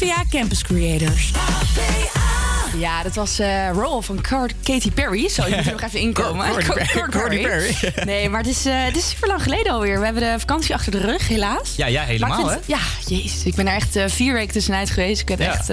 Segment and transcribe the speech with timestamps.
[0.00, 1.32] HVA Campus Creators.
[2.78, 5.28] Ja, dat was uh, Roll van Card Katy Perry.
[5.28, 6.46] Zo, je moet er nog even inkomen.
[7.10, 7.74] Katy Perry.
[8.04, 9.98] Nee, maar het is, uh, het is super lang geleden alweer.
[9.98, 11.76] We hebben de vakantie achter de rug, helaas.
[11.76, 12.56] Ja, ja helemaal hè?
[12.66, 12.78] Ja,
[13.10, 13.44] jezus.
[13.44, 15.20] Ik ben er echt uh, vier weken tussenuit geweest.
[15.20, 15.52] Ik heb ja.
[15.52, 15.70] echt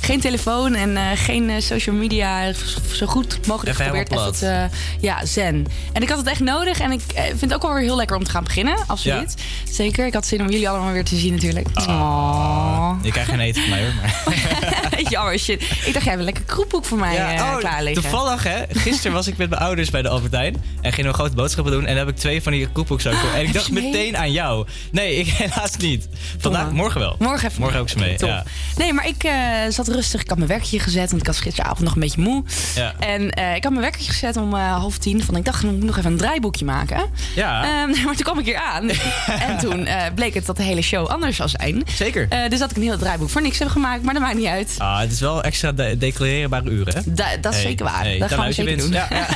[0.00, 2.52] geen telefoon en geen social media.
[2.92, 4.42] Zo goed mogelijk even geprobeerd.
[4.42, 5.66] Echt, ja, zen.
[5.92, 6.80] En ik had het echt nodig.
[6.80, 8.76] En ik vind het ook wel weer heel lekker om te gaan beginnen.
[8.86, 9.34] Absoluut.
[9.36, 9.72] Ja.
[9.72, 10.06] Zeker.
[10.06, 11.68] Ik had zin om jullie allemaal weer te zien natuurlijk.
[11.78, 12.92] Oh.
[13.02, 13.92] Je krijgt geen eten van mij hoor.
[13.94, 15.02] Maar.
[15.10, 15.62] Jammer, shit.
[15.62, 17.56] Ik dacht, jij hebt lekker kroephoek voor mij ja.
[17.56, 18.02] klaar liggen.
[18.02, 18.62] Toevallig, hè?
[18.70, 20.62] Gisteren was ik met mijn ouders bij de Albertijn.
[20.80, 21.86] En gingen we grote boodschappen doen.
[21.86, 23.14] En dan heb ik twee van die kroephoeks ook.
[23.34, 24.66] en ik dacht meteen aan jou.
[24.90, 26.08] Nee, ik helaas niet.
[26.38, 27.16] Vandaag, morgen wel.
[27.18, 27.60] Morgen even.
[27.60, 28.14] Morgen ook ze mee.
[28.18, 28.44] Ja.
[28.76, 29.32] Nee, maar ik uh,
[29.68, 30.20] zat rustig.
[30.20, 31.10] Ik had mijn werkje gezet.
[31.10, 32.44] Want ik was gisteravond nog een beetje moe.
[32.74, 32.94] Ja.
[32.98, 35.24] En uh, ik had mijn werkje gezet om half tien.
[35.24, 37.02] Van ik dacht, ik moet nog even een draaiboekje maken.
[37.34, 37.82] Ja.
[37.82, 38.90] Um, maar toen kwam ik hier aan.
[39.48, 41.82] en toen bleek het dat de hele show anders zou zijn.
[41.94, 42.28] Zeker.
[42.48, 44.02] dus dat ik een heel draaiboek voor niks heb gemaakt.
[44.02, 44.74] Maar dat maakt niet uit.
[44.78, 47.00] Ah, het is wel extra de declareerbare uren, hè?
[47.14, 48.18] Da dat is zeker waar.
[48.18, 48.92] dat gaan we zeker doen.
[48.92, 49.16] Ja, ja.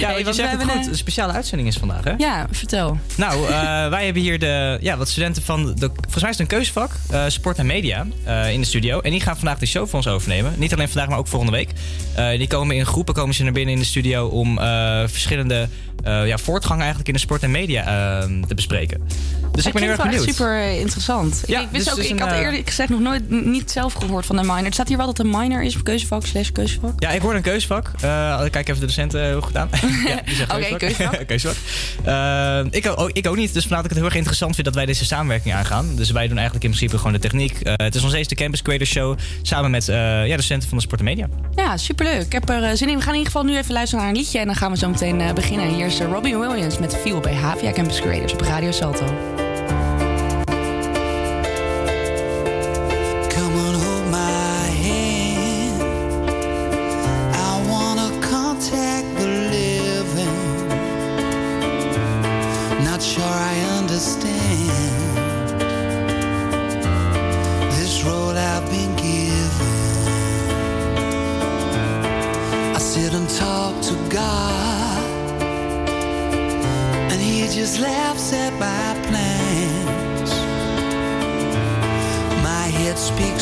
[0.00, 0.86] ja hey, je zegt het goed.
[0.86, 2.14] Een speciale uitzending is vandaag, hè?
[2.18, 2.98] Ja, vertel.
[3.16, 3.48] Nou,
[3.90, 5.74] wij hebben hier de, ja, wat studenten van...
[5.74, 9.00] De, volgens mij is het een keuzevak, uh, sport en media, uh, in de studio.
[9.00, 10.54] En die gaan vandaag de show voor ons overnemen.
[10.56, 11.70] Niet alleen vandaag, maar ook volgende week.
[12.38, 14.26] die komen in groepen komen ze naar binnen in de studio...
[14.26, 14.58] om
[15.08, 15.68] verschillende
[16.04, 17.84] ja, voortgangen eigenlijk in de sport en media
[18.46, 19.00] te bespreken.
[19.58, 20.22] Dus ik ben heel erg benieuwd.
[20.22, 21.42] super interessant.
[21.46, 24.36] Ja, ik, wist dus ook, ik had eerder gezegd nog nooit niet zelf gehoord van
[24.36, 24.64] de minor.
[24.64, 26.92] Het staat hier wel dat een minor is, keuzevak slash keuzevak.
[26.98, 27.90] Ja, ik hoor een keuzevak.
[28.04, 29.68] Uh, kijk even de docenten hoe gedaan.
[30.06, 31.26] ja, Oké, keuzevak.
[31.26, 31.56] keuzevak.
[32.06, 34.66] Uh, ik, ook, ik ook niet, dus vandaar dat ik het heel erg interessant vind
[34.66, 35.96] dat wij deze samenwerking aangaan.
[35.96, 37.58] Dus wij doen eigenlijk in principe gewoon de techniek.
[37.62, 41.00] Het is nog steeds de Campus Creator Show samen met ja, docenten van de Sport
[41.00, 41.28] en Media.
[41.54, 42.22] Ja, superleuk.
[42.22, 42.96] Ik heb er zin in.
[42.96, 44.76] We gaan in ieder geval nu even luisteren naar een liedje en dan gaan we
[44.78, 45.74] zo meteen beginnen.
[45.74, 49.47] Hier Robbie Williams met Feel bij Havia Campus Creators op Radio Salto.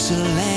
[0.06, 0.55] Jerusalem.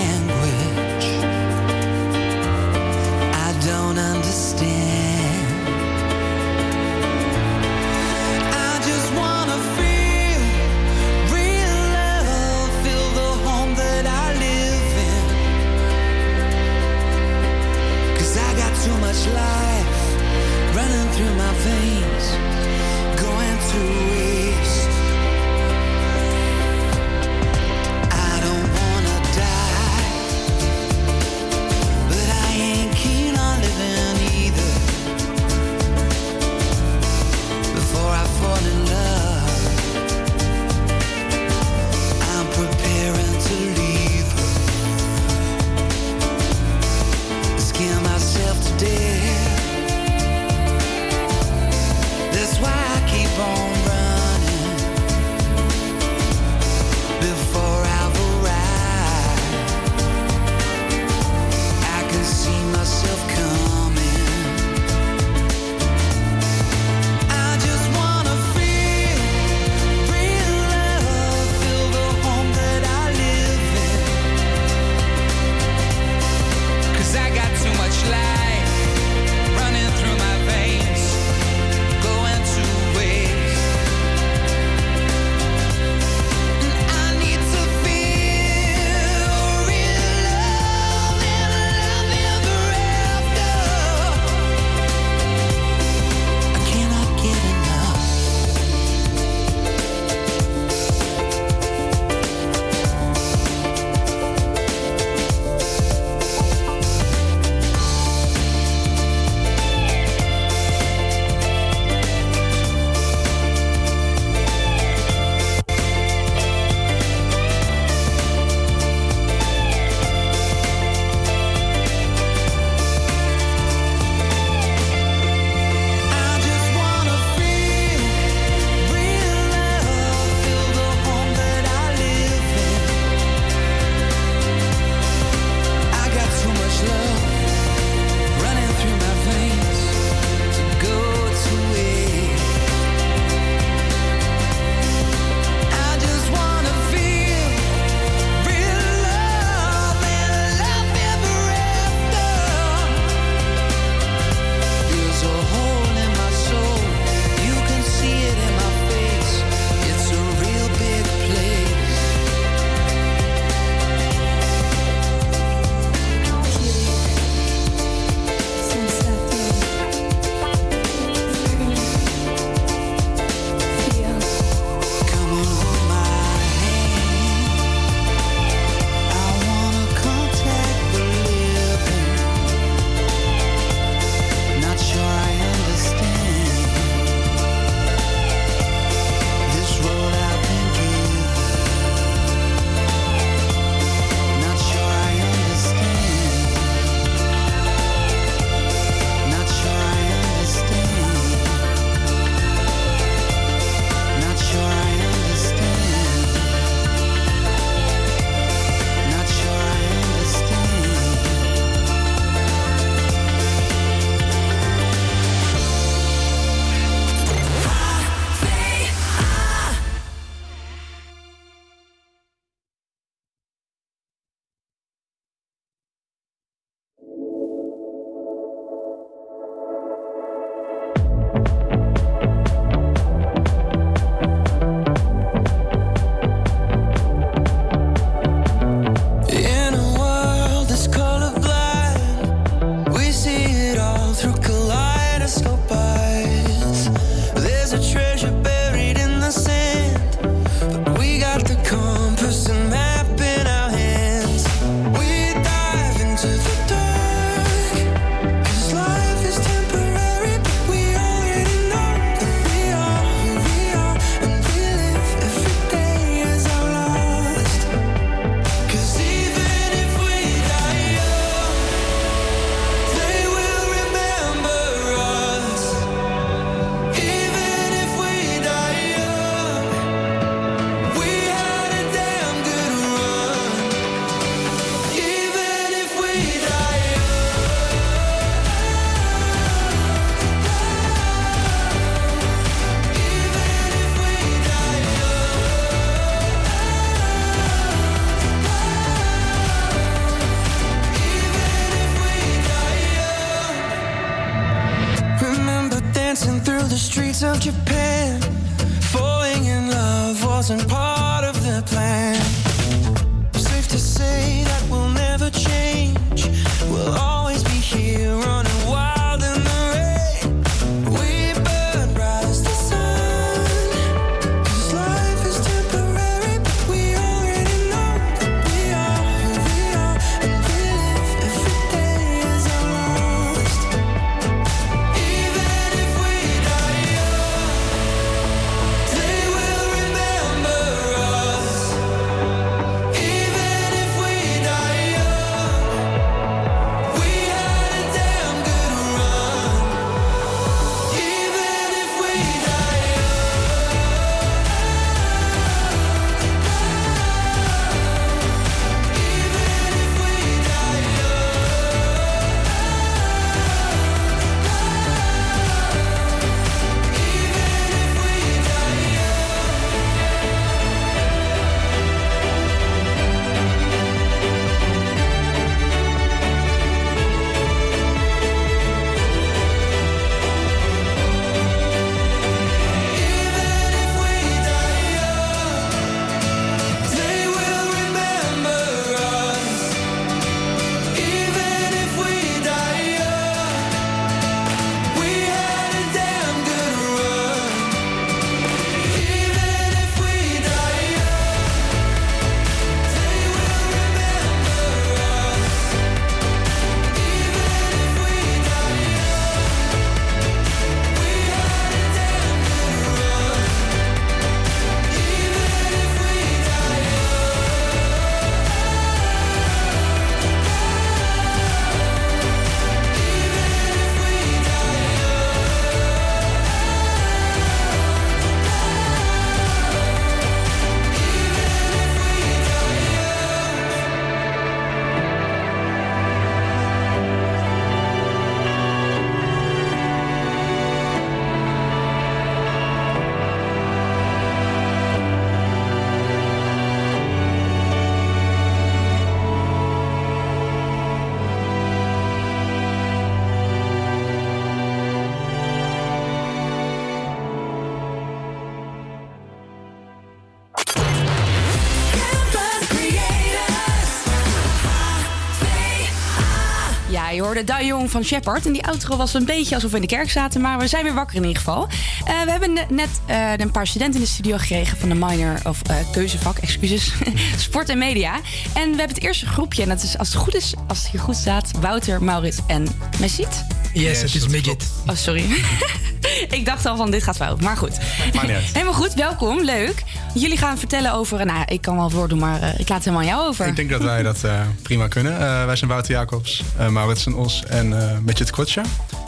[467.30, 468.46] Hoorde Da Jong van Shepard.
[468.46, 470.42] En die outro was een beetje alsof we in de kerk zaten.
[470.42, 471.68] Maar we zijn weer wakker in ieder geval.
[472.06, 474.96] Eh, we hebben ne- net eh, een paar studenten in de studio gekregen van de
[474.96, 476.92] minor of eh, keuzevak, excuses.
[477.38, 478.14] Sport en media.
[478.54, 479.62] En we hebben het eerste groepje.
[479.62, 482.68] En dat is, als het goed is, als het hier goed staat, Wouter, Maurits en
[483.00, 483.46] Messit.
[483.74, 484.68] Yes, het is midget.
[484.88, 485.26] Oh, sorry.
[486.38, 487.78] ik dacht al van dit gaat fout, maar goed.
[488.54, 489.84] Helemaal goed, welkom, leuk.
[490.14, 492.78] Jullie gaan vertellen over, nou, ik kan wel het woord doen, maar eh, ik laat
[492.78, 493.48] het helemaal aan jou over.
[493.48, 495.14] Ik denk dat wij dat eh, prima kunnen.
[495.14, 497.72] Eh, wij zijn Wouter Jacobs, Maurits en Os en
[498.08, 498.64] uh, Kotja.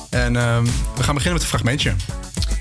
[0.10, 0.58] En uh,
[0.96, 1.93] we gaan beginnen met een fragmentje.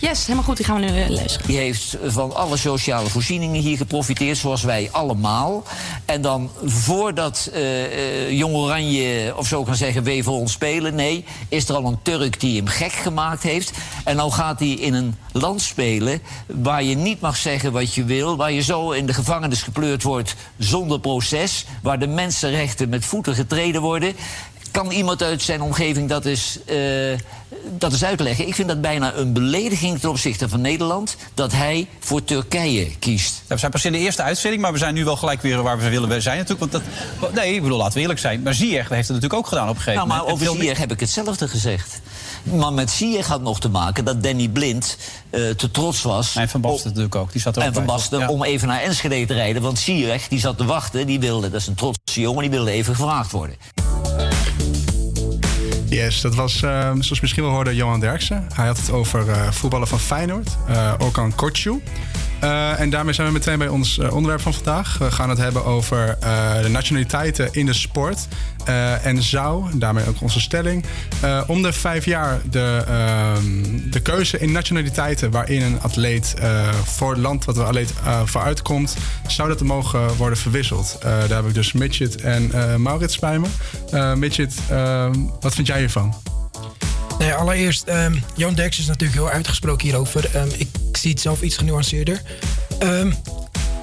[0.00, 0.57] Yes, helemaal goed.
[0.57, 1.47] Die gaan we nu uh, luisteren.
[1.47, 5.64] Die heeft van alle sociale voorzieningen hier geprofiteerd, zoals wij allemaal.
[6.04, 10.95] En dan voordat uh, Jong Oranje of zo kan zeggen, we voor ons spelen.
[10.95, 13.73] Nee, is er al een Turk die hem gek gemaakt heeft.
[14.04, 18.04] En nou gaat hij in een land spelen waar je niet mag zeggen wat je
[18.04, 18.37] wil.
[18.37, 21.66] Waar je zo in de gevangenis gepleurd wordt zonder proces.
[21.83, 24.14] Waar de mensenrechten met voeten getreden worden
[24.71, 27.19] kan iemand uit zijn omgeving dat eens, uh,
[27.79, 28.47] dat eens uitleggen?
[28.47, 33.43] Ik vind dat bijna een belediging ten opzichte van Nederland dat hij voor Turkije kiest.
[33.49, 35.62] Ja, we zijn pas in de eerste uitzending, maar we zijn nu wel gelijk weer
[35.62, 36.73] waar we willen zijn natuurlijk.
[36.73, 36.85] Want
[37.21, 38.43] dat, nee, ik bedoel, laten we eerlijk zijn.
[38.43, 40.49] Maar Ziyech heeft het natuurlijk ook gedaan op een gegeven nou, maar moment.
[40.49, 42.00] over Ziyech heb ik hetzelfde gezegd.
[42.43, 44.97] Maar met Ziyech had nog te maken dat Danny Blind
[45.31, 46.37] uh, te trots was.
[46.37, 47.33] En Van Basten natuurlijk ook.
[47.33, 48.29] Die zat er en Van Basten ja.
[48.29, 49.62] om even naar Enschede te rijden.
[49.62, 52.71] Want Ziyech die zat te wachten, die wilde, dat is een trotse jongen, die wilde
[52.71, 53.57] even gevraagd worden.
[55.90, 58.47] Yes, dat was, uh, zoals misschien wel hoorde, Johan Derksen.
[58.54, 61.82] Hij had het over uh, voetballen van Feyenoord, uh, Okan Kortju.
[62.44, 64.99] Uh, en daarmee zijn we meteen bij ons uh, onderwerp van vandaag.
[64.99, 68.28] We gaan het hebben over uh, de nationaliteiten in de sport.
[69.02, 70.85] en zou, daarmee ook onze stelling,
[71.47, 76.35] om de vijf jaar de, ehm, de keuze in nationaliteiten waarin een atleet
[76.85, 77.92] voor het land wat de atleet
[78.25, 80.99] voor uitkomt, zou dat mogen worden verwisseld.
[81.00, 82.50] daar heb ik dus Midget en
[82.82, 84.16] Maurits bij me.
[84.16, 86.14] Midget, ehm, wat vind jij hiervan?
[87.21, 90.37] Nee, allereerst, um, Jan Derks is natuurlijk heel uitgesproken hierover.
[90.37, 92.23] Um, ik zie het zelf iets genuanceerder.
[92.83, 93.15] Um,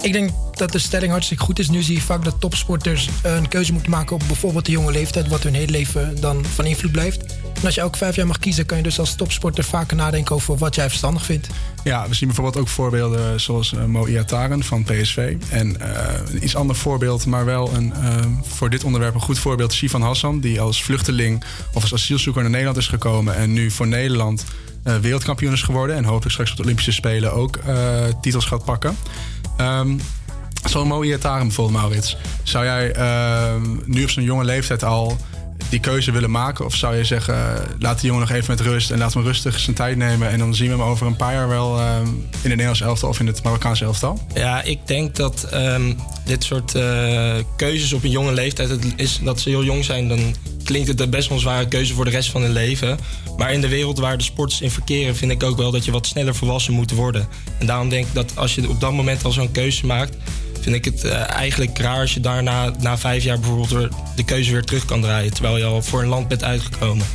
[0.01, 1.69] ik denk dat de stelling hartstikke goed is.
[1.69, 5.27] Nu zie je vaak dat topsporters een keuze moeten maken op bijvoorbeeld de jonge leeftijd,
[5.27, 7.25] wat hun hele leven dan van invloed blijft.
[7.53, 10.35] En als je elke vijf jaar mag kiezen, kan je dus als topsporter vaker nadenken
[10.35, 11.47] over wat jij verstandig vindt.
[11.83, 15.35] Ja, we zien bijvoorbeeld ook voorbeelden zoals uh, Mo Iataren van PSV.
[15.49, 15.87] En uh,
[16.31, 17.93] een iets ander voorbeeld, maar wel een,
[18.41, 19.73] voor dit onderwerp een goed voorbeeld.
[19.73, 23.35] Sivan Hassan, die als vluchteling of als asielzoeker naar Nederland is gekomen.
[23.35, 24.43] En nu voor Nederland
[25.01, 25.95] wereldkampioen is geworden.
[25.95, 27.59] En hopelijk straks op de Olympische Spelen ook
[28.21, 28.97] titels gaat pakken.
[29.61, 29.99] Um,
[30.63, 32.17] Zo'n Mo Iataren bijvoorbeeld, Maurits.
[32.43, 32.93] Zou jij
[33.85, 35.17] nu op zo'n jonge leeftijd al
[35.69, 36.65] die keuze willen maken?
[36.65, 39.59] Of zou je zeggen, laat die jongen nog even met rust en laat hem rustig
[39.59, 40.29] zijn tijd nemen.
[40.29, 43.09] En dan zien we hem over een paar jaar wel uh, in het Nederlands elftal
[43.09, 44.27] of in het Marokkaanse elftal?
[44.33, 45.47] Ja, ik denk dat
[46.25, 50.07] dit soort uh, keuzes op een jonge leeftijd, het is, dat ze heel jong zijn,
[50.07, 50.35] dan
[50.67, 52.99] klinkt het best wel een zware keuze voor de rest van hun leven.
[53.37, 55.91] Maar in de wereld waar de sporters in verkeren, vind ik ook wel dat je
[55.91, 57.27] wat sneller volwassen moet worden.
[57.59, 60.15] En daarom denk ik dat als je op dat moment al zo'n keuze maakt,
[60.61, 64.51] vind ik het uh, eigenlijk raar als je daarna na vijf jaar bijvoorbeeld de keuze
[64.51, 65.33] weer terug kan draaien.
[65.33, 67.05] Terwijl je al voor een land bent uitgekomen.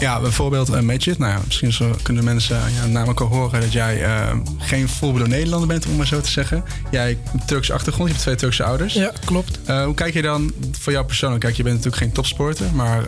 [0.00, 1.18] Ja, bijvoorbeeld uh, Majid.
[1.18, 5.28] Nou ja, misschien zo kunnen mensen ja, namelijk al horen dat jij uh, geen volbloed
[5.28, 6.64] Nederlander bent, om maar zo te zeggen.
[6.90, 8.94] Jij hebt Turkse achtergrond, je hebt twee Turkse ouders.
[8.94, 9.58] Ja, klopt.
[9.68, 11.40] Uh, hoe kijk je dan voor jou persoonlijk?
[11.40, 13.02] Kijk, je bent natuurlijk geen topsporter, maar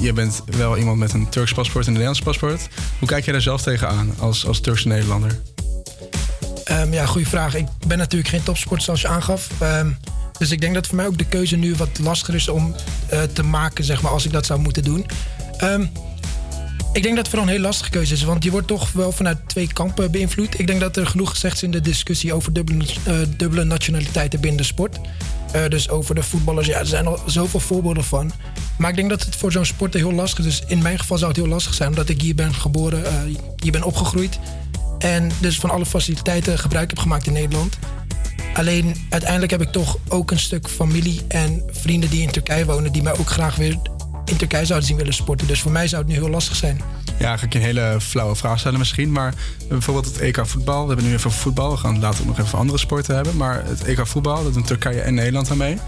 [0.00, 2.68] je bent wel iemand met een Turks paspoort en een Nederlands paspoort.
[2.98, 5.40] Hoe kijk je daar zelf tegenaan als, als Turkse Nederlander?
[6.70, 7.54] Um, ja, goede vraag.
[7.54, 9.48] Ik ben natuurlijk geen topsporter zoals je aangaf.
[9.62, 9.96] Um,
[10.38, 12.74] dus ik denk dat voor mij ook de keuze nu wat lastiger is om
[13.12, 15.06] uh, te maken, zeg maar, als ik dat zou moeten doen.
[15.62, 15.90] Um,
[16.92, 19.12] ik denk dat het vooral een heel lastige keuze is, want die wordt toch wel
[19.12, 20.58] vanuit twee kampen beïnvloed.
[20.58, 24.40] Ik denk dat er genoeg gezegd is in de discussie over dubbele, uh, dubbele nationaliteiten
[24.40, 24.98] binnen de sport.
[25.56, 28.32] Uh, dus over de voetballers, ja, er zijn al zoveel voorbeelden van.
[28.78, 30.60] Maar ik denk dat het voor zo'n sporter heel lastig is.
[30.60, 33.04] Dus in mijn geval zou het heel lastig zijn, omdat ik hier ben geboren,
[33.62, 34.38] hier ben opgegroeid.
[34.98, 37.78] En dus van alle faciliteiten gebruik heb gemaakt in Nederland.
[38.54, 42.92] Alleen uiteindelijk heb ik toch ook een stuk familie en vrienden die in Turkije wonen,
[42.92, 43.76] die mij ook graag weer
[44.30, 45.46] in Turkije zouden zien willen sporten.
[45.46, 46.80] Dus voor mij zou het nu heel lastig zijn.
[47.18, 49.12] Ja, ga ik je een hele flauwe vraag stellen misschien.
[49.12, 49.34] Maar
[49.68, 50.82] bijvoorbeeld het EK voetbal.
[50.82, 51.70] We hebben nu even voetbal.
[51.70, 53.36] We gaan later ook nog even andere sporten hebben.
[53.36, 55.78] Maar het EK voetbal, dat doen Turkije en Nederland aan mee.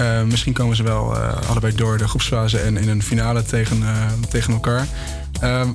[0.00, 3.82] Uh, misschien komen ze wel uh, allebei door de groepsfase en in een finale tegen,
[4.28, 4.86] tegen elkaar.
[5.40, 5.68] Ehm,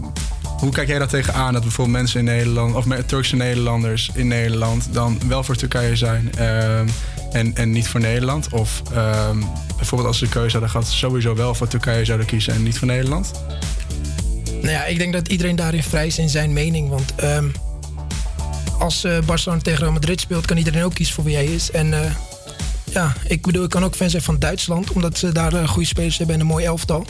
[0.59, 4.87] hoe kijk jij daar tegenaan dat bijvoorbeeld mensen in Nederland, of Turkse Nederlanders in Nederland,
[4.91, 6.79] dan wel voor Turkije zijn uh,
[7.31, 8.49] en, en niet voor Nederland?
[8.49, 9.29] Of uh,
[9.77, 12.77] bijvoorbeeld als ze de keuze hadden gehad, sowieso wel voor Turkije zouden kiezen en niet
[12.77, 13.31] voor Nederland?
[14.61, 16.89] Nou ja, ik denk dat iedereen daarin vrij is in zijn mening.
[16.89, 17.51] Want um,
[18.79, 21.71] als uh, Barcelona tegen Real Madrid speelt, kan iedereen ook kiezen voor wie hij is.
[21.71, 21.99] En uh,
[22.83, 25.87] ja, ik bedoel, ik kan ook fan zijn van Duitsland, omdat ze daar uh, goede
[25.87, 27.05] spelers hebben en een mooi elftal.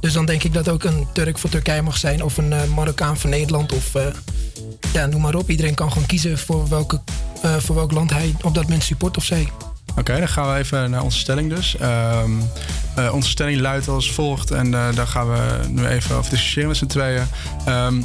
[0.00, 2.22] Dus dan denk ik dat ook een Turk voor Turkije mag zijn.
[2.22, 3.72] Of een uh, Marokkaan voor Nederland.
[3.72, 4.02] Of uh,
[4.92, 5.50] ja, noem maar op.
[5.50, 7.00] Iedereen kan gewoon kiezen voor, welke,
[7.44, 9.48] uh, voor welk land hij op dat moment support of zij.
[9.96, 11.76] Oké, dan gaan we even naar onze stelling dus.
[11.82, 12.42] Um,
[13.12, 14.50] onze stelling luidt als volgt.
[14.50, 17.26] En daar gaan we nu even over discussiëren met z'n tweeën.
[17.68, 18.04] Um,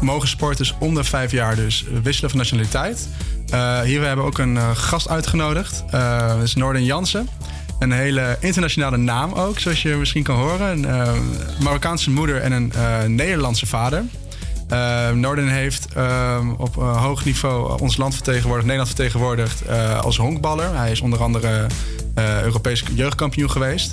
[0.00, 3.08] mogen sporters onder vijf jaar dus wisselen van nationaliteit?
[3.84, 5.84] hier hebben we ook een gast uitgenodigd.
[5.90, 7.28] dat is Noorden Jansen.
[7.78, 10.70] Een hele internationale naam ook, zoals je misschien kan horen.
[10.70, 11.12] Een uh,
[11.60, 14.04] Marokkaanse moeder en een uh, Nederlandse vader.
[14.72, 15.86] Uh, Norden heeft
[16.56, 19.68] op hoog niveau ons land vertegenwoordigd, Nederland vertegenwoordigd
[20.02, 20.76] als honkballer.
[20.76, 21.66] Hij is onder andere
[22.42, 23.92] Europees jeugdkampioen geweest.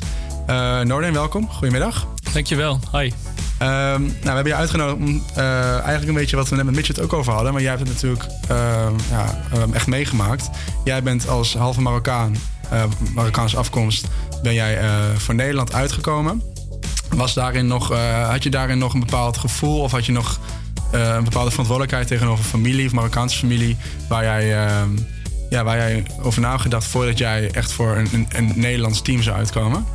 [0.83, 1.49] Norden, welkom.
[1.49, 2.07] Goedemiddag.
[2.33, 2.79] Dankjewel.
[2.91, 3.11] Hi.
[3.61, 6.75] Um, nou, we hebben je uitgenodigd om uh, eigenlijk een beetje wat we net met
[6.75, 7.53] Mitchell ook over hadden.
[7.53, 9.39] Maar jij hebt het natuurlijk uh, ja,
[9.73, 10.49] echt meegemaakt.
[10.83, 12.35] Jij bent als halve Marokkaan
[13.13, 14.07] Marokkaanse afkomst,
[14.43, 16.41] ben jij uh, voor Nederland uitgekomen.
[17.09, 20.39] Was daarin nog, uh, had je daarin nog een bepaald gevoel of had je nog
[20.91, 23.77] een bepaalde verantwoordelijkheid tegenover familie of Marokkaanse familie
[24.09, 24.47] waar jij,
[25.49, 29.37] ja, waar jij over na gedacht voordat jij echt voor een, een, Nederlands team zou
[29.37, 29.85] uitkomen?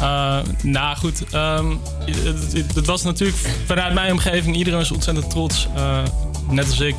[0.00, 5.68] Uh, nou goed, um, het, het, was natuurlijk vanuit mijn omgeving, iedereen was ontzettend trots,
[6.48, 6.96] net als ik,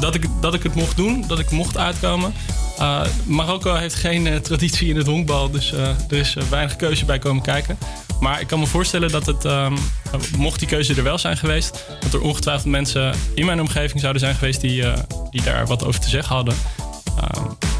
[0.00, 2.32] dat ik, dat ik het mocht doen, dat ik mocht uitkomen.
[2.80, 7.04] Uh, Marokko heeft geen uh, traditie in het honkbal, dus uh, er is weinig keuze
[7.04, 7.78] bij komen kijken.
[8.20, 9.76] Maar ik kan me voorstellen dat het, um,
[10.36, 14.22] mocht die keuze er wel zijn geweest, dat er ongetwijfeld mensen in mijn omgeving zouden
[14.22, 14.84] zijn geweest die,
[15.30, 16.54] die daar wat over te zeggen hadden.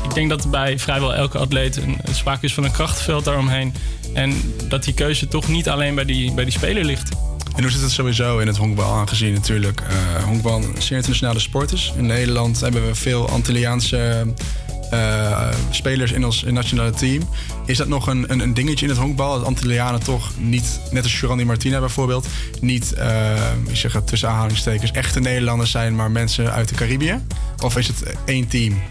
[0.05, 3.75] ik denk dat bij vrijwel elke atleet een, een sprake is van een krachtenveld daaromheen.
[4.15, 7.11] En dat die keuze toch niet alleen bij die, bij die speler ligt.
[7.57, 11.39] En hoe zit het sowieso in het honkbal aangezien natuurlijk uh, honkbal een zeer internationale
[11.39, 11.93] sport is.
[11.97, 14.27] In Nederland hebben we veel Antilliaanse
[14.93, 17.29] uh, spelers in ons nationale team.
[17.67, 19.39] Is dat nog een, een, dingetje in het honkbal?
[19.39, 22.27] Dat Antillianen toch niet, net als Jurandi Martina bijvoorbeeld,
[22.61, 23.33] niet, uh,
[23.67, 27.21] ik zeg het tussen aanhalingstekens, echte Nederlanders zijn, maar mensen uit de Caribië?
[27.65, 28.83] Of is het één team?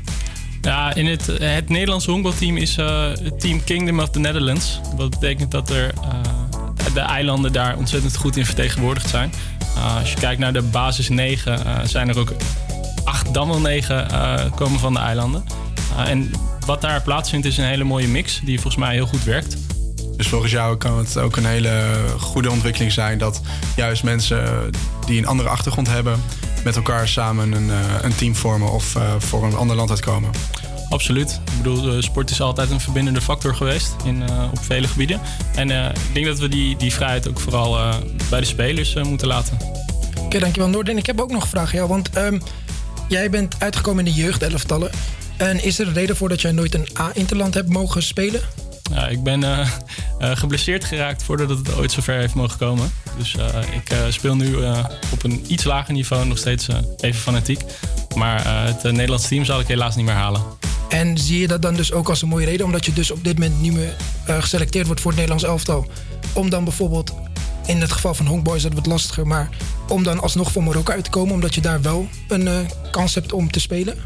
[0.61, 4.79] Ja, in het, het Nederlandse honkbalteam is uh, het team Kingdom of the Netherlands.
[4.97, 5.93] Dat betekent dat er
[6.93, 9.31] de eilanden daar ontzettend goed in vertegenwoordigd zijn.
[9.99, 12.33] Als je kijkt naar de basis 9, uh, zijn er ook
[13.03, 14.07] acht, dan wel negen
[14.55, 15.43] komen van de eilanden.
[15.97, 16.31] En
[16.65, 19.57] wat daar plaatsvindt is een hele mooie mix die volgens mij heel goed werkt.
[20.17, 23.41] Dus volgens jou kan het ook een hele goede ontwikkeling zijn dat
[23.75, 24.69] juist mensen
[25.05, 26.21] die een andere achtergrond hebben,
[26.63, 27.69] met elkaar samen een,
[28.01, 30.29] een team vormen of voor een ander land uitkomen.
[30.89, 31.31] Absoluut.
[31.31, 35.21] Ik bedoel, sport is altijd een verbindende factor geweest in, uh, op vele gebieden.
[35.55, 37.95] En uh, ik denk dat we die, die vrijheid ook vooral uh,
[38.29, 39.57] bij de spelers moeten laten.
[39.61, 40.97] Oké, okay, dankjewel Noorden.
[40.97, 42.41] Ik heb ook nog een vraag, ja, want um,
[43.07, 44.91] jij bent uitgekomen in de jeugdelftallen.
[45.37, 48.41] En is er een reden voor dat jij nooit een A-interland hebt mogen spelen?
[48.91, 49.69] Ja, ik ben uh,
[50.19, 52.91] uh, geblesseerd geraakt voordat het ooit zover heeft mogen komen.
[53.17, 53.45] Dus uh,
[53.75, 54.55] ik speel nu
[55.11, 57.61] op een iets lager niveau, nog steeds even fanatiek.
[58.15, 60.41] Maar het Nederlands team zal ik helaas niet meer halen.
[60.89, 63.23] En zie je dat dan dus ook als een mooie reden, omdat je dus op
[63.23, 63.95] dit moment niet meer
[64.25, 65.87] geselecteerd wordt voor het Nederlands elftal?
[66.33, 67.13] Om dan bijvoorbeeld,
[67.65, 69.49] in het geval van Honkboy is dat wat lastiger, maar
[69.87, 73.33] om dan alsnog voor Marokko uit te komen, omdat je daar wel een kans hebt
[73.33, 73.97] om te spelen?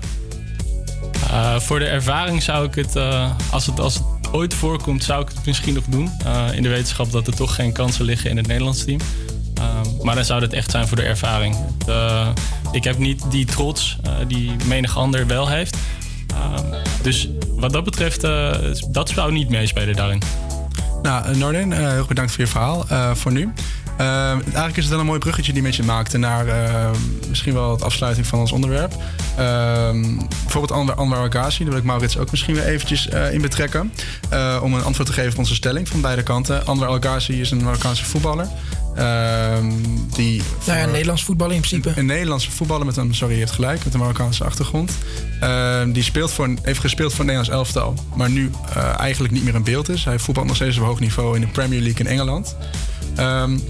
[1.32, 5.22] Uh, voor de ervaring zou ik het, uh, als het, als het ooit voorkomt, zou
[5.22, 6.12] ik het misschien nog doen.
[6.26, 9.00] Uh, in de wetenschap dat er toch geen kansen liggen in het Nederlands team.
[10.02, 11.56] maar dan zou het echt zijn voor de ervaring.
[12.72, 15.78] Ik heb niet die trots die menig ander wel heeft.
[17.02, 18.22] dus wat dat betreft,
[18.92, 20.22] dat zou niet meespelen daarin.
[21.02, 23.54] Nou, Nordin, heel bedankt voor je verhaal voor nu.
[24.02, 26.90] Uh, eigenlijk is het wel een mooi bruggetje die met je maakte naar uh,
[27.30, 28.94] misschien wel de afsluiting van ons onderwerp.
[28.94, 29.92] Uh,
[30.44, 33.92] bijvoorbeeld Anwar, Anwar Agassi, daar wil ik Maurits ook misschien weer eventjes uh, in betrekken.
[34.62, 36.66] om een antwoord te geven op onze stelling van beide kanten.
[36.66, 38.48] Anwar Agassi is een Marokkaanse voetballer.
[38.96, 39.72] Ehm,
[40.16, 41.90] die nou ja, Nederlands voetballen in principe.
[41.90, 44.92] Een, een, Nederlandse voetballer met een, sorry, je hebt gelijk, met een Marokkaanse achtergrond.
[45.40, 48.52] Ehm, die speelt voor, heeft gespeeld voor het Nederlands elftal, maar nu
[48.98, 50.06] eigenlijk niet meer in beeld is.
[50.06, 52.56] Hij voetbalt nog steeds op hoog niveau in de Premier League in Engeland.
[53.20, 53.62] Um,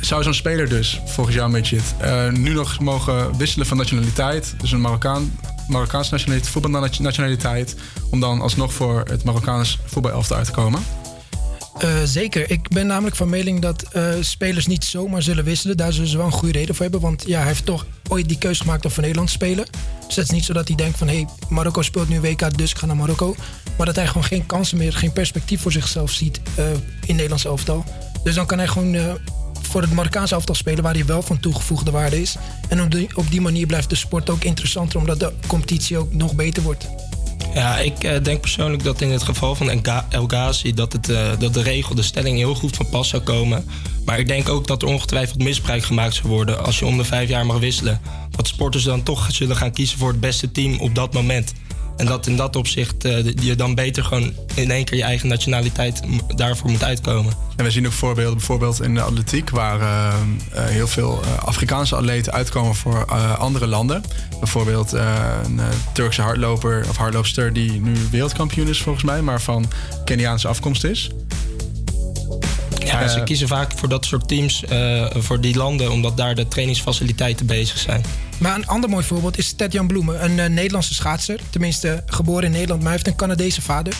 [0.00, 4.54] zou zo'n speler dus, volgens jou Midget, uh, nu nog mogen wisselen van nationaliteit?
[4.60, 7.76] Dus een Marokkaan, Marokkaanse nationaliteit, voetbalnationaliteit,
[8.10, 10.82] om dan alsnog voor het Marokkaans voetbalelftal uit te komen?
[11.84, 12.50] Uh, zeker.
[12.50, 15.76] Ik ben namelijk van mening dat uh, spelers niet zomaar zullen wisselen.
[15.76, 17.00] Daar zullen ze wel een goede reden voor hebben.
[17.00, 19.66] Want ja, hij heeft toch ooit die keuze gemaakt om voor Nederland te spelen.
[20.06, 21.08] Dus het is niet zo dat hij denkt van...
[21.08, 23.36] hé, hey, Marokko speelt nu WK, dus ik ga naar Marokko.
[23.76, 26.64] Maar dat hij gewoon geen kansen meer, geen perspectief voor zichzelf ziet uh,
[27.06, 27.84] in Nederlands elftal.
[28.22, 29.18] Dus dan kan hij gewoon
[29.70, 32.36] voor het Marokkaanse elftal spelen waar hij wel van toegevoegde waarde is.
[32.68, 36.14] En op die, op die manier blijft de sport ook interessanter omdat de competitie ook
[36.14, 36.88] nog beter wordt.
[37.54, 41.28] Ja, ik uh, denk persoonlijk dat in het geval van El Ghazi dat, het, uh,
[41.38, 43.64] dat de regel, de stelling heel goed van pas zou komen.
[44.04, 47.04] Maar ik denk ook dat er ongetwijfeld misbruik gemaakt zou worden als je om de
[47.04, 48.00] vijf jaar mag wisselen.
[48.30, 51.52] Dat sporters dan toch zullen gaan kiezen voor het beste team op dat moment.
[52.00, 55.28] En dat in dat opzicht uh, je dan beter gewoon in één keer je eigen
[55.28, 56.00] nationaliteit
[56.36, 57.32] daarvoor moet uitkomen.
[57.56, 60.14] En we zien ook voorbeelden bijvoorbeeld in de atletiek, waar uh,
[60.54, 63.04] uh, heel veel Afrikaanse atleten uitkomen voor
[63.36, 64.02] andere landen.
[64.38, 65.60] Bijvoorbeeld een
[65.92, 69.66] Turkse hardloper of hardloopster die nu wereldkampioen is volgens mij, maar van
[70.04, 71.10] Keniaanse afkomst is.
[72.90, 74.64] Ja, ze kiezen vaak voor dat soort teams,
[75.12, 78.04] voor die landen, omdat daar de trainingsfaciliteiten bezig zijn.
[78.40, 81.40] Maar een ander mooi voorbeeld is Ted-Jan Bloemen, een uh, Nederlandse schaatser.
[81.50, 83.94] Tenminste, geboren in Nederland, maar hij heeft een Canadese vader.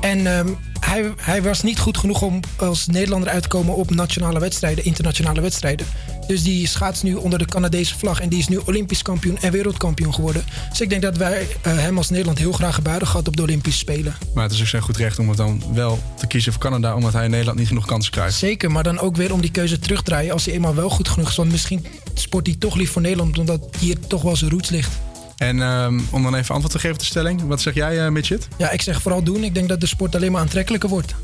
[0.00, 3.90] En um, hij, hij, was niet goed genoeg om als Nederlander uit te komen op
[3.90, 5.86] nationale wedstrijden, internationale wedstrijden.
[6.32, 8.20] Dus die schaats nu onder de Canadese vlag.
[8.20, 10.44] En die is nu Olympisch kampioen en wereldkampioen geworden.
[10.70, 13.42] Dus ik denk dat wij uh, hem als Nederland heel graag gebuigen gehad op de
[13.42, 14.16] Olympische Spelen.
[14.34, 16.94] Maar het is ook zijn goed recht om het dan wel te kiezen voor Canada,
[16.94, 18.34] omdat hij in Nederland niet genoeg kansen krijgt.
[18.34, 20.90] Zeker, maar dan ook weer om die keuze terug te draaien als hij eenmaal wel
[20.90, 21.36] goed genoeg is.
[21.36, 24.92] Want misschien sport hij toch lief voor Nederland, omdat hier toch wel zijn roots ligt.
[25.36, 28.08] En um, om dan even antwoord te geven op de stelling, wat zeg jij, uh,
[28.08, 28.48] Midget?
[28.58, 29.44] Ja, ik zeg vooral doen.
[29.44, 31.14] Ik denk dat de sport alleen maar aantrekkelijker wordt.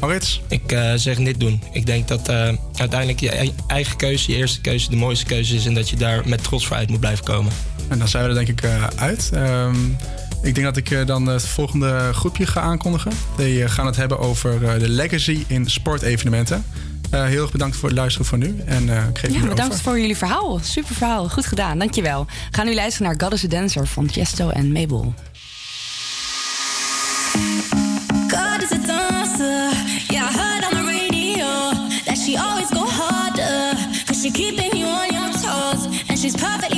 [0.00, 0.40] Maurits?
[0.48, 1.62] Ik uh, zeg niet doen.
[1.72, 5.66] Ik denk dat uh, uiteindelijk je eigen keuze, je eerste keuze, de mooiste keuze is.
[5.66, 7.52] En dat je daar met trots voor uit moet blijven komen.
[7.88, 9.30] En dan zijn we er denk ik uh, uit.
[9.34, 9.96] Um,
[10.42, 13.12] ik denk dat ik dan het volgende groepje ga aankondigen.
[13.36, 16.64] Die gaan het hebben over de legacy in sportevenementen.
[17.14, 18.62] Uh, heel erg bedankt voor het luisteren van nu.
[18.64, 20.58] En uh, ik geef ja, bedankt voor jullie verhaal.
[20.62, 21.28] Super verhaal.
[21.28, 21.78] Goed gedaan.
[21.78, 22.24] Dankjewel.
[22.24, 25.14] We gaan nu luisteren naar God is a Dancer van Tiesto en Mabel.
[36.28, 36.77] She's perfectly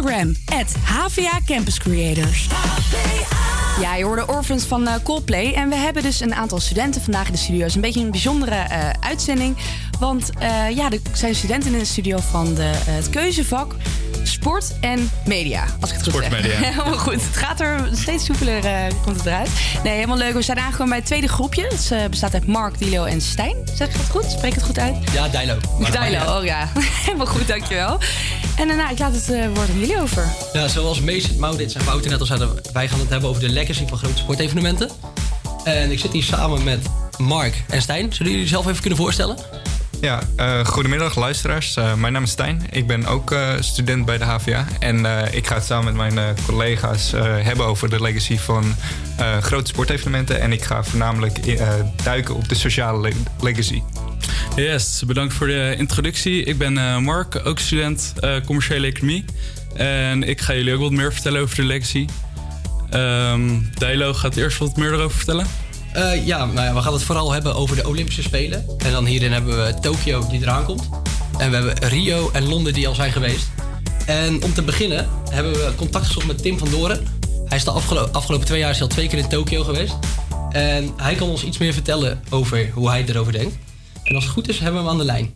[0.00, 0.34] Instagram,
[0.82, 2.48] HVA Campus Creators.
[3.80, 5.52] Ja, je hoorde Orphans van eh, Coldplay.
[5.52, 7.60] En we hebben dus een aantal studenten vandaag in de studio.
[7.60, 9.56] Het is een beetje een bijzondere eh, uitzending.
[9.98, 13.74] Want eh, ja, er zijn studenten in de studio van de, het keuzevak
[14.22, 15.64] sport en media.
[15.80, 16.58] Als ik het goed sport, en Media.
[16.70, 17.14] helemaal goed.
[17.14, 19.50] Het gaat er steeds soepeler uh, komt het eruit.
[19.84, 20.32] Nee, helemaal leuk.
[20.32, 21.62] We zijn aangekomen bij het tweede groepje.
[21.62, 23.56] Het bestaat uit Mark, Dilo en Stijn.
[23.74, 24.24] Zeg ik het goed?
[24.24, 24.96] Spreek het goed uit?
[25.12, 25.56] Ja, Dilo.
[25.78, 26.68] Dilo, oh ja.
[27.04, 27.98] helemaal goed, dankjewel.
[28.60, 30.26] En daarna, ik laat het eh, woord aan jullie over.
[30.52, 33.48] Ja, zoals Mees, Maudits en Wouter net al zeiden, wij gaan het hebben over de
[33.48, 34.90] legacy van grote sportevenementen.
[35.64, 36.86] En ik zit hier samen met
[37.18, 38.12] Mark en Stijn.
[38.12, 39.36] Zullen jullie jezelf even kunnen voorstellen?
[40.00, 41.76] Ja, uh, goedemiddag luisteraars.
[41.76, 42.66] Eh, mijn naam is Stijn.
[42.70, 44.66] Ik ben ook student bij de HVA.
[44.78, 47.10] En ik ga het samen met mijn collega's
[47.42, 48.74] hebben over de legacy van
[49.40, 50.40] grote sportevenementen.
[50.40, 51.58] En ik ga voornamelijk
[52.04, 53.82] duiken op de sociale legacy.
[54.56, 56.44] Yes, bedankt voor de introductie.
[56.44, 59.24] Ik ben eh, Mark, ook student eh, commerciële economie.
[59.74, 62.06] En ik ga jullie ook wat meer vertellen over de legacy.
[63.78, 65.46] Dijlo gaat eerst wat meer erover vertellen.
[65.92, 68.64] Eh, ja, nou ja, we gaan het vooral hebben over de Olympische Spelen.
[68.78, 70.88] En dan hierin hebben we Tokio die eraan komt.
[71.38, 73.48] En we hebben Rio en Londen die al zijn geweest.
[74.06, 77.06] En om te beginnen hebben we contact gezocht met Tim van Doren.
[77.46, 79.94] Hij is de afgelo- afgelopen twee jaar al twee keer in Tokio geweest.
[80.50, 83.56] En hij kan ons iets meer vertellen over hoe hij erover denkt.
[84.10, 85.34] En als het goed is, hebben we hem aan de lijn.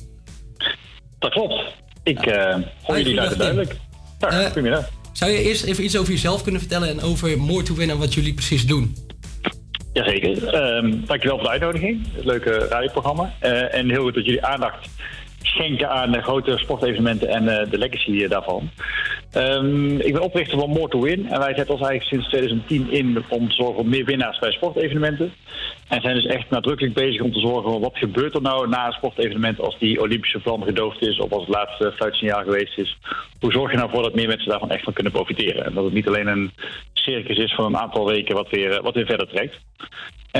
[1.18, 1.54] Dat klopt.
[2.02, 3.76] Ik eh hoor jullie luid duidelijk.
[4.18, 4.88] Ja, goedemiddag.
[5.12, 7.98] Zou je eerst even iets over jezelf kunnen vertellen en over More to Win en
[7.98, 8.96] wat jullie precies doen?
[9.92, 10.54] Jazeker.
[10.54, 12.06] Ehm dankjewel voor de uitnodiging.
[12.22, 13.34] Leuke radioprogramma.
[13.38, 14.88] Eh, en heel goed dat jullie aandacht
[15.46, 18.70] schenken aan grote sportevenementen en eh, de legacy eh, daarvan.
[19.30, 21.28] Ehm, ik ben oprichter van More to Win.
[21.28, 24.52] En wij zetten ons eigenlijk sinds 2010 in om te zorgen voor meer winnaars bij
[24.52, 25.32] sportevenementen.
[25.88, 28.92] En zijn dus echt nadrukkelijk bezig om te zorgen wat gebeurt er nou na een
[28.92, 32.98] sportevenement als die Olympische vlam gedoofd is of als het laatste fluitsignaal geweest is.
[33.40, 35.64] Hoe zorg je nou voor dat meer mensen daarvan echt van kunnen profiteren?
[35.64, 36.50] En dat het niet alleen een
[36.92, 39.56] circus is van een aantal weken wat weer, eh, wat weer verder trekt.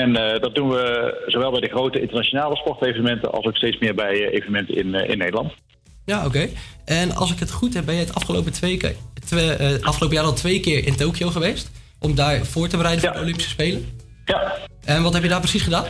[0.01, 3.95] En eh, dat doen we zowel bij de grote internationale sportevenementen als ook steeds meer
[3.95, 5.53] bij eh, evenementen in, eh, in Nederland.
[6.05, 6.49] Ja, oké.
[6.85, 9.49] En als ik het goed heb, ben je het afgelopen, twee keer, twee,
[9.81, 11.71] afgelopen jaar al twee keer in Tokio geweest.
[11.99, 13.99] Om daar voor te bereiden voor de Olympische Spelen.
[14.25, 14.53] Ja.
[14.85, 15.85] En wat heb je daar precies gedaan?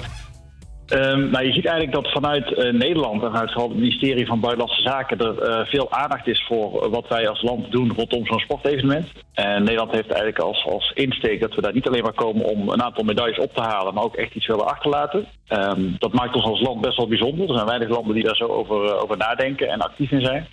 [0.88, 4.82] Ehm, nou, je ziet eigenlijk dat vanuit eh, Nederland en vanuit het ministerie van Buitenlandse
[4.82, 9.08] Zaken er eh, veel aandacht is voor wat wij als land doen rondom zo'n sportevenement.
[9.34, 12.70] En Nederland heeft eigenlijk als, als insteek dat we daar niet alleen maar komen om
[12.70, 15.26] een aantal medailles op te halen, maar ook echt iets willen achterlaten.
[15.48, 17.48] Ehm, dat maakt ons als land best wel bijzonder.
[17.48, 20.48] Er zijn weinig landen die daar zo over, eh, over nadenken en actief in zijn.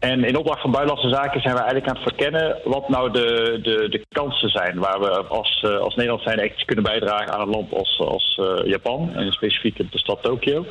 [0.00, 3.58] En in opdracht van Buitenlandse Zaken zijn we eigenlijk aan het verkennen wat nou de,
[3.62, 7.40] de, de kansen zijn waar we als, eh, als Nederland zijn echt kunnen bijdragen aan
[7.40, 10.66] een land als, als eh, Japan en specifiek de stad Tokio.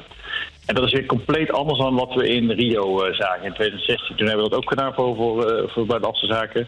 [0.66, 4.16] En dat is weer compleet anders dan wat we in Rio eh, zagen in 2016.
[4.16, 6.68] Toen hebben we dat ook gedaan voor, voor, voor Buitenlandse Zaken.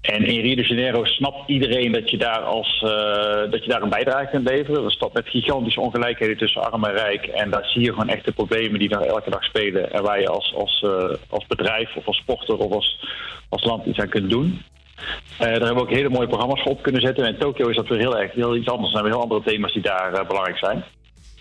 [0.00, 3.82] En in Rio de Janeiro snapt iedereen dat je daar, als, eh, dat je daar
[3.82, 4.84] een bijdrage kunt leveren.
[4.84, 7.26] Een stad met gigantische ongelijkheden tussen arm en rijk.
[7.26, 9.92] En daar zie je gewoon echt de problemen die daar elke dag spelen.
[9.92, 13.04] En waar je als, als, eh, als bedrijf of als sporter of als,
[13.48, 14.62] als land iets aan kunt doen.
[14.96, 17.24] Eh, daar hebben we ook hele mooie programma's voor op kunnen zetten.
[17.24, 18.86] En in Tokio is dat weer heel erg heel iets anders.
[18.86, 20.84] Er zijn weer heel andere thema's die daar belangrijk zijn.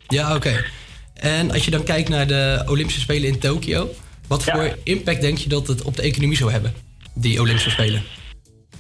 [0.07, 0.63] Ja, oké.
[1.13, 3.89] En als je dan kijkt naar de Olympische Spelen in Tokio,
[4.27, 6.73] wat voor impact denk je dat het op de economie zou hebben,
[7.13, 8.03] die Olympische Spelen?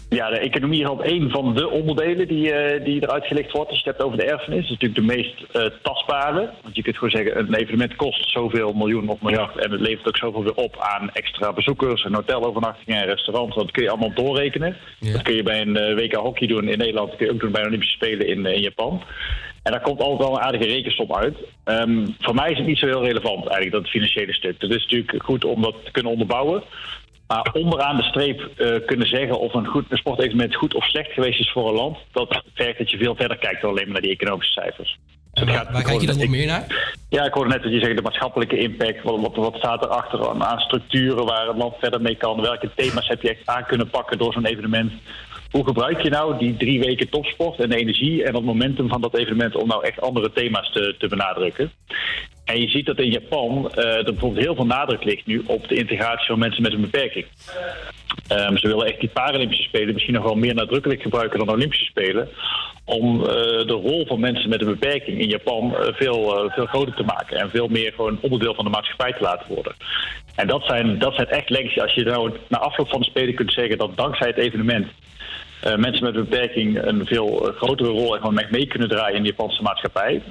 [0.09, 3.69] Ja, de economie is één van de onderdelen die, eh, die eruit gelicht wordt.
[3.69, 6.49] Als je het hebt over de erfenis, dat is natuurlijk de meest eh, tastbare.
[6.63, 9.57] Want je kunt gewoon zeggen, een evenement kost zoveel miljoen of miljard...
[9.57, 12.03] en het levert ook zoveel weer op aan extra bezoekers...
[12.03, 13.55] en hotelovernachtingen en restaurants.
[13.55, 14.77] Dat kun je allemaal doorrekenen.
[14.99, 17.07] Dat kun je bij een eh, WK hockey doen in Nederland.
[17.07, 19.03] Dat kun je ook doen bij de Olympische Spelen in, in Japan.
[19.63, 21.37] En daar komt altijd wel een aardige rekensom uit.
[21.63, 24.61] Ehm, voor mij is het niet zo heel relevant eigenlijk, dat financiële stuk.
[24.61, 26.63] Het is natuurlijk goed om dat te kunnen onderbouwen.
[27.27, 31.11] Maar onderaan de streep eh, kunnen zeggen of een, goed, een sportevenement goed of slecht
[31.11, 33.93] geweest is voor een land, dat vergt dat je veel verder kijkt dan alleen maar
[33.93, 34.97] naar die economische cijfers.
[35.33, 36.95] Dus gaat Waar kijk je dan nog meer naar?
[37.09, 39.03] Ja, ik hoorde net dat je zegt de maatschappelijke impact.
[39.03, 42.41] Wat, wat, wat staat erachter aan, aan structuren waar het land verder mee kan?
[42.41, 44.91] Welke thema's heb je echt aan kunnen pakken door zo'n evenement?
[45.51, 49.01] Hoe gebruik je nou die drie weken topsport en de energie en het momentum van
[49.01, 51.71] dat evenement om nou echt andere thema's te, te benadrukken?
[52.47, 55.67] En je ziet dat in Japan eh, er bijvoorbeeld heel veel nadruk ligt nu op
[55.67, 57.25] de integratie van mensen met een beperking.
[58.27, 61.85] Ehm, ze willen echt die Paralympische Spelen misschien nog wel meer nadrukkelijk gebruiken dan Olympische
[61.85, 62.29] Spelen.
[62.85, 63.27] Om eh,
[63.67, 67.37] de rol van mensen met een beperking in Japan eh, veel, veel groter te maken.
[67.37, 69.75] En veel meer gewoon onderdeel van de maatschappij te laten worden.
[70.35, 71.79] En dat zijn, dat zijn echt legacy.
[71.79, 74.87] Als je nou na afloop van de Spelen kunt zeggen dat dankzij het evenement.
[75.61, 79.29] mensen met een beperking een veel grotere rol en gewoon mee kunnen draaien in de
[79.29, 80.21] Japanse maatschappij.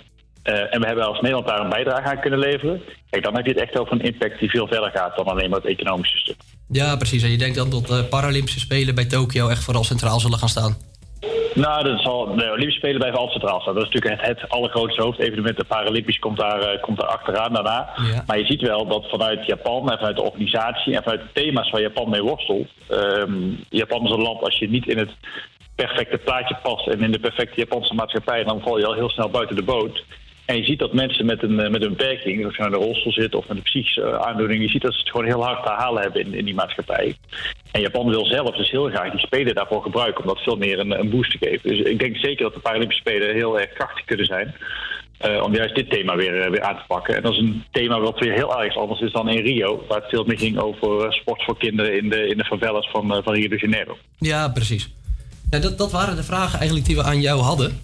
[0.46, 2.82] Eh, en we hebben als Nederland daar een bijdrage aan kunnen leveren.
[3.10, 5.50] Kijk, dan heb je het echt over een impact die veel verder gaat dan alleen
[5.50, 6.36] maar het economische stuk.
[6.68, 7.22] Ja, precies.
[7.22, 10.48] En je denkt dan dat de Paralympische Spelen bij Tokio echt vooral centraal zullen gaan
[10.48, 10.76] staan?
[11.54, 13.74] Nou, dat zal, de Olympische Spelen blijven altijd centraal staan.
[13.74, 15.56] Dat is natuurlijk het, het allergrootste hoofdevenement.
[15.56, 17.90] De Paralympisch komt daar, eh, komt daar achteraan daarna.
[18.26, 21.70] Maar je ziet wel dat vanuit Japan en vanuit de organisatie en vanuit de thema's
[21.70, 22.68] waar Japan mee worstelt.
[22.88, 23.32] ehm,
[23.68, 25.10] Japan is een land, als je niet in het
[25.74, 29.30] perfecte plaatje past en in de perfecte Japanse maatschappij, dan val je al heel snel
[29.30, 30.04] buiten de boot.
[30.46, 32.76] En je ziet dat mensen met een, eh, met een beperking, of ze in de
[32.76, 35.44] rolstoel zitten of met een psychische eh, aandoening, je ziet dat ze het gewoon heel
[35.44, 37.16] hard te halen hebben in, in die maatschappij.
[37.70, 40.78] En Japan wil zelf dus heel graag die Spelen daarvoor gebruiken om dat veel meer
[40.78, 41.70] een, een boost te geven.
[41.70, 44.54] Dus ik denk zeker dat de Paralympische Spelen heel erg krachtig kunnen zijn.
[45.18, 47.16] eh, om juist dit thema weer, weer aan te pakken.
[47.16, 50.00] En dat is een thema wat weer heel erg anders is dan in Rio, waar
[50.00, 53.34] het veel meer ging over sport voor kinderen in de, in de favelas van, van
[53.34, 53.96] Rio de Janeiro.
[54.18, 54.90] Ja, precies.
[55.50, 57.80] Dat, dat waren de vragen eigenlijk die we aan jou hadden.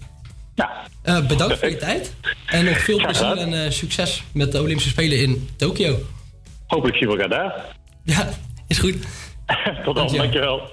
[0.55, 1.21] Ja.
[1.27, 2.13] bedankt voor je tijd.
[2.45, 5.99] En nog veel plezier en eh, succes met de Olympische Spelen in Tokio.
[6.67, 7.75] Hopelijk zien we elkaar daar.
[8.03, 8.29] Ja,
[8.67, 8.95] is goed.
[9.85, 10.69] Tot dan, dankjewel.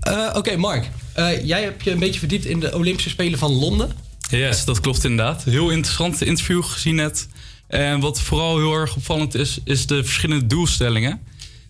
[0.00, 0.88] Eh, Oké, Mark.
[1.14, 3.92] Eh, jij hebt je een beetje verdiept in de Olympische Spelen van Londen.
[4.30, 5.44] Yes, dat klopt inderdaad.
[5.44, 7.28] Heel interessant interview gezien net.
[7.66, 11.20] En wat vooral heel erg opvallend is, is de verschillende doelstellingen.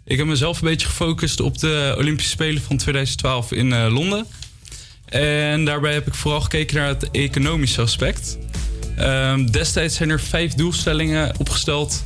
[0.04, 4.26] Ik heb mezelf een beetje gefocust op de Olympische Spelen van 2012 in eh, Londen.
[5.12, 8.38] En daarbij heb ik vooral gekeken naar het economische aspect.
[8.96, 12.02] Ehm, destijds zijn er vijf doelstellingen opgesteld.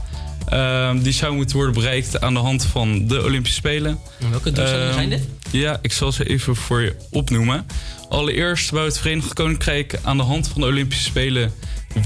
[0.48, 3.98] ehm, die zouden moeten worden bereikt aan de hand van de Olympische Spelen.
[4.20, 5.22] En welke doelstellingen Ehm, zijn dit?
[5.50, 7.66] Ja, ik zal ze even voor je opnoemen.
[8.08, 11.52] Allereerst wou het Verenigd Koninkrijk aan de hand van de Olympische Spelen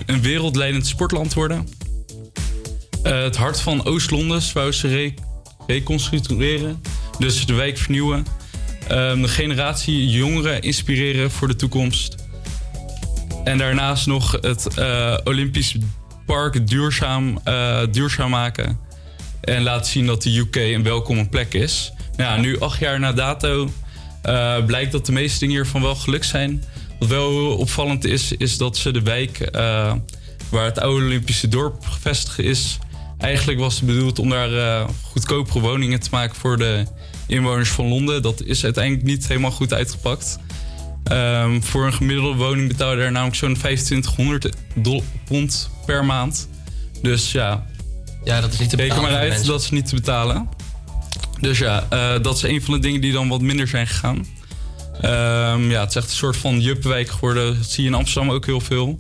[0.07, 1.69] een wereldleidend sportland worden.
[3.03, 5.15] Eh, het hart van Oost-Londen wou ze re-
[5.67, 6.83] reconstrueren,
[7.19, 8.27] dus de wijk vernieuwen.
[8.91, 12.15] Ehm, de generatie jongeren inspireren voor de toekomst.
[13.45, 15.77] En daarnaast nog het eh, Olympisch
[16.27, 18.79] Park duurzaam, eh, duurzaam maken.
[19.41, 21.93] En laten zien dat de UK een welkome plek is.
[22.17, 23.71] Nou, ja, nu acht jaar na dato
[24.23, 26.65] eh, blijkt dat de meeste dingen hiervan wel gelukt zijn.
[26.99, 29.49] Wat wel opvallend is, is dat ze de wijk
[30.51, 32.79] waar het oude Olympische dorp gevestigd is...
[33.19, 36.87] eigenlijk was het bedoeld om daar goedkopere woningen te maken voor de
[37.31, 38.23] inwoners van Londen.
[38.23, 40.39] Dat is uiteindelijk niet helemaal goed uitgepakt.
[41.05, 46.49] Ehm, voor een gemiddelde woning betaal je daar namelijk zo'n 2500 dol- pond per maand.
[47.03, 47.67] Dus ja,
[48.25, 50.49] ja dat is niet te Reken betalen maar voor uit, dat is niet te betalen.
[51.41, 54.27] Dus ja, eh, dat is een van de dingen die dan wat minder zijn gegaan.
[55.01, 57.57] Ehm, ja, het is echt een soort van juppenwijk geworden.
[57.57, 58.97] Dat zie je in Amsterdam ook heel veel.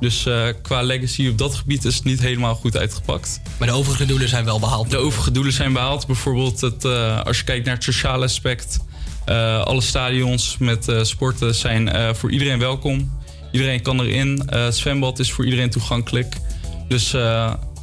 [0.00, 3.40] Dus eh, qua legacy op dat gebied is het niet helemaal goed uitgepakt.
[3.58, 4.90] Maar de overige doelen zijn wel behaald.
[4.90, 6.06] De overige doelen zijn behaald.
[6.06, 8.78] Bijvoorbeeld het, eh, als je kijkt naar het sociale aspect.
[9.24, 13.18] eh, alle stadions met sporten zijn voor iedereen welkom.
[13.52, 14.42] Iedereen kan erin.
[14.46, 16.36] Het zwembad is voor iedereen toegankelijk.
[16.88, 17.10] Dus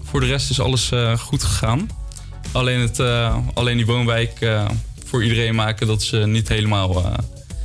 [0.04, 1.90] voor de rest is alles goed gegaan.
[2.52, 3.00] Alleen, het,
[3.54, 4.52] alleen die woonwijk
[5.06, 7.16] voor iedereen maken, dat is niet helemaal Ja,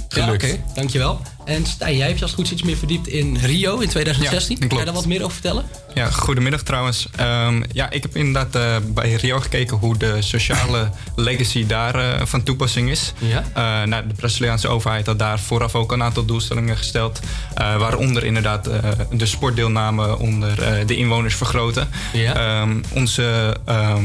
[0.08, 0.44] gelukt.
[0.44, 0.62] oké.
[0.74, 1.20] Dankjewel.
[1.46, 4.54] En Stijn, jij hebt je als het goed iets meer verdiept in Rio in 2016.
[4.54, 4.84] Ja, Kan je klopt.
[4.84, 5.64] daar wat meer over vertellen?
[5.94, 7.08] Ja, goedemiddag trouwens.
[7.16, 12.26] Ehm, ja, ik heb inderdaad eh, bij Rio gekeken hoe de sociale legacy daar eh,
[12.26, 13.12] van toepassing is.
[13.18, 13.84] Ja.
[13.86, 17.20] Nou, de Braziliaanse overheid had daar vooraf ook een aantal doelstellingen gesteld.
[17.54, 18.64] waaronder inderdaad
[19.10, 21.88] de sportdeelname onder de inwoners vergroten.
[22.12, 22.34] Ja.
[22.60, 23.56] Ehm, onze...
[23.64, 24.04] ehm,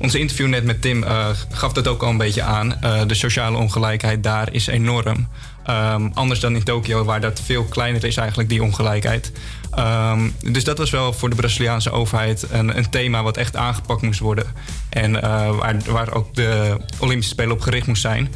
[0.00, 1.04] onze interview net met Tim
[1.50, 2.78] gaf dat ook al een beetje aan.
[3.06, 5.28] De sociale ongelijkheid daar is enorm.
[5.68, 9.32] Ehm, anders dan in Tokio, waar dat veel kleiner is eigenlijk, die ongelijkheid.
[9.70, 14.02] Ehm, dus dat was wel voor de Braziliaanse overheid een, een thema wat echt aangepakt
[14.02, 14.44] moest worden.
[14.88, 18.28] En eh, waar, waar ook de Olympische Spelen op gericht moest zijn.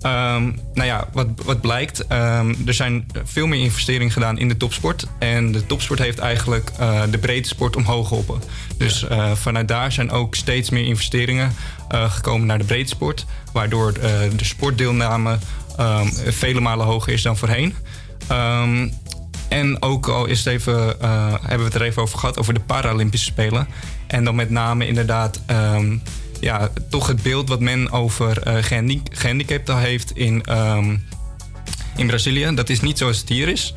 [0.00, 0.42] Ehm,
[0.74, 5.06] nou ja, wat, wat blijkt, er zijn veel meer investeringen gedaan in de topsport.
[5.18, 8.42] En de topsport heeft eigenlijk eh, de breedte sport omhoog geholpen.
[8.76, 11.52] Dus eh, vanuit daar zijn ook steeds meer investeringen
[12.08, 13.26] gekomen naar de breedte sport.
[13.52, 13.92] Waardoor
[14.36, 15.38] de sportdeelname
[15.76, 17.74] ehm, vele malen hoger is dan voorheen.
[18.28, 18.88] Ehm,
[19.48, 22.54] en ook al is het even, eh, hebben we het er even over gehad, over
[22.54, 23.68] de Paralympische Spelen.
[24.06, 25.96] En dan met name inderdaad ehm,
[26.40, 30.42] ja, toch het beeld wat men over eh gehandi- gehandicapten heeft in,
[31.96, 32.54] in Brazilië.
[32.54, 33.74] Dat is niet zoals het hier is.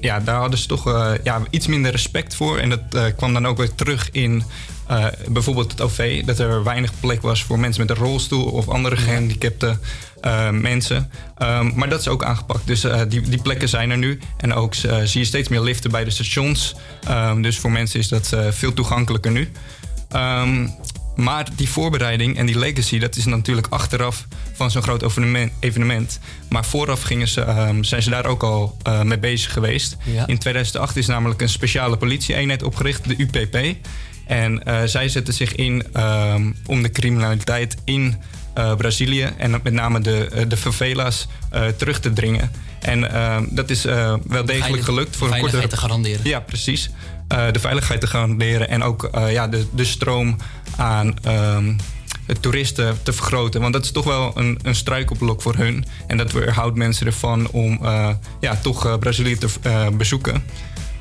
[0.00, 2.58] Ja, daar hadden ze toch eh, ja, iets minder respect voor.
[2.58, 4.42] En dat eh, kwam dan ook weer terug in
[4.86, 6.24] eh, bijvoorbeeld het OV.
[6.24, 9.78] Dat er weinig plek was voor mensen met een rolstoel of andere gehandicapte
[10.20, 11.10] eh, mensen.
[11.38, 12.66] Ehm, maar dat is ook aangepakt.
[12.66, 14.18] Dus eh, die, die plekken zijn er nu.
[14.36, 16.74] En ook zie je steeds meer liften bij de stations.
[17.06, 19.50] Ehm, dus voor mensen is dat veel toegankelijker nu.
[20.08, 20.68] Ehm,
[21.16, 25.52] maar die voorbereiding en die legacy, dat is natuurlijk achteraf van zo'n groot evenement.
[25.60, 26.20] evenement.
[26.48, 29.96] Maar vooraf gingen ze, zijn ze daar ook al mee bezig geweest.
[30.04, 30.26] Ja.
[30.26, 33.76] In 2008 is namelijk een speciale politieeenheid opgericht, de UPP.
[34.26, 38.16] En eh, zij zetten zich in ehm, om de criminaliteit in
[38.54, 41.26] eh, Brazilië en met name de, eh, de favela's
[41.76, 42.50] terug te dringen.
[42.80, 46.20] En ehm, dat is wel degelijk gelukt voor een korte veiligheid te garanderen.
[46.24, 46.90] Ja, precies.
[47.28, 50.36] De veiligheid te garanderen en ook ja, de, de stroom
[50.76, 51.74] aan ehm,
[52.40, 53.60] toeristen te vergroten.
[53.60, 55.84] Want dat is toch wel een, een struikelblok voor hun.
[56.06, 57.78] En dat weerhoudt mensen ervan om
[58.40, 59.48] ja, toch Brazilië te
[59.96, 60.44] bezoeken.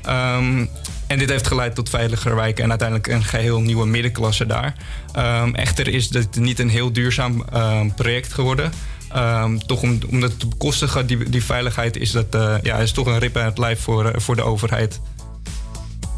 [0.05, 0.65] Ehm,
[1.07, 4.75] en dit heeft geleid tot veiliger wijken en uiteindelijk een geheel nieuwe middenklasse daar.
[5.13, 8.71] Ehm, echter is dit niet een heel duurzaam ehm, project geworden.
[9.11, 12.91] ehm, toch om, om dat te bekostigen, die, die veiligheid, is dat eh, ja, is
[12.91, 15.01] toch een rip aan het lijf voor, eh, voor de overheid.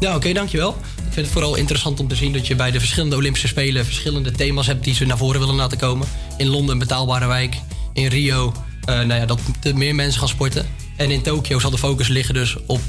[0.00, 0.70] Ja, oké, dankjewel.
[0.96, 3.84] Ik vind het vooral interessant om te zien dat je bij de verschillende Olympische Spelen
[3.84, 6.06] verschillende thema's hebt die ze naar voren willen laten komen.
[6.36, 7.56] In Londen een betaalbare wijk,
[7.92, 8.52] in Rio
[8.88, 10.66] eh, nou ja, dat er meer mensen gaan sporten.
[10.96, 12.80] En in Tokio zal de focus liggen dus op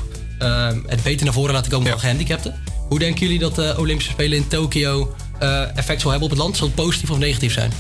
[0.86, 2.56] het beter naar voren laten komen van gehandicapten.
[2.88, 6.44] Hoe denken jullie dat de Olympische Spelen in Tokio eh, effect zal hebben op het
[6.44, 6.58] land?
[6.58, 7.72] Zal het positief of negatief zijn?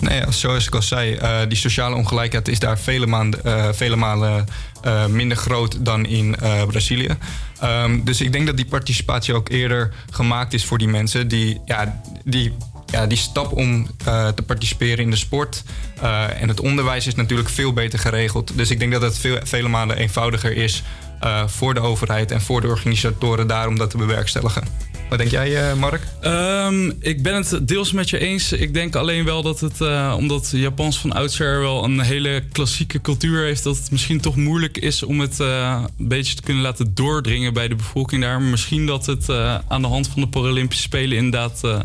[0.00, 3.68] Nee, ja, zoals ik al zei, eh, die sociale ongelijkheid is daar vele, maanden, eh,
[3.72, 4.46] vele malen
[4.82, 7.16] eh, minder groot dan in eh, Brazilië.
[7.60, 11.60] Ehm, dus ik denk dat die participatie ook eerder gemaakt is voor die mensen die,
[11.64, 12.52] ja, die,
[12.90, 15.62] ja, die stap om eh, te participeren in de sport
[16.00, 18.52] eh, en het onderwijs is natuurlijk veel beter geregeld.
[18.56, 20.82] Dus ik denk dat het veel, vele malen eenvoudiger is
[21.20, 24.62] eh, voor de overheid en voor de organisatoren daar om dat te bewerkstelligen.
[25.08, 26.02] Wat denk jij, eh, Mark?
[26.20, 28.52] Ehm, ik ben het deels met je eens.
[28.52, 33.00] Ik denk alleen wel dat het, eh, omdat Japans van oudsher wel een hele klassieke
[33.00, 36.62] cultuur heeft, dat het misschien toch moeilijk is om het eh, een beetje te kunnen
[36.62, 38.40] laten doordringen bij de bevolking daar.
[38.40, 41.78] Maar misschien dat het eh, aan de hand van de Paralympische Spelen inderdaad eh,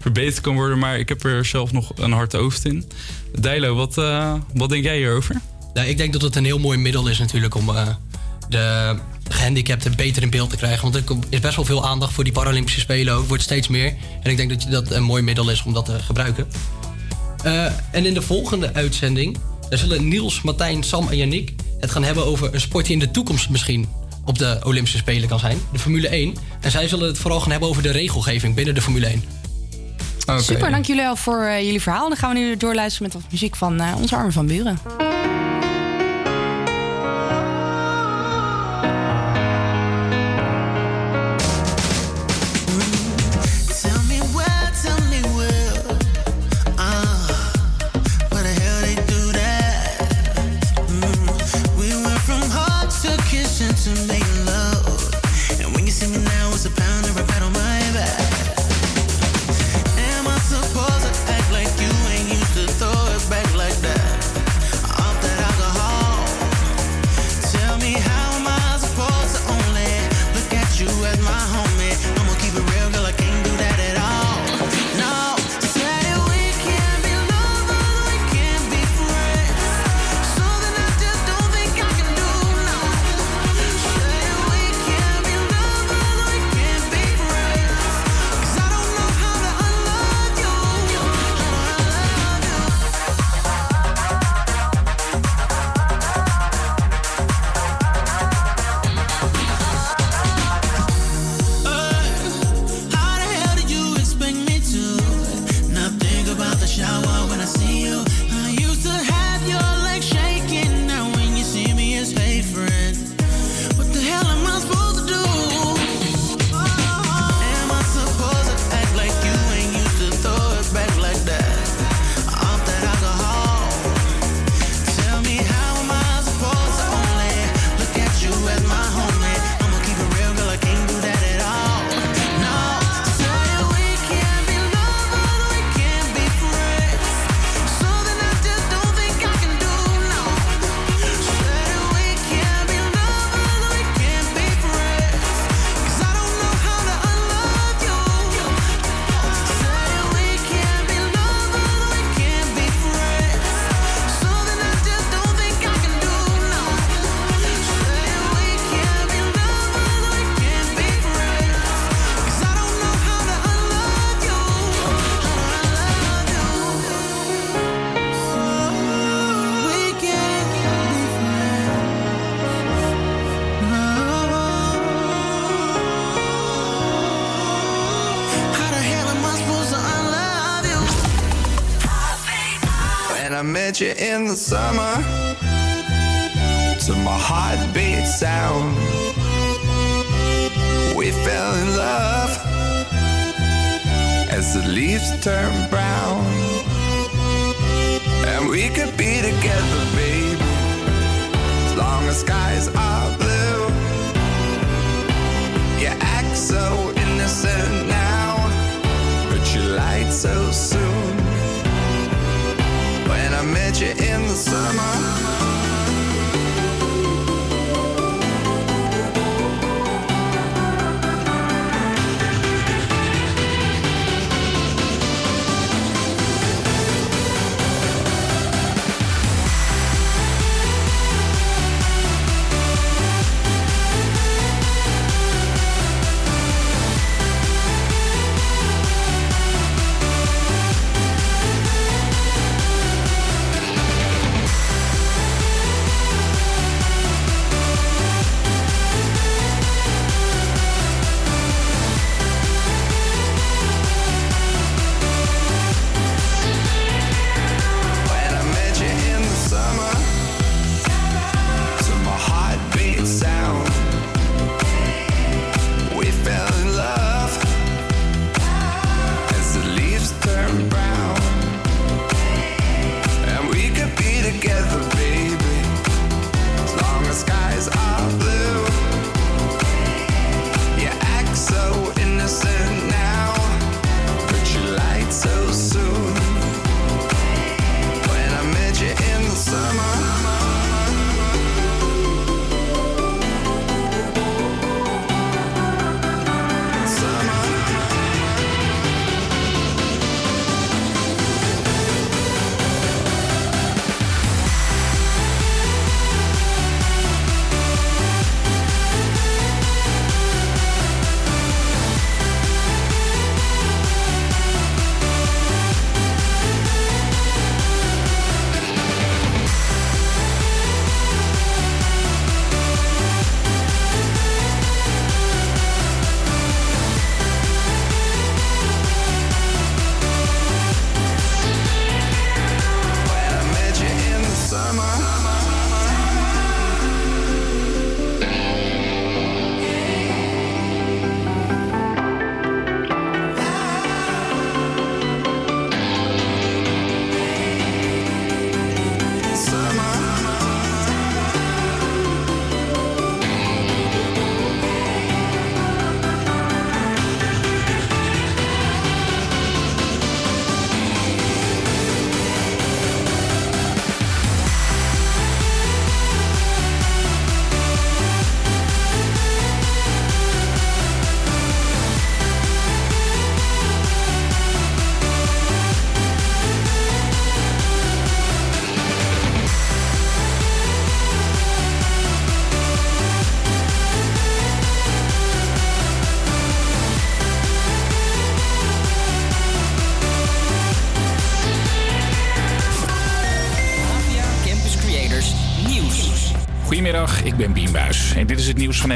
[0.00, 0.78] verbeterd kan worden.
[0.78, 2.84] Maar ik heb er zelf nog een hard hoofd in.
[3.40, 5.40] Dijlo, wat, eh, wat denk jij hierover?
[5.74, 7.88] Nou, ik denk dat het een heel mooi middel is natuurlijk om eh,
[8.48, 8.96] de
[9.28, 10.82] gehandicapten beter in beeld te krijgen.
[10.82, 13.28] Want er is best wel veel aandacht voor die Paralympische Spelen ook.
[13.28, 13.94] Wordt steeds meer.
[14.22, 16.46] En ik denk dat je dat een mooi middel is om dat te gebruiken.
[17.42, 19.38] Eh, en in de volgende uitzending
[19.68, 23.00] daar zullen Niels, Martijn, Sam en Yannick het gaan hebben over een sport die in
[23.00, 23.88] de toekomst misschien
[24.24, 25.58] op de Olympische Spelen kan zijn.
[25.72, 26.34] De Formule 1.
[26.60, 29.22] En zij zullen het vooral gaan hebben over de regelgeving binnen de Formule 1.
[30.36, 32.08] Super, dank jullie wel voor eh, jullie verhaal.
[32.08, 34.78] Dan gaan we nu doorluisteren met wat muziek van eh, onze Armen van Buren.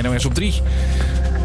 [0.01, 0.63] NOS op 3.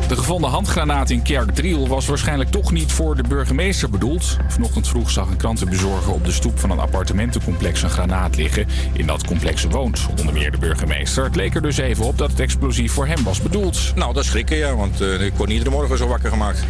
[0.08, 4.38] De gevonden handgranaat in Kerkdriel was waarschijnlijk toch niet voor de burgemeester bedoeld.
[4.48, 8.68] Vanochtend vroeg zag een krantenbezorger op de stoep van een appartementencomplex een granaat liggen.
[8.94, 11.24] In dat complex woont onder meer de burgemeester.
[11.24, 13.92] Het leek er dus even op dat het explosief voor hem was bedoeld.
[13.96, 16.66] Nou, dat schrikken, ja, want eh, ik word niet iedere morgen zo wakker gemaakt.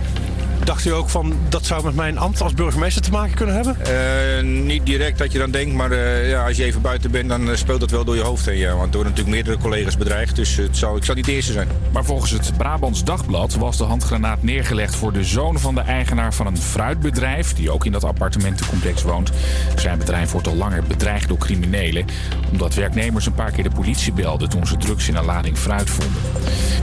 [0.67, 3.77] Dacht u ook van dat zou met mijn ambt als burgemeester te maken kunnen hebben?
[3.85, 7.29] Eh, niet direct dat je dan denkt, maar eh, ja, als je even buiten bent,
[7.29, 8.57] dan eh, speelt dat wel door je hoofd heen.
[8.57, 8.75] Ja.
[8.75, 11.51] Want er worden natuurlijk meerdere collega's bedreigd, dus het zou, ik zou niet de eerste
[11.51, 11.67] zijn.
[11.91, 16.33] Maar volgens het Brabants Dagblad was de handgranaat neergelegd voor de zoon van de eigenaar
[16.33, 19.31] van een fruitbedrijf, die ook in dat appartementencomplex woont.
[19.75, 22.05] Zijn bedrijf wordt al langer bedreigd door criminelen,
[22.51, 25.89] omdat werknemers een paar keer de politie belden toen ze drugs in een lading fruit
[25.89, 26.21] vonden.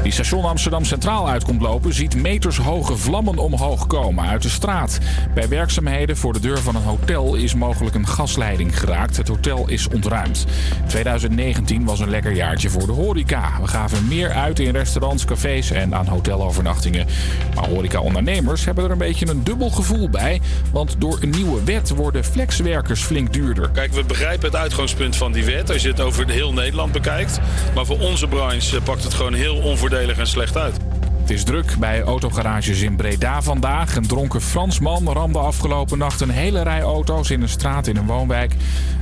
[0.02, 4.98] Die station Amsterdam Centraal uit komt lopen, ziet metershoge vlammen omhoog komen uit de straat.
[5.34, 9.16] Bij werkzaamheden voor de deur van een hotel is mogelijk een gasleiding geraakt.
[9.16, 10.46] Het hotel is ontruimd.
[10.86, 13.58] 2019 was een lekker jaartje voor de horeca.
[13.60, 17.06] We gaven meer uit in restaurants, cafés en aan hotelovernachtingen.
[17.54, 20.40] Maar horeca-ondernemers hebben er een beetje een dubbel gevoel bij.
[20.72, 23.70] Want door een nieuwe wet worden flexwerkers flink duurder.
[23.70, 27.38] Kijk, we begrijpen het uitgangspunt van die wet als je het over heel Nederland bekijkt.
[27.74, 30.76] Maar voor onze branche pakt het gewoon heel onvoordelig en slecht uit.
[31.20, 33.96] Het is druk bij autogarages in Breda vandaag.
[33.96, 38.06] Een dronken Fransman ramde afgelopen nacht een hele rij auto's in een straat in een
[38.06, 38.54] woonwijk.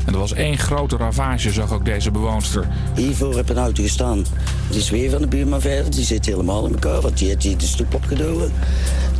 [0.06, 2.66] En er was één grote ravage, zag ook deze bewoonster.
[2.94, 4.24] Hiervoor heb een auto gestaan.
[4.68, 5.90] Die is weer van de buurman verder.
[5.90, 8.52] Die zit helemaal in elkaar, want die heeft hier de stoep opgedoken.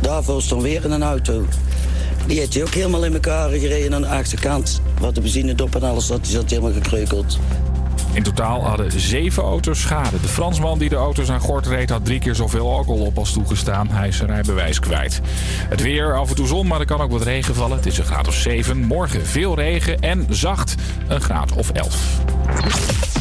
[0.01, 1.45] Daarvoor stond weer een auto.
[2.27, 4.81] Die heeft hij ook helemaal in elkaar gereden aan de achterkant.
[4.99, 7.39] Wat de benzinedop en alles zat, die zat helemaal gekreukeld.
[8.13, 10.21] In totaal hadden zeven auto's schade.
[10.21, 13.33] De Fransman die de auto's aan gort reed had drie keer zoveel alcohol op als
[13.33, 13.89] toegestaan.
[13.89, 15.21] Hij is zijn rijbewijs kwijt.
[15.69, 17.77] Het weer, af en toe zon, maar er kan ook wat regen vallen.
[17.77, 18.77] Het is een graad of 7.
[18.77, 20.75] Morgen veel regen en zacht
[21.07, 23.12] een graad of 11.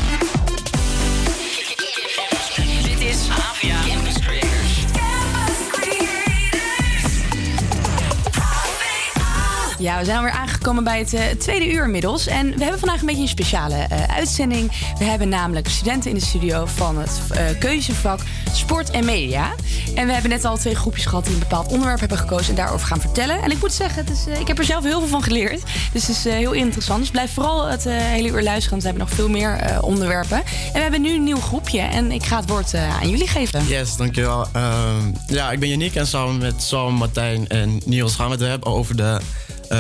[9.83, 12.27] Ja, we zijn alweer aangekomen bij het eh, tweede uur inmiddels.
[12.27, 14.73] En we hebben vandaag een beetje een speciale eh, uitzending.
[14.99, 18.21] We hebben namelijk studenten in de studio van het eh, keuzevak
[18.53, 19.55] Sport en Media.
[19.95, 22.55] En we hebben net al twee groepjes gehad die een bepaald onderwerp hebben gekozen en
[22.55, 23.43] daarover gaan vertellen.
[23.43, 25.63] En ik moet zeggen, het is, ik heb er zelf heel veel van geleerd.
[25.93, 27.01] Dus het is heel interessant.
[27.01, 30.37] Dus blijf vooral het hele uur luisteren, want we hebben nog veel meer onderwerpen.
[30.37, 33.67] En we hebben nu een nieuw groepje en ik ga het woord aan jullie geven.
[33.67, 34.47] Yes, dankjewel.
[34.53, 38.43] Ehm ja, ik ben Yannick en samen met Sam, Martijn en Niels gaan we het
[38.43, 39.21] hebben over de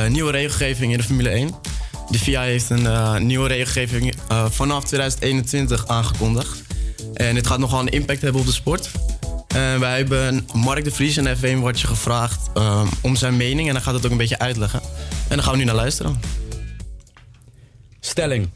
[0.08, 1.50] nieuwe regelgeving in de Formule 1.
[2.10, 6.62] De FIA heeft een eh, nieuwe regelgeving eh, vanaf 2021 aangekondigd.
[7.14, 8.90] En dit gaat nogal een impact hebben op de sport.
[9.48, 12.50] En wij hebben Mark de Vries en F1 Watcher gevraagd
[13.00, 14.80] om zijn mening en hij gaat het ook een beetje uitleggen.
[15.28, 16.20] En daar gaan we nu naar luisteren.
[18.00, 18.48] Stelling.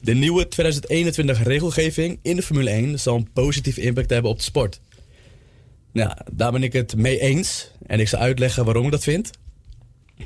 [0.00, 4.42] De nieuwe 2021 regelgeving in de Formule 1 zal een positieve impact hebben op de
[4.44, 4.80] sport.
[5.92, 9.30] Nou, daar ben ik het mee eens en ik zal uitleggen waarom ik dat vind.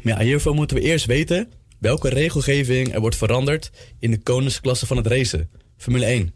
[0.02, 4.86] Maar ja, hiervoor moeten we eerst weten welke regelgeving er wordt veranderd in de koningsklasse
[4.86, 6.32] van het racen, Formule 1.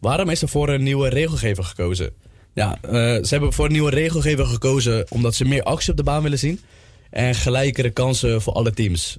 [0.00, 2.12] Waarom is er voor een nieuwe regelgever gekozen?
[2.54, 6.02] Ja, eh, ze hebben voor een nieuwe regelgever gekozen omdat ze meer actie op de
[6.02, 6.60] baan willen zien
[7.10, 9.18] en gelijkere kansen voor alle teams.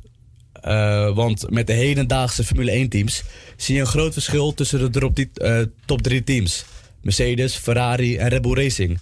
[0.62, 3.24] Eh, want met de hedendaagse Formule 1 teams
[3.56, 6.66] zie je een groot verschil tussen de eh, top 3 teams.
[7.02, 9.00] Mercedes, Ferrari en Red Bull Racing.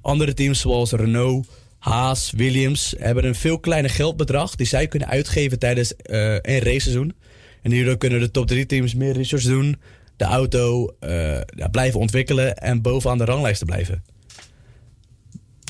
[0.00, 1.46] Andere teams zoals Renault,
[1.80, 7.14] Haas, Williams hebben een veel kleiner geldbedrag die zij kunnen uitgeven tijdens eh een raceseizoen.
[7.62, 9.76] En hierdoor kunnen de top 3 teams meer research doen,
[10.16, 14.04] de auto eh, blijven ontwikkelen en bovenaan de ranglijsten blijven.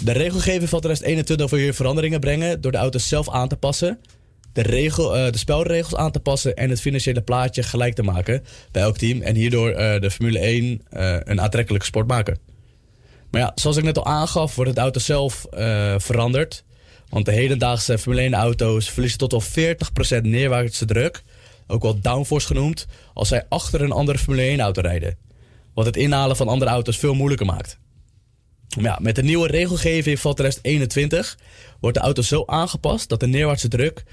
[0.02, 3.98] De regelgeving van 2021 wil hier veranderingen brengen door de auto's zelf aan te passen,
[4.52, 8.44] de, regel, eh, de spelregels aan te passen en het financiële plaatje gelijk te maken
[8.72, 9.22] bij elk team.
[9.22, 12.49] En hierdoor de Formule 1 eh, een aantrekkelijke sport maken.
[13.30, 16.64] Maar ja, zoals ik net al aangaf, wordt het auto zelf eh, veranderd.
[17.08, 19.76] Want de hedendaagse Formule 1 auto's verliezen tot wel
[20.18, 21.22] 40% neerwaartse druk,
[21.66, 25.16] ook wel downforce genoemd, als zij achter een andere Formule 1 auto rijden.
[25.74, 27.78] Wat het inhalen van andere auto's veel moeilijker maakt.
[28.76, 31.38] Maar ja, met de nieuwe regelgeving van 2021
[31.80, 34.04] wordt de auto zo aangepast dat de neerwaartse druk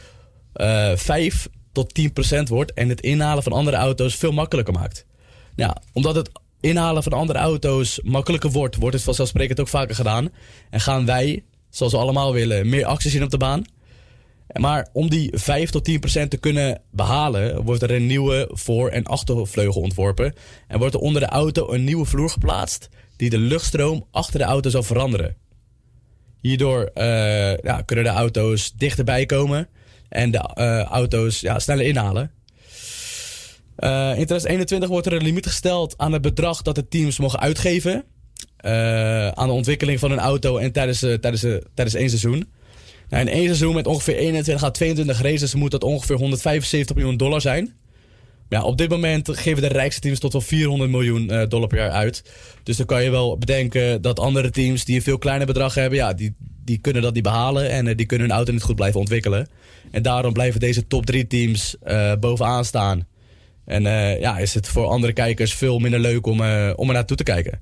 [0.54, 2.00] eh 5 tot
[2.40, 5.06] 10% wordt en het inhalen van andere auto's veel makkelijker maakt.
[5.56, 10.30] Ja, omdat het inhalen van andere auto's makkelijker wordt, wordt het vanzelfsprekend ook vaker gedaan.
[10.70, 13.64] En gaan wij, zoals we allemaal willen, meer actie zien op de baan.
[14.60, 19.06] Maar om die 5 tot 10% te kunnen behalen, wordt er een nieuwe voor- en
[19.06, 20.34] achtervleugel ontworpen.
[20.68, 24.46] En wordt er onder de auto een nieuwe vloer geplaatst die de luchtstroom achter de
[24.46, 25.36] auto zal veranderen.
[26.42, 29.68] Hierdoor eh, ja, kunnen de auto's dichterbij komen
[30.10, 32.32] en de eh, auto's ja, sneller inhalen.
[33.78, 37.40] Eh, in 2021 wordt er een limiet gesteld aan het bedrag dat de teams mogen
[37.40, 38.04] uitgeven.
[38.58, 41.42] eh, aan de ontwikkeling van een auto en tijdens, eh, tijdens,
[41.74, 42.50] tijdens één seizoen.
[43.10, 47.18] Nou, in één seizoen met ongeveer 21 à 22 races moet dat ongeveer 175 miljoen
[47.18, 47.74] dollar zijn.
[48.50, 51.92] Ja, op dit moment geven de rijkste teams tot wel 400 miljoen dollar per jaar
[51.92, 52.24] uit.
[52.64, 55.98] Dus dan kan je wel bedenken dat andere teams die een veel kleiner bedrag hebben,
[55.98, 59.00] ja, die, die kunnen dat niet behalen en die kunnen hun auto niet goed blijven
[59.00, 59.48] ontwikkelen.
[59.92, 61.76] En daarom blijven deze top 3 teams
[62.20, 63.08] bovenaan staan.
[63.68, 66.94] En eh, ja, is het voor andere kijkers veel minder leuk om, eh, om er
[66.94, 67.62] naartoe te kijken.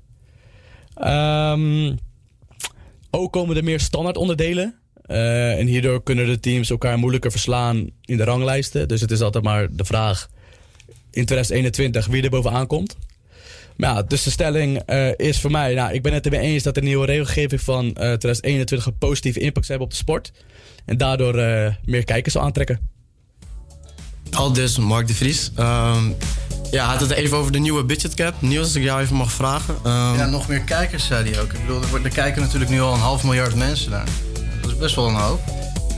[0.94, 1.94] Ehm,
[3.10, 4.74] ook komen er meer standaard onderdelen.
[5.02, 8.88] Eh, en hierdoor kunnen de teams elkaar moeilijker verslaan in de ranglijsten.
[8.88, 10.28] Dus het is altijd maar de vraag
[11.10, 12.96] in 2021 wie er bovenaan komt.
[13.76, 14.82] Maar ja, dus de stelling
[15.16, 17.92] is voor mij, nou, ik ben het ermee eens dat de nieuwe regelgeving van eh,
[17.92, 20.32] 2021 een positieve impact zal hebben op de sport.
[20.84, 21.34] En daardoor
[21.84, 22.95] meer kijkers zal aantrekken.
[24.32, 25.50] Al dus, Mark de Vries.
[25.54, 26.04] Ehm,
[26.70, 28.34] ja, had het even over de nieuwe budget cap.
[28.38, 29.74] Niels, als ik jou even mag vragen.
[29.84, 31.52] Ehm, Ja, nog meer kijkers, zei hij ook.
[31.52, 34.06] Ik bedoel, er, er kijken natuurlijk nu al een half miljard mensen naar.
[34.62, 35.40] Dat is best wel een hoop.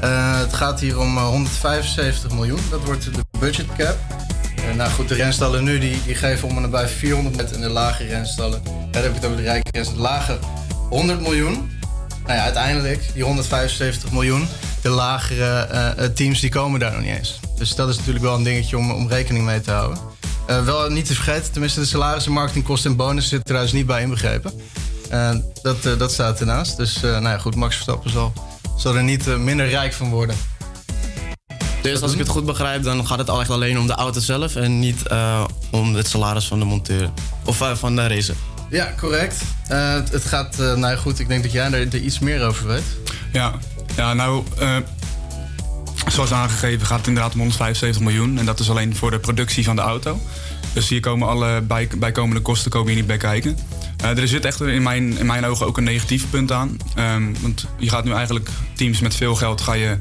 [0.01, 2.61] Eh, het gaat hier om eh, 175 miljoen.
[2.71, 3.97] Dat wordt de budget cap.
[4.69, 7.61] Eh, nou goed, de renstallen nu die, die geven om en nabij 400 met en
[7.61, 8.63] de lage renstallen.
[8.91, 10.03] Daar heb ik het over de rijke renstallen.
[10.03, 10.39] Lage
[10.89, 11.71] 100 miljoen.
[12.29, 14.49] Nou ja, uiteindelijk die 175 miljoen.
[14.83, 17.41] De lagere eh, eh, teams die komen daar nog niet eens.
[17.57, 19.99] Dus dat is natuurlijk wel een dingetje om, om rekening mee te houden.
[20.47, 24.03] Eh, wel niet te vergeten, tenminste de salarissen, marketingkosten en bonus zitten trouwens niet bij
[24.03, 24.53] inbegrepen.
[25.63, 26.77] Dat, dat staat ernaast.
[26.77, 28.33] Dus nou ja, goed, Max Verstappen zal,
[28.77, 30.37] zal er niet minder rijk van worden.
[31.83, 34.21] Dus als ik het goed begrijp, dan gaat het al echt alleen om de auto
[34.21, 35.03] zelf en niet
[35.71, 37.11] om het salaris van de monteur.
[37.45, 38.35] Of van de racer.
[38.71, 39.43] Ja, correct.
[39.69, 42.97] Eh, het, gaat, eh, nou goed, ik denk dat jij er, iets meer over weet.
[43.33, 43.55] Ja,
[43.97, 44.77] ja nou, eh,
[46.07, 48.39] zoals aangegeven gaat het inderdaad om 175 miljoen.
[48.39, 50.21] En dat is alleen voor de productie van de auto.
[50.73, 53.59] Dus hier komen alle bij, bijkomende kosten komen hier niet bij kijken.
[53.97, 56.77] Er zit echt in mijn, in mijn ogen ook een negatief punt aan.
[56.95, 59.99] Ehm, want je gaat nu eigenlijk teams met veel geld ga je,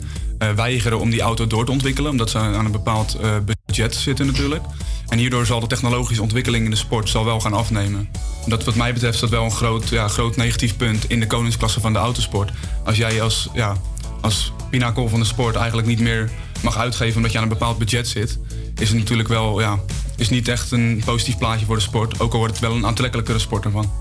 [0.55, 2.11] weigeren om die auto door te ontwikkelen.
[2.11, 3.35] Omdat ze aan een bepaald eh,
[3.65, 4.63] budget zitten natuurlijk.
[5.07, 8.09] En hierdoor zal de technologische ontwikkeling in de sport zal wel gaan afnemen.
[8.45, 11.27] Dat wat mij betreft is dat wel een groot, ja, groot negatief punt in de
[11.27, 12.51] koningsklasse van de autosport.
[12.85, 13.75] Als jij als, ja,
[14.21, 16.29] als pinnacle van de sport eigenlijk niet meer
[16.61, 18.39] mag uitgeven omdat je aan een bepaald budget zit,
[18.75, 19.79] is het natuurlijk wel, ja,
[20.17, 22.19] is niet echt een positief plaatje voor de sport.
[22.19, 23.91] Ook al wordt het wel een aantrekkelijkere sport ervan.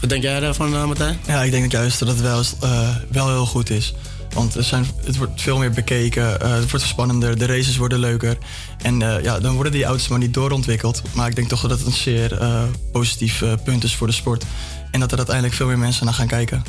[0.00, 1.18] Wat denk jij daarvan, uh, Martijn?
[1.26, 3.94] Ja, ik denk dat juist dat het wel, eh, wel heel goed is.
[4.32, 7.98] Want er zijn, het wordt veel meer bekeken, eh, het wordt spannender, de races worden
[7.98, 8.38] leuker.
[8.82, 11.02] En eh, ja, dan worden die auto's maar niet doorontwikkeld.
[11.12, 12.62] Maar ik denk toch dat het een zeer eh,
[12.92, 14.44] positief punt is voor de sport.
[14.90, 16.64] En dat er uiteindelijk veel meer mensen naar gaan kijken.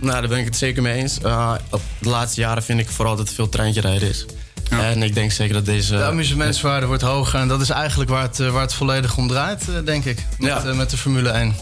[0.00, 1.18] Nou, daar ben ik het zeker mee eens.
[1.24, 4.26] Uh, op de laatste jaren vind ik vooral dat er veel treintje rijden is.
[4.70, 5.96] En ik denk zeker dat deze...
[5.96, 9.68] De amusementswaarde wordt hoger en dat is eigenlijk waar het, waar het volledig om draait,
[9.68, 10.24] eh, denk ik.
[10.38, 10.74] Met, Ja.
[10.74, 11.54] met de Formule 1.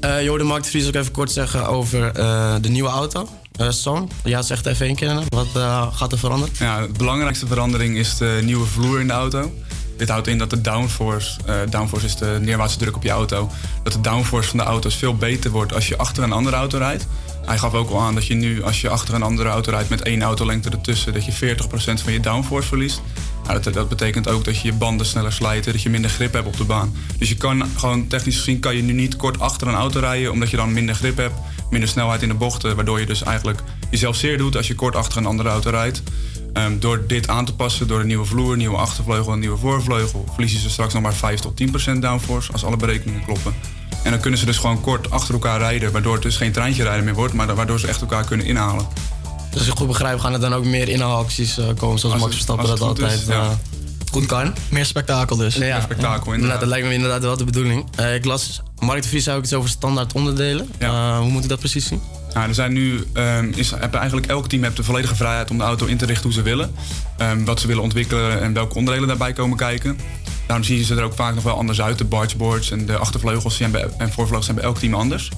[0.00, 3.28] Uh, je hoorde Mark de Vries ook even kort zeggen over eh, de nieuwe auto.
[3.60, 5.22] Uh, Sam, ja, zeg het even één keer.
[5.28, 6.54] Wat uh, gaat er veranderen?
[6.58, 9.52] Ja, de belangrijkste verandering is de nieuwe vloer in de auto.
[9.96, 13.50] Dit houdt in dat de downforce, uh, downforce is de neerwaartse druk op je auto,
[13.82, 16.78] dat de downforce van de auto's veel beter wordt als je achter een andere auto
[16.78, 17.06] rijdt.
[17.46, 19.88] Hij gaf ook al aan dat je nu, als je achter een andere auto rijdt
[19.88, 21.64] met één autolengte ertussen, dat je 40%
[22.02, 23.02] van je downforce verliest.
[23.46, 26.46] Nou, dat, betekent ook dat je je banden sneller slijten, dat je minder grip hebt
[26.46, 26.94] op de baan.
[27.18, 30.32] Dus je kan gewoon technisch gezien kan je nu niet kort achter een auto rijden,
[30.32, 31.34] omdat je dan minder grip hebt,
[31.70, 34.96] minder snelheid in de bochten, waardoor je dus eigenlijk jezelf zeer doet als je kort
[34.96, 36.02] achter een andere auto rijdt.
[36.52, 40.24] Um, door dit aan te passen, door een nieuwe vloer, nieuwe achtervleugel en nieuwe voorvleugel,
[40.30, 41.60] verliezen ze straks nog maar 5 tot
[41.96, 43.54] 10% downforce als alle berekeningen kloppen.
[44.04, 46.82] En dan kunnen ze dus gewoon kort achter elkaar rijden, waardoor het dus geen treintje
[46.82, 48.86] rijden meer wordt, maar waardoor ze echt elkaar kunnen inhalen.
[49.50, 52.32] Dus als ik goed begrijp, gaan er dan ook meer inhaalacties uh, komen, zoals Max
[52.32, 53.34] Verstappen dat altijd is, ja.
[53.34, 53.50] uh,
[54.10, 54.54] goed kan.
[54.68, 55.56] Meer spektakel dus.
[55.56, 55.74] Nee, ja.
[55.74, 56.48] Meer spektakel, inderdaad.
[56.48, 57.86] Nou, dat lijkt me inderdaad wel de bedoeling.
[58.00, 60.68] Uh, ik las, Mark de Vries zei ook iets over standaard onderdelen.
[60.78, 61.20] Ja.
[61.20, 62.00] hoe moet ik dat precies zien?
[62.34, 65.58] Nou, er zijn nu, um, is, hebben eigenlijk elk team heeft de volledige vrijheid om
[65.58, 66.74] de auto in te richten hoe ze willen.
[67.18, 69.98] Um, wat ze willen ontwikkelen en welke onderdelen daarbij komen kijken.
[70.46, 71.98] Daarom zien ze er ook vaak nog wel anders uit.
[71.98, 75.30] De bargeboards en de achtervleugels zijn en voorvleugels zijn bij elk team anders.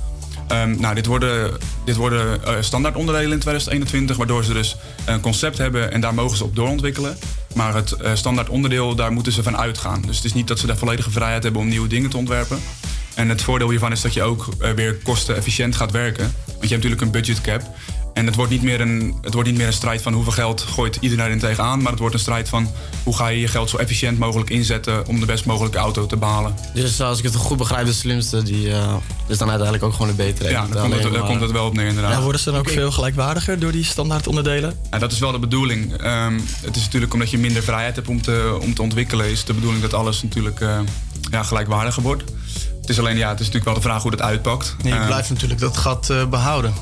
[0.52, 5.20] Um, nou, dit worden, dit worden uh, standaard onderdelen in 2021, waardoor ze dus een
[5.20, 7.18] concept hebben en daar mogen ze op doorontwikkelen.
[7.54, 10.02] Maar het uh, standaard onderdeel, daar moeten ze van uitgaan.
[10.07, 12.59] Dus het is niet dat ze daar volledige vrijheid hebben om nieuwe dingen te ontwerpen.
[13.14, 16.32] En het voordeel hiervan is dat je ook uh, weer kostenefficiënt gaat werken.
[16.44, 17.62] Want je hebt natuurlijk een budget cap.
[18.16, 20.60] En het wordt, niet meer een, het wordt niet meer een strijd van hoeveel geld
[20.60, 21.82] gooit iedereen er tegenaan.
[21.82, 22.70] Maar het wordt een strijd van
[23.04, 26.16] hoe ga je je geld zo efficiënt mogelijk inzetten om de best mogelijke auto te
[26.16, 26.54] behalen.
[26.74, 28.94] Dus als ik het goed begrijp, de slimste die eh,
[29.28, 30.48] is dan uiteindelijk ook gewoon de betere.
[30.50, 32.12] Ja, daar komt, het, alleen daar maar- komt het wel op neer inderdaad.
[32.12, 34.78] Ja, worden ze dan ook veel gelijkwaardiger door die standaard onderdelen?
[34.90, 35.96] Ja, dat is wel de bedoeling.
[35.96, 39.44] Ehm, het is natuurlijk omdat je minder vrijheid hebt om te, om te ontwikkelen, is
[39.44, 40.78] de bedoeling dat alles natuurlijk eh,
[41.30, 42.22] ja, gelijkwaardiger wordt.
[42.80, 44.76] Het is alleen, ja, het is natuurlijk wel de vraag hoe dat uitpakt.
[44.82, 46.74] Nee, je Ehm, blijft natuurlijk dat gat eh, behouden.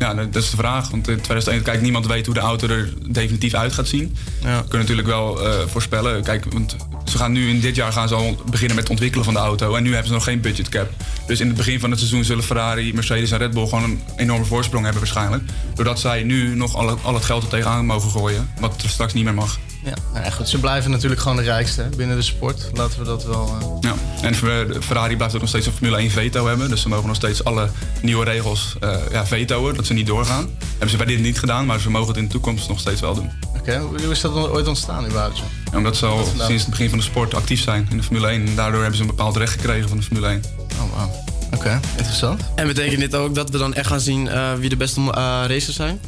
[0.00, 0.90] Ja, dat is de vraag.
[0.90, 4.16] Want in 2001, kijk, niemand weet hoe de auto er definitief uit gaat zien.
[4.40, 6.22] We kunnen natuurlijk wel eh, voorspellen.
[6.22, 9.24] Kijk, want ze gaan nu in dit jaar gaan ze al beginnen met het ontwikkelen
[9.24, 9.74] van de auto.
[9.74, 10.90] En nu hebben ze nog geen budget cap.
[11.26, 14.00] Dus in het begin van het seizoen zullen Ferrari, Mercedes en Red Bull gewoon een
[14.16, 15.42] enorme voorsprong hebben waarschijnlijk.
[15.74, 18.50] Doordat zij nu nog al, al het geld er tegenaan mogen gooien.
[18.60, 19.58] Wat er straks niet meer mag.
[19.84, 20.48] Ja, nou ja, goed.
[20.48, 22.70] Ze blijven natuurlijk gewoon de rijkste hè, binnen de sport.
[22.74, 23.56] Laten we dat wel...
[23.60, 26.68] eh, Ja, en Fer- Ferrari blijft ook nog steeds een Formule 1 veto hebben.
[26.68, 27.70] Dus ze mogen nog steeds alle
[28.02, 30.48] nieuwe regels eh ja, vetoen, dat ze niet doorgaan.
[30.70, 33.00] Hebben ze bij dit niet gedaan, maar ze mogen het in de toekomst nog steeds
[33.00, 33.30] wel doen.
[33.58, 35.36] Oké, hoe is dat dan ooit ontstaan überhaupt?
[35.36, 35.42] zo?
[35.72, 36.46] Ja, omdat ze al vandaan?
[36.46, 38.46] sinds het begin van de sport actief zijn in de Formule 1.
[38.46, 40.42] En daardoor hebben ze een bepaald recht gekregen van de Formule 1.
[40.72, 41.10] Oh, wow.
[41.54, 42.40] Oké, interessant.
[42.54, 45.42] En betekent dit ook dat we dan echt gaan zien eh, wie de beste eh,
[45.46, 46.00] racers zijn?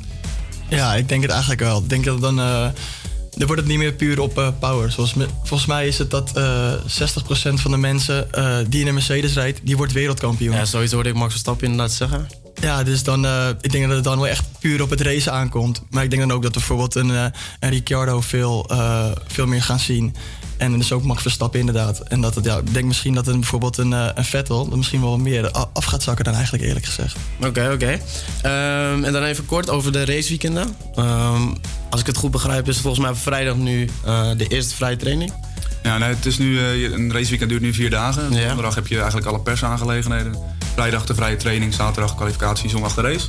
[0.69, 1.79] Ja, ik denk het eigenlijk wel.
[1.79, 2.41] Ik denk dat dan.
[3.33, 4.91] Eh dan wordt het niet meer puur op eh, power.
[4.93, 8.87] Zoals me- volgens mij is het dat eh 60% van de mensen eh, die in
[8.87, 10.55] een Mercedes rijdt, die wordt wereldkampioen.
[10.55, 12.29] Ja, zoiets hoorde ik Max Verstappen inderdaad zeggen.
[12.61, 15.33] Ja, dus dan, eh, ik denk dat het dan wel echt puur op het racen
[15.33, 15.83] aankomt.
[15.91, 17.25] Maar ik denk dan ook dat we bijvoorbeeld een, eh,
[17.61, 20.15] een Ricciardo veel, eh, veel meer gaan zien.
[20.63, 22.01] En dus ook Max Verstappen inderdaad.
[22.01, 24.77] En dat het, ja, ik denk misschien dat een, bijvoorbeeld een, eh, een Vettel dat
[24.77, 27.17] misschien wel meer af gaat zakken dan eigenlijk eerlijk gezegd.
[27.41, 28.01] Oké, oké.
[28.43, 30.77] Ehm, en dan even kort over de raceweekenden.
[30.95, 31.43] Ehm,
[31.91, 35.33] als ik het goed begrijp is volgens mij vrijdag nu eh, de eerste vrije training.
[35.83, 38.31] Ja, nee, het is nu, eh, een raceweekend duurt nu vier dagen.
[38.31, 40.37] Donderdag heb je eigenlijk alle persaangelegenheden.
[40.75, 43.27] Vrijdag de vrije training, zaterdag kwalificatie, zondag de race.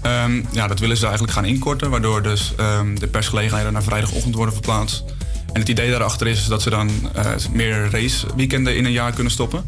[0.00, 4.34] Ehm, ja, dat willen ze eigenlijk gaan inkorten, waardoor dus ehm, de persgelegenheden naar vrijdagochtend
[4.34, 5.04] worden verplaatst.
[5.52, 9.32] En het idee daarachter is dat ze dan eh, meer raceweekenden in een jaar kunnen
[9.32, 9.64] stoppen.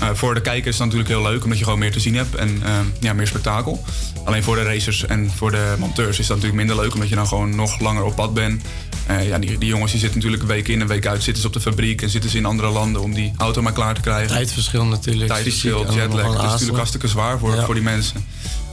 [0.00, 2.14] Eh, voor de kijkers is dat natuurlijk heel leuk, omdat je gewoon meer te zien
[2.14, 3.84] hebt en ehm, ja, meer spektakel.
[4.24, 7.14] Alleen voor de racers en voor de monteurs is dat natuurlijk minder leuk, omdat je
[7.14, 8.62] dan gewoon nog langer op pad bent.
[9.06, 11.48] Eh, ja, die, die jongens die zitten natuurlijk week in, een week uit, zitten ze
[11.48, 14.00] op de fabriek en zitten ze in andere landen om die auto maar klaar te
[14.00, 14.28] krijgen.
[14.28, 15.30] Tijdverschil natuurlijk.
[15.30, 16.10] Tijdverschil, en jetlag.
[16.10, 16.50] Dat is aarzelen.
[16.50, 17.64] natuurlijk hartstikke zwaar voor, Ja.
[17.64, 18.24] voor die mensen.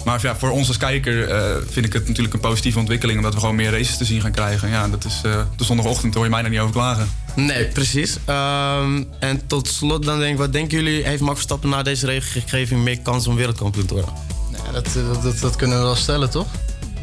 [0.07, 3.33] Maar ja, voor ons als kijker eh, vind ik het natuurlijk een positieve ontwikkeling, omdat
[3.33, 4.69] we gewoon meer races te zien gaan krijgen.
[4.69, 7.09] Ja, dat is eh, de zondagochtend, hoor je mij daar niet over klagen.
[7.35, 8.17] Nee, precies.
[8.25, 12.05] Ehm, en tot slot dan denk ik, wat denken jullie, heeft Max Verstappen na deze
[12.05, 14.13] regelgeving meer kans om wereldkampioen te worden?
[14.51, 16.47] Ja, dat, dat, dat, dat kunnen we wel stellen, toch?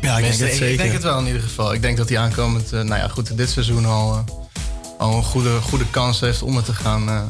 [0.00, 0.70] Ja, ik denk het zeker.
[0.70, 1.72] Ik denk het wel in ieder geval.
[1.72, 4.34] Ik denk dat hij aankomend, eh, nou ja, goed, dit seizoen al, eh,
[4.98, 7.22] al een goede, goede kans heeft om het te gaan, eh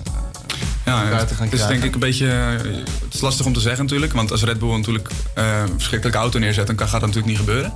[0.85, 2.29] Ja, elkaar te gaan het is denk ik een beetje.
[2.31, 2.51] eh,
[3.05, 4.13] Het is lastig om te zeggen natuurlijk.
[4.13, 7.39] Want als Red Bull natuurlijk eh, een verschrikkelijke auto neerzet, dan kan- gaat dat natuurlijk
[7.39, 7.73] niet gebeuren.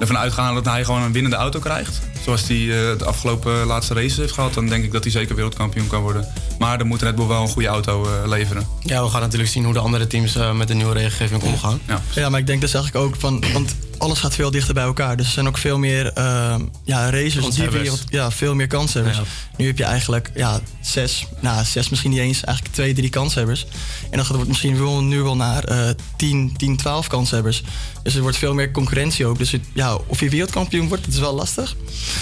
[0.00, 2.00] Ervan uitgaan dat hij gewoon een winnende auto krijgt.
[2.24, 4.54] Zoals hij eh, de afgelopen laatste races heeft gehad.
[4.54, 6.28] Dan denk ik dat hij zeker wereldkampioen kan worden.
[6.58, 8.66] Maar dan moet Red Bull wel een goede auto eh, leveren.
[8.80, 11.80] Ja, we gaan natuurlijk zien hoe de andere teams eh, met de nieuwe regelgeving omgaan.
[11.86, 12.00] Ja.
[12.14, 15.16] Ja, maar ik denk dus eigenlijk ook van, want alles gaat veel dichter bij elkaar.
[15.16, 19.16] Dus er zijn ook veel meer ehm, ja, racers die wereld, ja, veel meer kanshebbers.
[19.16, 19.22] Ja.
[19.56, 23.66] Nu heb je eigenlijk ja, zes, nou zes misschien niet eens, eigenlijk twee, drie kanshebbers.
[24.10, 27.62] En dan gaat het misschien wel, nu wel naar eh 10, 10, 12 kanshebbers.
[28.02, 29.38] Dus er wordt veel meer concurrentie ook.
[29.38, 31.74] Dus het- ja, of je wereldkampioen wordt, dat is wel lastig.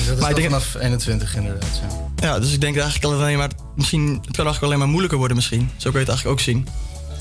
[0.07, 1.81] dat is maar ik denk, vanaf 21 inderdaad.
[2.17, 2.27] Ja.
[2.29, 4.89] ja, dus ik denk eigenlijk dat het alleen maar, misschien, het kan eigenlijk alleen maar
[4.89, 5.71] moeilijker worden misschien.
[5.77, 6.69] Zo kun je het eigenlijk ook zien.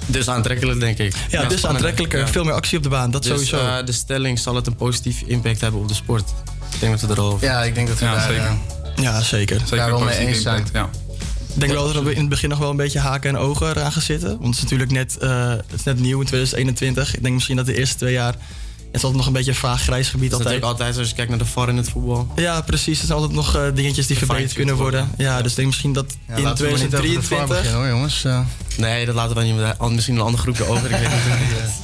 [0.05, 1.13] Dus aantrekkelijk, denk ik.
[1.13, 1.65] Ja, dus spannend.
[1.65, 2.27] aantrekkelijker, Ja.
[2.27, 3.57] veel meer actie op de baan, dat dus, sowieso.
[3.57, 6.29] eh, de stelling zal het een positieve impact hebben op de sport.
[6.73, 7.47] Ik denk dat we erover.
[7.47, 8.43] Ja, ik denk dat we Ja, daar, zeker.
[8.45, 9.59] eh, Ja, zeker.
[9.59, 10.57] Zeker Daar wel mee eens zijn.
[10.57, 10.89] impact, Ja.
[11.53, 13.69] Ik denk wel dat er in het begin nog wel een beetje haken en ogen
[13.69, 14.29] eraan gaan zitten.
[14.29, 17.15] Want het is natuurlijk net, eh, het is net nieuw in 2021.
[17.15, 18.33] Ik denk misschien dat de eerste twee jaar...
[18.33, 20.61] Het is altijd nog een beetje een vaag grijs gebied Dat is altijd.
[20.61, 22.27] natuurlijk altijd als je kijkt naar de VAR in het voetbal.
[22.35, 22.99] Ja, precies.
[22.99, 25.09] Er zijn altijd nog eh, dingetjes die verbeterd kunnen worden.
[25.17, 27.45] Ja, dus ik denk misschien dat Ja, in laten we maar niet over de VAR
[27.45, 27.57] 2023...
[27.57, 28.23] beginnen, hoor, jongens.
[28.77, 29.55] Nee, dat laten we niet.
[29.55, 30.83] met- Misschien een ander groepje over.
[30.91, 31.19] Ik weet niet.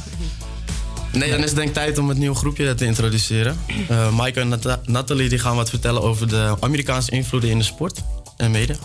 [1.12, 3.58] Nee, dan is het denk ik tijd om het nieuwe groepje te introduceren.
[3.88, 7.64] Eh Maaike en Nata- Nathalie die gaan wat vertellen over de Amerikaanse invloeden in de
[7.64, 8.02] sport
[8.38, 8.76] en mede.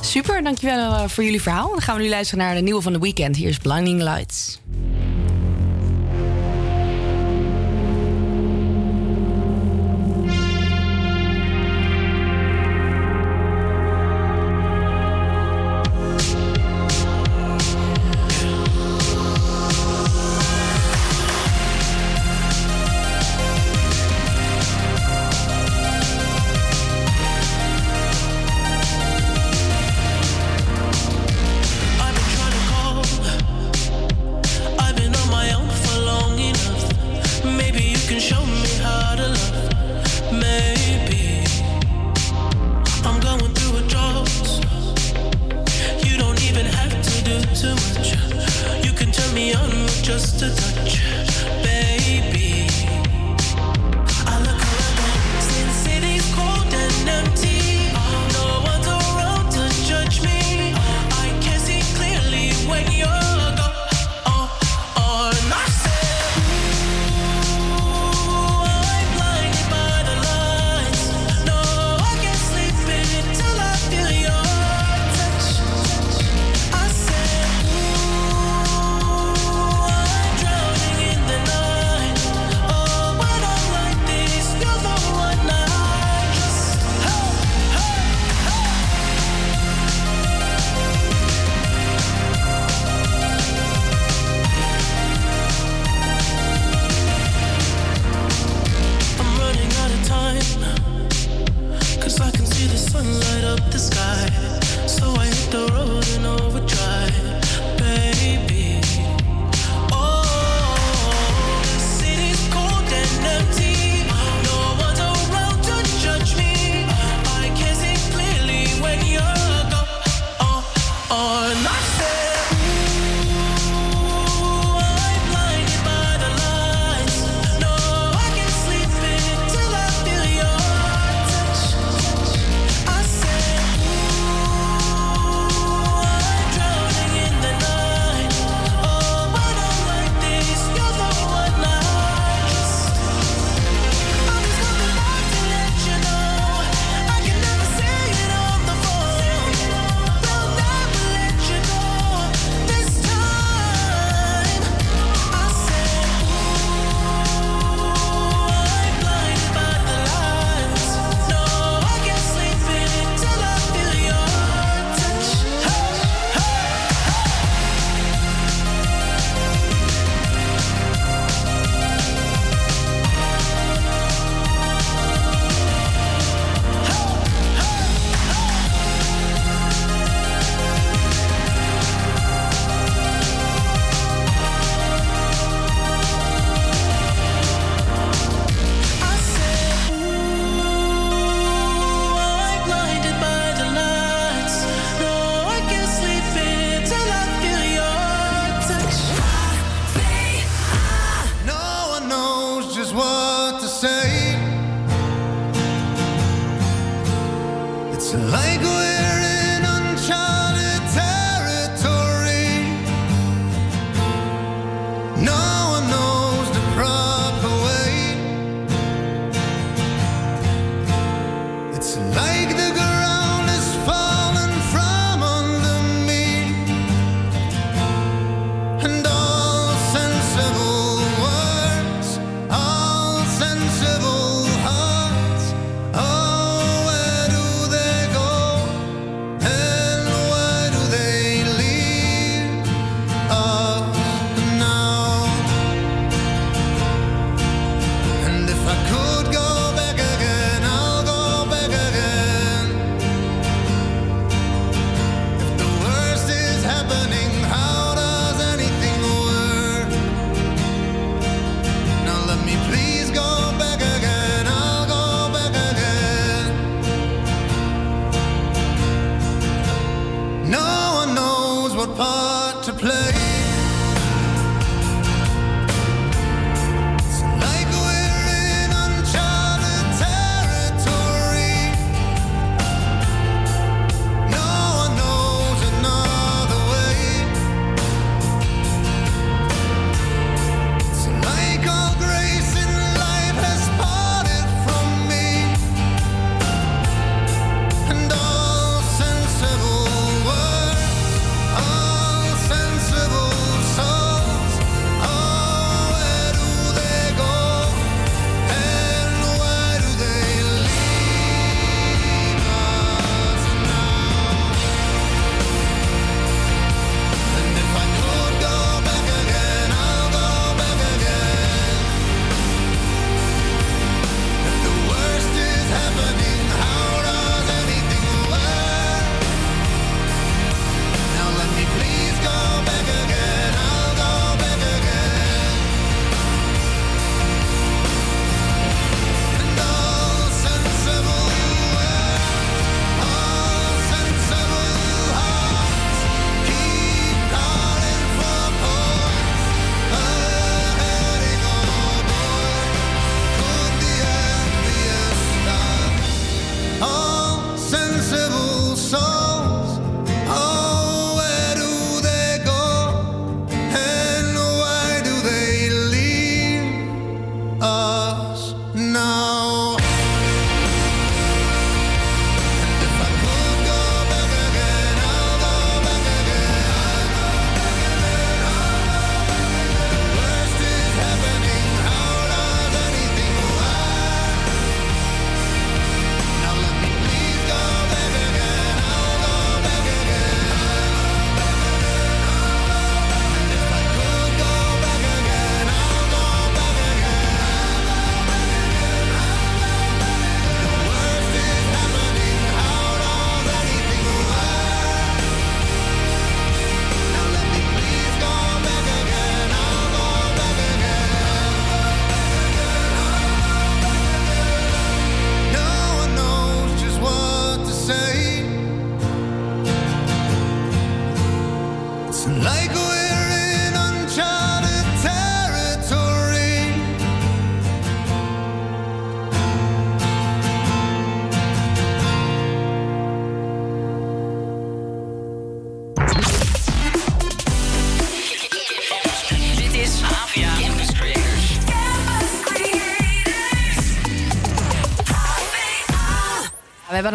[0.00, 1.68] Super, dankjewel eh, voor jullie verhaal.
[1.70, 3.36] Dan gaan we nu luisteren naar de nieuwe van de weekend.
[3.36, 4.60] Hier is Blinding Lights.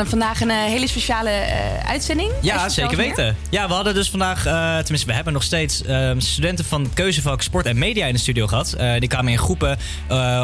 [0.07, 2.31] Vandaag een eh, hele speciale eh, uitzending.
[2.41, 3.07] Ja, zeker meer?
[3.07, 3.35] weten.
[3.49, 7.41] Ja, we hadden dus vandaag, eh, tenminste, we hebben nog steeds ehm, studenten van keuzevak
[7.41, 8.73] sport en media in de studio gehad.
[8.73, 9.77] Eh, die kwamen in groepen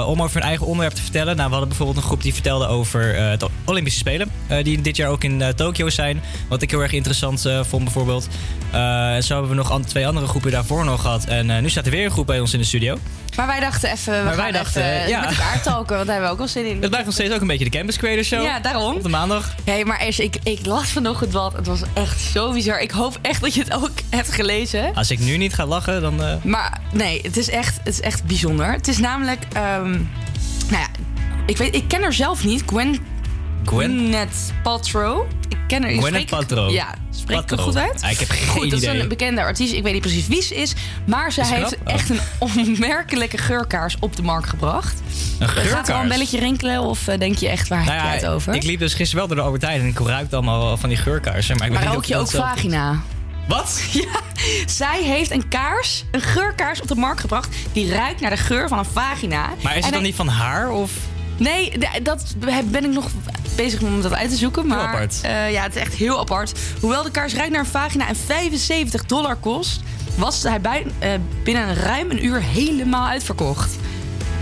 [0.08, 1.28] om over hun eigen onderwerp te vertellen.
[1.36, 4.32] Nou, we hadden bijvoorbeeld een groep die vertelde over het Olympische Spelen.
[4.64, 6.22] die dit jaar ook in Tokio zijn.
[6.50, 8.28] Wat ik heel erg interessant vond, bijvoorbeeld.
[8.72, 11.26] En zo hebben we nog an- twee andere groepen daarvoor nog gehad.
[11.26, 12.98] En nu staat er weer een groep bij ons in de studio.
[13.40, 15.20] Maar wij dachten even, we Maar gaan wij dachten, even ja.
[15.20, 16.78] met elkaar talken, want daar hebben we ook wel zin in.
[16.82, 18.44] Het blijft nog steeds ook een beetje de Campus Creator Show.
[18.44, 18.96] Ja, daarom.
[18.96, 19.54] Op de maandag.
[19.64, 21.54] Hey, maar eerst, ik, ik las vanochtend wat.
[21.54, 22.80] Het was echt zo bizar.
[22.80, 24.94] Ik hoop echt dat je het ook hebt gelezen.
[24.96, 26.24] Als ik nu niet ga lachen, dan...
[26.24, 28.72] eh, Maar nee, het is echt, het is echt bijzonder.
[28.72, 30.88] Het is namelijk, ehm, nou ja,
[31.46, 32.64] ik, weet, ik ken haar zelf niet.
[32.66, 32.98] Gwen,
[33.66, 33.90] Gwen?
[33.98, 35.22] Gwyneth Paltrow.
[35.50, 35.84] Ik ken.
[35.84, 36.72] Gwyneth spreek ik- Paltrow.
[36.72, 36.94] Ja,
[37.30, 38.04] spreek ik het goed uit?
[38.04, 39.02] Ah, ik heb geen goed, dat is idee.
[39.02, 39.74] een bekende artiest.
[39.74, 40.74] Ik weet niet precies wie ze is.
[41.06, 41.76] Maar ze Is heeft?
[41.86, 41.94] Oh.
[41.94, 42.20] echt een
[42.58, 45.02] onmerkelijke geurkaars op de markt gebracht.
[45.40, 46.08] Een Gaat er al een geurkaars?
[46.08, 48.54] belletje rinkelen of eh, denk je echt, waar Nou heb ja, je het over?
[48.54, 50.98] Ik liep dus gisteren wel door de Albert Heijn en ik ruikte allemaal van die
[50.98, 51.58] geurkaarsen.
[51.58, 52.32] Maar, ik maar rook je ook is.
[52.32, 53.00] vagina?
[53.48, 53.82] Wat?
[53.92, 54.20] Ja,
[54.66, 57.56] zij heeft een kaars, een geurkaars op de markt gebracht...
[57.74, 59.50] die ruikt naar de geur van een vagina.
[59.64, 60.92] Maar is het dan niet van haar of...
[61.38, 61.72] Nee,
[62.04, 62.36] dat
[62.66, 63.10] ben ik nog
[63.64, 64.68] bezig om dat uit te zoeken.
[64.68, 65.20] Maar apart.
[65.22, 66.60] eh, ja, het is echt heel apart.
[66.80, 69.80] Hoewel de kaars ruikt naar een vagina en 75 dollar kost...
[70.16, 71.10] was hij bij, eh,
[71.44, 73.76] binnen een ruim een uur helemaal uitverkocht.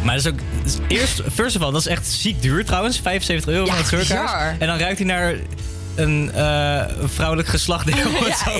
[0.03, 0.39] Maar dat is ook...
[0.88, 2.99] Eerst, first of all, dat is echt ziek duur trouwens.
[2.99, 4.31] 75 euro Ja, voor een geurkaars.
[4.31, 4.56] bizar.
[4.60, 5.35] En dan ruikt hij naar
[5.95, 7.95] een, eh, vrouwelijk geslachtdeel.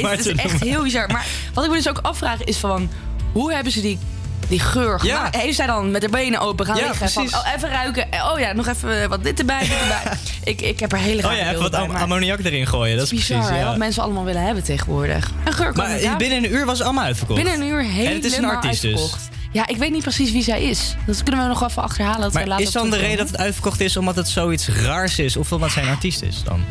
[0.01, 1.07] ja, het is echt heel bizar.
[1.11, 2.89] Maar wat ik me dus ook afvraag is van...
[3.31, 3.99] hoe hebben ze die,
[4.47, 5.15] die geur Ja.
[5.15, 5.35] gemaakt?
[5.35, 7.09] Heeft zij dan met haar benen open gaan Ja, liggen?
[7.09, 8.07] Van, oh, even ruiken.
[8.34, 10.18] Oh ja, nog even eh, wat dit erbij, dit erbij.
[10.53, 12.95] ik, ik heb er hele Oh rare ja, even wat am- ammoniak erin gooien.
[12.97, 13.65] Dat is bizar, precies, ja.
[13.65, 15.31] wat mensen allemaal willen hebben tegenwoordig.
[15.45, 17.43] Een geur Maar in- binnen een uur was het allemaal uitverkocht.
[17.43, 18.91] Binnen een uur helemaal En het is een artiest dus.
[18.91, 19.30] uitverkocht.
[19.51, 20.95] Ja, ik weet niet precies wie zij is.
[21.05, 22.22] Dat kunnen we nog even achterhalen.
[22.22, 25.38] Dat Maar is dan de reden dat het uitverkocht is omdat het zoiets raars is?
[25.38, 26.64] Of omdat zij een artiest is dan?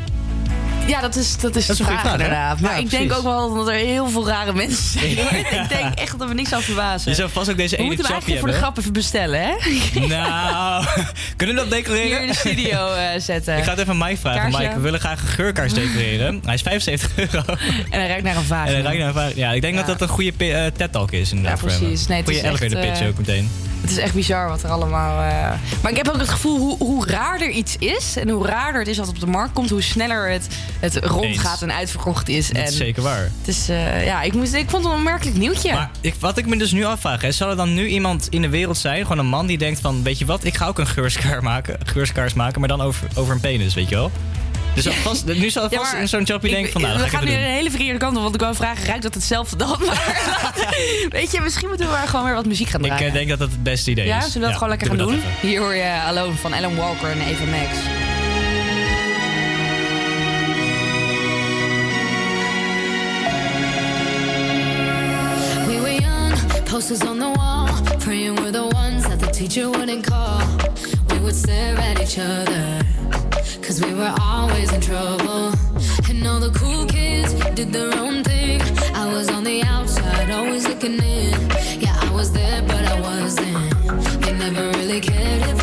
[0.86, 2.60] Ja, dat is, dat is, Dat is goede vraag, inderdaad.
[2.60, 5.10] Maar Ja, ik denk ook wel dat er heel veel rare mensen zijn.
[5.10, 7.10] ik denk echt dat we niks aan verbazen.
[7.10, 8.72] Je zou vast ook deze we ene moeten hem eigenlijk voor de hebben.
[8.72, 9.54] grap even bestellen, hè?
[10.06, 10.84] Nou,
[11.36, 12.06] kunnen we dat decoreren?
[12.06, 13.56] Hier in de studio eh, zetten.
[13.56, 14.40] Ik ga het even aan Mike vragen.
[14.40, 14.58] Kaarsje.
[14.62, 16.40] Mike, we willen graag een geurkaars decoreren.
[16.44, 17.42] Hij is 75 euro.
[17.90, 18.76] En hij ruikt naar een vagina.
[18.76, 19.32] En hij ruikt naar een.
[19.36, 19.82] Ja, ik denk Ja.
[19.82, 22.06] dat dat een goede eh, TED-talk is inderdaad Ja, precies.
[22.06, 23.50] Nee, het is Goeie elevator pitch eh, ook meteen.
[23.86, 25.22] Het is echt bizar wat er allemaal...
[25.22, 28.16] eh, Maar ik heb ook het gevoel hoe, hoe raarder iets is...
[28.16, 29.70] en hoe raarder het is wat op de markt komt...
[29.70, 30.46] hoe sneller het,
[30.80, 32.48] het rondgaat en uitverkocht is.
[32.48, 33.22] Dat en is zeker waar.
[33.38, 35.72] Het is, eh, ja, ik, moest, ik vond het een onmerkelijk nieuwtje.
[35.72, 38.42] Maar ik, wat ik me dus nu afvraag, hè, zal er dan nu iemand in
[38.42, 40.78] de wereld zijn, gewoon een man die denkt van, weet je wat, ik ga ook
[40.78, 44.10] een geurskaars maken, geurskaars maken, maar dan over, over een penis, weet je wel?
[44.76, 47.02] Dus zal vast, nu zal Ja, vast maar zo'n chappie ik- denken van, nou, we
[47.02, 47.50] ga gaan ik nu een doen.
[47.50, 49.76] hele verkeerde kant op, want ik wou vragen, ruikt dat hetzelfde dan?
[49.86, 50.14] Maar
[51.08, 53.06] weet je, misschien moeten we maar gewoon weer wat muziek gaan Ik draaien.
[53.06, 54.10] eh, denk dat dat het beste idee is.
[54.10, 55.14] ja, zullen we dat gewoon lekker gaan doen?
[55.14, 55.30] even.
[55.48, 57.68] Hier hoor je Alone van Alan Walker en Eva Max.
[65.68, 66.32] We were young,
[66.66, 70.40] posters on the wall, praying we're the ones that the teacher wouldn't call.
[71.08, 72.64] We would stare at each other,
[73.62, 75.52] cause we were always in trouble.
[76.08, 78.60] And all the cool kids did their own thing.
[78.94, 81.32] I was on the outside, always looking in.
[81.80, 84.22] Yeah, I was there, but I wasn't.
[84.22, 85.55] They never really cared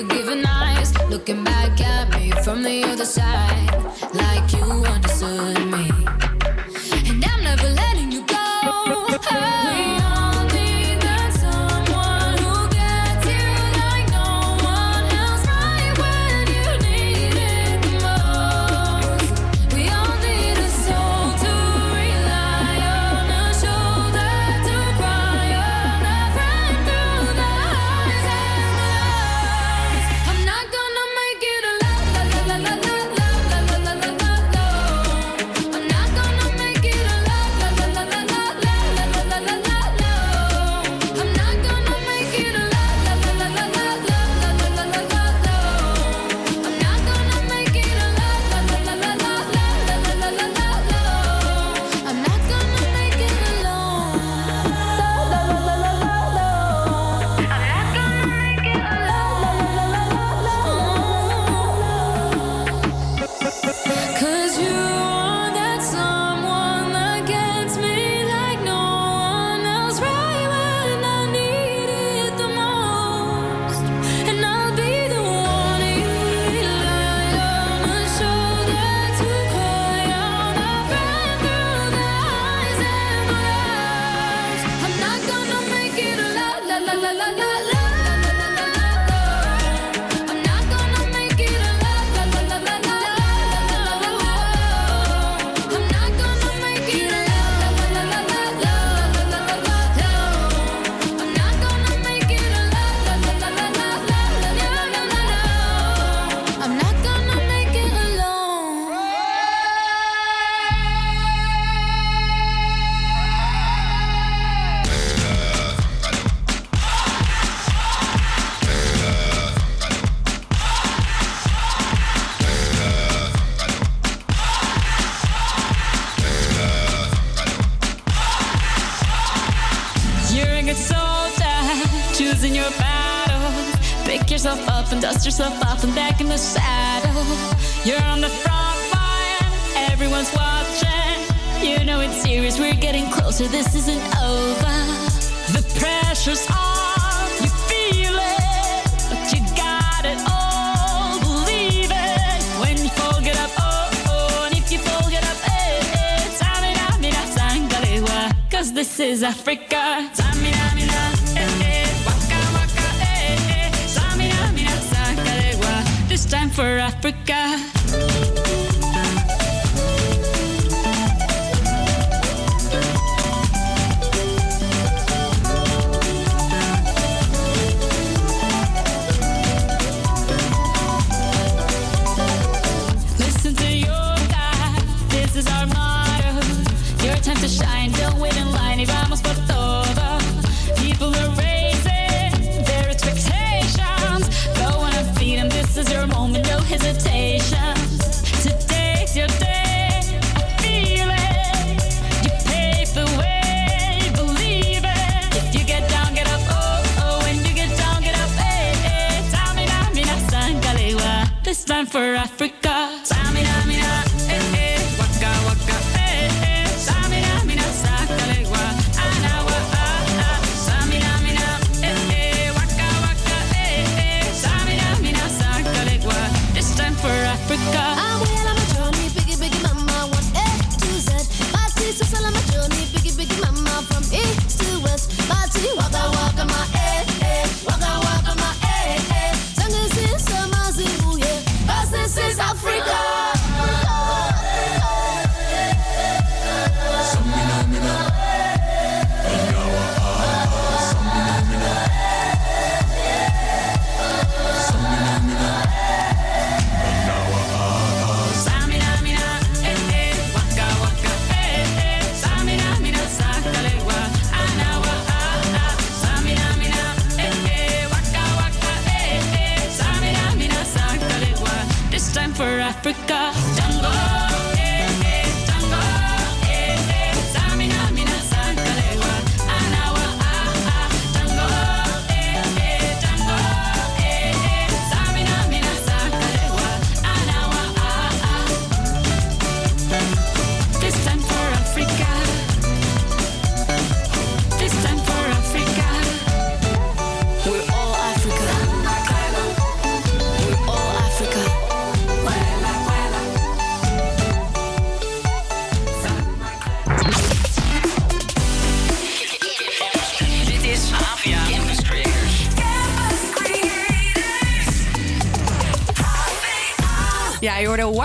[0.00, 3.70] face, your forgiving eyes, looking back at me from the other side,
[4.14, 6.39] like you understood me.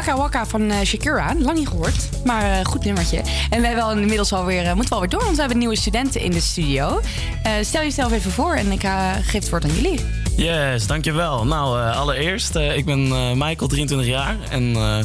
[0.06, 1.34] Waka Waka van eh, Shakira.
[1.40, 3.18] Lang niet gehoord, maar eh, goed nummertje.
[3.50, 5.78] En we hebben wel inmiddels alweer, uh, moeten we alweer door, want we hebben nieuwe
[5.78, 7.02] studenten in de studio.
[7.44, 10.00] Eh, stel jezelf even voor en ik eh, geef het woord aan jullie.
[10.36, 11.46] Yes, dankjewel.
[11.46, 14.36] Nou, eh, allereerst, eh, ik ben eh, Michael, 23 jaar.
[14.50, 15.00] En eh,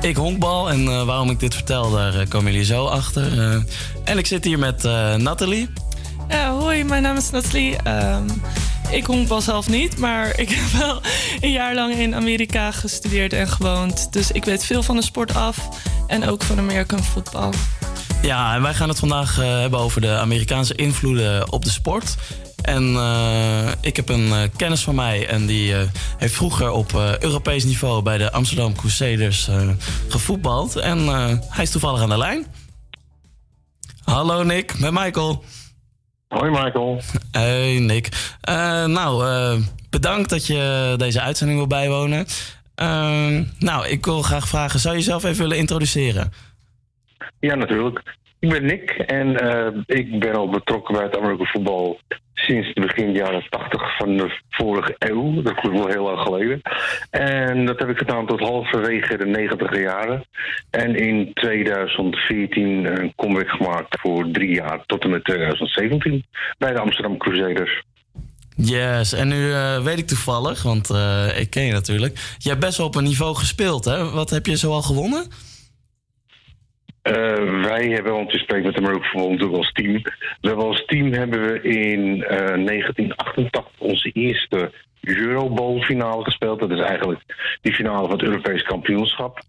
[0.00, 0.70] ik honkbal.
[0.70, 3.38] En eh, waarom ik dit vertel, daar eh, komen jullie zo achter.
[3.40, 3.56] Eh,
[4.04, 5.68] en ik zit hier met eh, Nathalie.
[6.28, 7.76] Ja, hoi, mijn naam is Nathalie.
[7.76, 8.22] Ehm,
[8.90, 11.00] ik honkbal zelf niet, maar ik heb wel
[11.40, 14.12] een jaar lang in Amerika gestudeerd en gewoond.
[14.12, 15.68] Dus ik weet veel van de sport af
[16.06, 17.50] en ook van American football.
[18.24, 22.14] Ja, en wij gaan het vandaag eh, hebben over de Amerikaanse invloeden op de sport.
[22.62, 25.74] En eh, ik heb een eh, kennis van mij en die
[26.16, 29.48] heeft vroeger op Europees niveau bij de Amsterdam Crusaders
[30.08, 30.76] gevoetbald.
[30.76, 31.06] En
[31.48, 32.46] hij is toevallig aan de lijn.
[34.04, 35.44] Hallo Nick, met Michael.
[36.34, 37.00] Hoi Michael.
[37.30, 38.08] Hey Nick.
[38.40, 39.56] Eh, nou, eh,
[39.90, 42.26] bedankt dat je deze uitzending wil bijwonen.
[42.74, 46.32] Eh, nou, ik wil graag vragen, zou je jezelf even willen introduceren?
[47.40, 48.16] Ja, natuurlijk.
[48.38, 52.00] Ik ben Nick en eh, ik ben al betrokken bij het Amerikaanse voetbal
[52.34, 55.42] sinds begin jaren 80 van de vorige eeuw.
[55.42, 56.60] Dat is wel heel lang geleden.
[57.10, 60.24] En dat heb ik gedaan tot halverwege de 90 jaren.
[60.70, 66.24] En in 2014 een comeback gemaakt voor drie jaar tot en met 2017
[66.58, 67.82] bij de Amsterdam Crusaders.
[68.56, 72.18] Yes, en nu eh, weet ik toevallig, want eh, ik ken je natuurlijk.
[72.38, 74.10] Je hebt best wel op een niveau gespeeld, hè?
[74.10, 75.26] Wat heb je zoal gewonnen?
[77.04, 79.92] Eh, wij hebben, want we spreken met de American Football natuurlijk als team.
[80.40, 86.60] We hebben als team hebben we in eh, 1988 onze eerste Euro Bowl finale gespeeld.
[86.60, 87.20] Dat is eigenlijk
[87.60, 89.40] die finale van het Europees kampioenschap.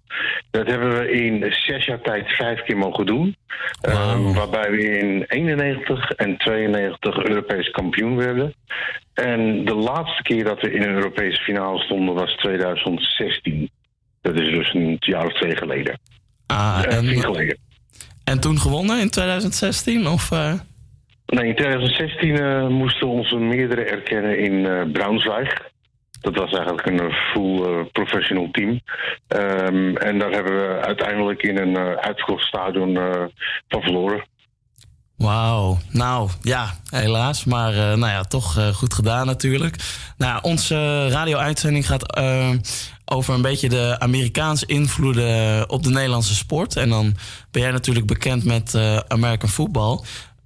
[0.52, 3.36] Dat hebben we in zes jaar tijd vijf keer mogen doen.
[3.82, 8.53] Eh, waarbij we in 91 en 92 Europees kampioen werden.
[9.14, 13.69] En de laatste keer dat we in een Europese finale stonden was 2016.
[14.22, 15.99] Dat is dus een jaar of twee geleden.
[16.47, 17.57] Ah, en, vier geleden.
[18.23, 20.07] en toen gewonnen in 2016?
[20.07, 20.53] Of, eh?
[21.26, 25.73] Nee, in 2016 eh, moesten we onze meerdere erkennen in eh Braunschweig.
[26.22, 28.80] Dat was eigenlijk een full professional team.
[29.27, 32.97] Ehm, en daar hebben we uiteindelijk in een uitverkocht stadion
[33.67, 34.26] van verloren.
[35.17, 35.77] Wauw.
[35.91, 37.43] Nou, ja, helaas.
[37.43, 39.76] Maar nou ja, toch goed gedaan natuurlijk.
[40.17, 42.19] Nou, onze radio-uitzending gaat
[43.06, 46.76] over een beetje de Amerikaanse invloeden op de Nederlandse sport.
[46.76, 47.14] En dan
[47.52, 49.99] ben jij natuurlijk bekend met eh, American football.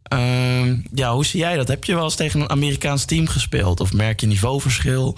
[0.03, 1.67] Ehm, ja, hoe zie jij dat?
[1.67, 3.79] Heb je wel eens tegen een Amerikaans team gespeeld?
[3.79, 5.17] Of merk je niveauverschil?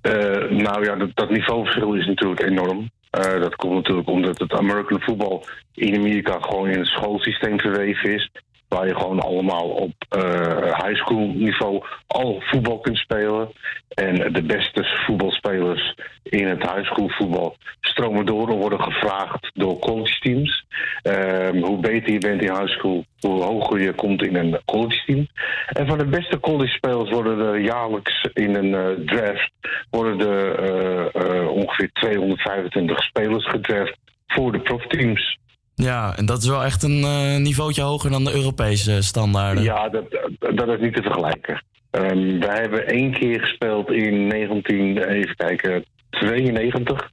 [0.00, 0.12] Eh,
[0.50, 2.90] nou ja, dat, dat niveauverschil is natuurlijk enorm.
[3.10, 5.42] Eh, dat komt natuurlijk omdat het American football
[5.74, 8.30] in Amerika gewoon in het schoolsysteem verweven is.
[8.72, 13.52] Waar je gewoon allemaal op eh high school niveau al voetbal kunt spelen.
[13.88, 19.78] En de beste voetbalspelers in het high school voetbal stromen door en worden gevraagd door
[19.78, 20.64] college teams.
[21.02, 25.02] Ehm, hoe beter je bent in high school, hoe hoger je komt in een college
[25.06, 25.26] team.
[25.66, 29.52] En van de beste college spelers worden er jaarlijks in een eh, draft
[29.90, 35.38] worden er eh, ongeveer 225 spelers gedraft voor de profteams.
[35.74, 39.64] Ja, en dat is wel echt een eh niveautje hoger dan de Europese standaarden.
[39.64, 40.04] Ja, dat,
[40.38, 41.64] dat is niet te vergelijken.
[41.90, 47.10] Ehm, wij hebben één keer gespeeld in 19, even kijken, 92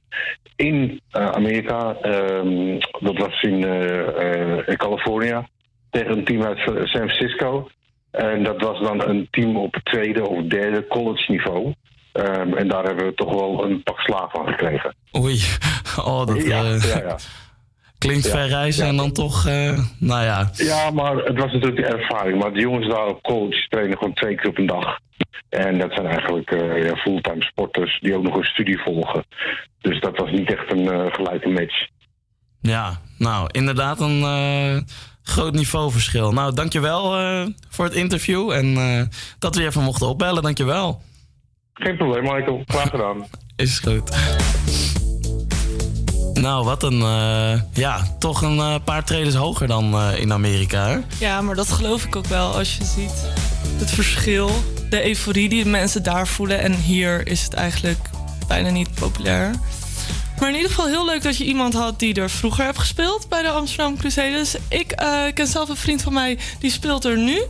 [0.56, 1.96] in eh, Amerika.
[2.02, 3.64] Ehm, dat was in,
[4.66, 5.48] in California
[5.90, 7.68] tegen een team uit San Francisco.
[8.10, 11.74] En dat was dan een team op het tweede of derde college niveau.
[12.12, 14.94] Ehm, en daar hebben we toch wel een pak slaag van gekregen.
[15.16, 15.40] Oei,
[16.04, 17.16] oh, dat Ja, ja, ja.
[18.00, 18.90] Klinkt Ja, ver reizen ja.
[18.90, 20.50] en dan toch, eh, nou ja.
[20.52, 22.38] Ja, maar het was natuurlijk de ervaring.
[22.42, 24.98] Maar de jongens daar op college trainen gewoon twee keer op een dag.
[25.48, 29.24] En dat zijn eigenlijk eh, ja, fulltime sporters die ook nog een studie volgen.
[29.80, 31.86] Dus dat was niet echt een eh, gelijke match.
[32.60, 34.24] Ja, nou, inderdaad een
[35.22, 36.32] groot niveauverschil.
[36.32, 37.02] Nou, dankjewel
[37.68, 38.74] voor het interview en
[39.38, 40.42] dat we je even mochten opbellen.
[40.42, 41.02] Dankjewel.
[41.74, 42.62] Geen probleem, Michael.
[42.66, 43.24] Graag gedaan.
[43.56, 44.10] Is goed.
[46.34, 51.02] Nou, wat een, eh, ja, toch een eh, paar treden hoger dan eh, in Amerika?
[51.18, 53.24] Ja, maar dat geloof ik ook wel als je ziet
[53.78, 54.50] het verschil,
[54.90, 56.60] de euforie die mensen daar voelen.
[56.60, 58.08] En hier is het eigenlijk
[58.48, 59.50] bijna niet populair.
[60.40, 63.28] Maar in ieder geval heel leuk dat je iemand had die er vroeger heeft gespeeld
[63.28, 64.54] bij de Amsterdam Crusaders.
[64.68, 65.02] Ik
[65.34, 67.42] ken zelf een vriend van mij die speelt er nu.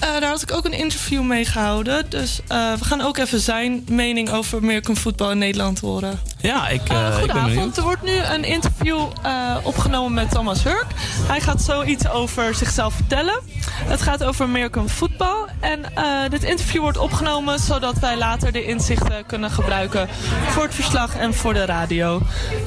[0.00, 2.04] Eh, daar had ik ook een interview mee gehouden.
[2.10, 6.20] Dus eh, we gaan ook even zijn mening over American football in Nederland horen.
[6.40, 7.54] Ja, ik, Eh, ik ben goedenavond.
[7.54, 7.76] benieuwd.
[7.76, 10.86] Er wordt nu een interview eh, opgenomen met Thomas Hurk.
[11.26, 13.40] Hij gaat zoiets over zichzelf vertellen.
[13.84, 15.44] Het gaat over American football.
[15.60, 20.08] En eh, dit interview wordt opgenomen zodat wij later de inzichten kunnen gebruiken
[20.48, 22.22] voor het verslag en voor de radio.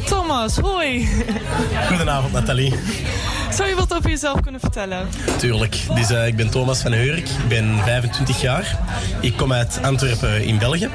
[0.06, 1.10] Thomas, hoi.
[1.88, 2.74] Goedenavond Nathalie.
[3.52, 5.08] Zou je wat over jezelf kunnen vertellen?
[5.38, 5.78] Tuurlijk.
[5.96, 7.23] Dus, ik ben Thomas van Heurk.
[7.24, 8.80] Ik ben 25 jaar.
[9.20, 10.90] Ik kom uit Antwerpen in België.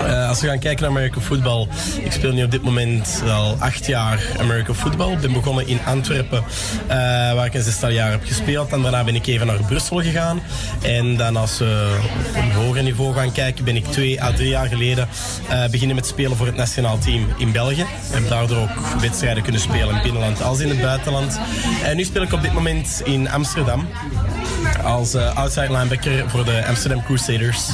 [0.00, 1.68] Eh, als we gaan kijken naar American football.
[2.02, 5.12] Ik speel nu op dit moment al acht jaar American football.
[5.12, 6.44] Ik ben begonnen in Antwerpen,
[6.86, 6.96] eh,
[7.34, 8.72] waar ik een zestal jaar heb gespeeld.
[8.72, 10.42] En daarna ben ik even naar Brussel gegaan.
[10.82, 11.98] En dan als we
[12.28, 15.08] op een hoger niveau gaan kijken, ben ik twee à drie jaar geleden
[15.48, 17.84] eh, beginnen met spelen voor het nationaal team in België.
[18.10, 21.38] Heb daardoor ook wedstrijden kunnen spelen in het binnenland als in het buitenland.
[21.84, 23.86] En nu speel ik op dit moment in Amsterdam
[24.84, 27.68] als eh, outside linebacker voor de Amsterdam Crusaders.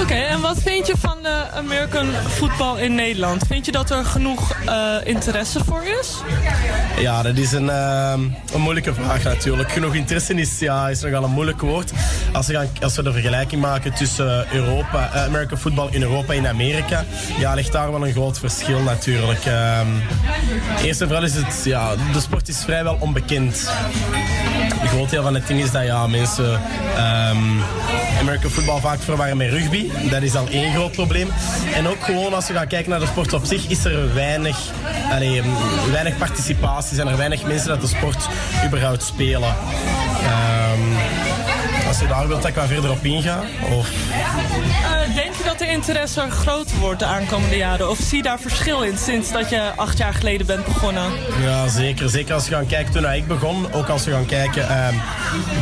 [0.00, 3.46] Oké, en wat vind je van de American football in Nederland?
[3.46, 6.16] Vind je dat er genoeg eh, interesse voor is?
[6.98, 9.72] Ja, dat is een, een moeilijke vraag natuurlijk.
[9.72, 11.92] Genoeg interesse is, ja, is nogal een moeilijk woord.
[12.32, 16.32] Als we, gaan, als we de vergelijking maken tussen Europa, eh, American football in Europa
[16.32, 17.04] en Amerika,
[17.38, 19.44] ja, ligt daar wel een groot verschil natuurlijk.
[19.44, 19.86] Ehm,
[20.82, 23.70] eerst en vooral is het, ja, de sport is vrijwel onbekend.
[24.84, 26.60] Een groot deel van het ding is dat ja, mensen
[26.96, 27.38] ehm,
[28.20, 29.90] American football vaak verwarren met rugby.
[30.10, 31.28] Dat is al één groot probleem.
[31.74, 34.58] En ook gewoon als we gaan kijken naar de sport op zich, is er weinig,
[35.92, 36.94] weinig participatie.
[36.94, 38.28] Zijn er weinig mensen dat de sport
[38.66, 39.54] überhaupt spelen.
[40.22, 40.80] Ehm,
[41.88, 43.40] als je daar wilt dat ik wat verder op inga?
[43.78, 43.88] Of...
[43.88, 47.90] Eh, denk je dat de interesse groter wordt de aankomende jaren?
[47.90, 51.12] Of zie je daar verschil in sinds dat je acht jaar geleden bent begonnen?
[51.42, 52.08] Ja, zeker.
[52.08, 53.72] Zeker als we gaan kijken toen ik begon.
[53.72, 54.94] Ook als we gaan kijken ehm,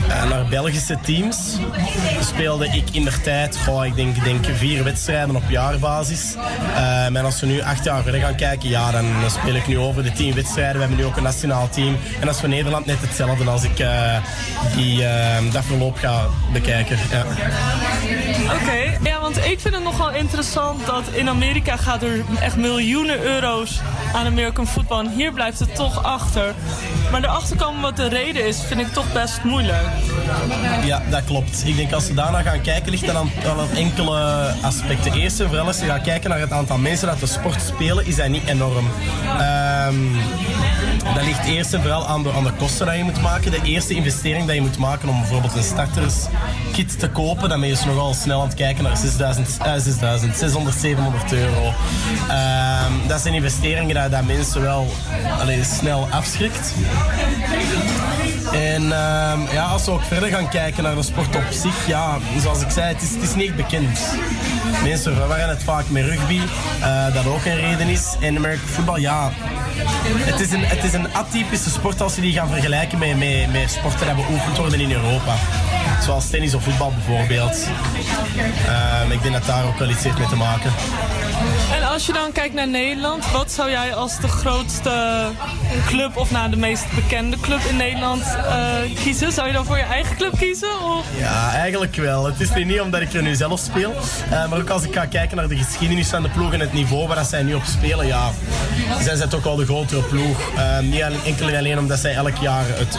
[0.08, 1.56] eh, naar Belgische teams.
[2.20, 6.34] Speelde ik in de tijd, goh, ik denk, denk vier wedstrijden op jaarbasis.
[6.74, 9.78] Ehm, en als we nu acht jaar verder gaan kijken, ja, dan speel ik nu
[9.78, 10.74] over de tien wedstrijden.
[10.74, 11.96] We hebben nu ook een nationaal team.
[12.20, 14.16] En dat is voor Nederland net hetzelfde als ik eh,
[14.76, 16.98] die, ehm, dat verloop ga bekijken.
[17.10, 17.24] Ja.
[18.54, 23.80] Oké, ja, ik vind het nogal interessant dat in Amerika gaat er echt miljoenen euro's
[24.12, 24.98] aan American voetbal.
[24.98, 26.54] En hier blijft het toch achter.
[27.12, 29.82] Maar erachter komen wat de reden is, vind ik toch best moeilijk.
[30.84, 31.62] Ja, dat klopt.
[31.66, 35.12] Ik denk als we daarna gaan kijken, ligt dat aan, aan enkele aspecten.
[35.12, 38.06] Eerst en vooral als je gaat kijken naar het aantal mensen dat de sport spelen,
[38.06, 38.86] is dat niet enorm.
[39.38, 39.94] Ehm,
[41.14, 43.50] dat ligt eerst en vooral aan de, aan de kosten die je moet maken.
[43.50, 47.68] De eerste investering die je moet maken om bijvoorbeeld een starterskit te kopen, dan ben
[47.68, 51.72] je dus nogal snel aan het kijken naar 6000, eh, 6000 600, 700 euro.
[52.28, 54.92] Ehm, dat zijn investeringen dat, dat mensen wel
[55.40, 56.74] allee, snel afschrikt.
[58.52, 62.18] En ehm, ja, als we ook verder gaan kijken naar de sport op zich, ja,
[62.40, 64.00] zoals ik zei, het is, het is niet bekend.
[64.82, 66.40] Mensen verwarren het vaak met rugby,
[66.82, 68.14] eh, dat ook een reden is.
[68.20, 69.30] En American voetbal, ja,
[70.18, 73.52] het is, een, het is een atypische sport als je die gaat vergelijken met, met,
[73.52, 75.34] met sporten die beoefend worden in Europa.
[76.02, 77.66] Zoals tennis of voetbal bijvoorbeeld.
[78.66, 80.72] Ehm, ik denk dat daar ook wel iets heeft mee te maken.
[81.92, 85.26] Als je dan kijkt naar Nederland, wat zou jij als de grootste
[85.86, 89.32] club of nou de meest bekende club in Nederland eh, kiezen?
[89.32, 90.80] Zou je dan voor je eigen club kiezen?
[90.80, 91.06] Of?
[91.18, 92.26] Ja, eigenlijk wel.
[92.26, 93.94] Het is niet omdat ik er nu zelf speel.
[94.30, 96.72] eh, maar ook als ik ga kijken naar de geschiedenis van de ploeg en het
[96.72, 98.30] niveau waar dat zij nu op spelen, ja,
[99.00, 100.50] zijn zij toch wel de grotere ploeg.
[100.56, 102.98] Eh, niet enkel en alleen omdat zij elk jaar het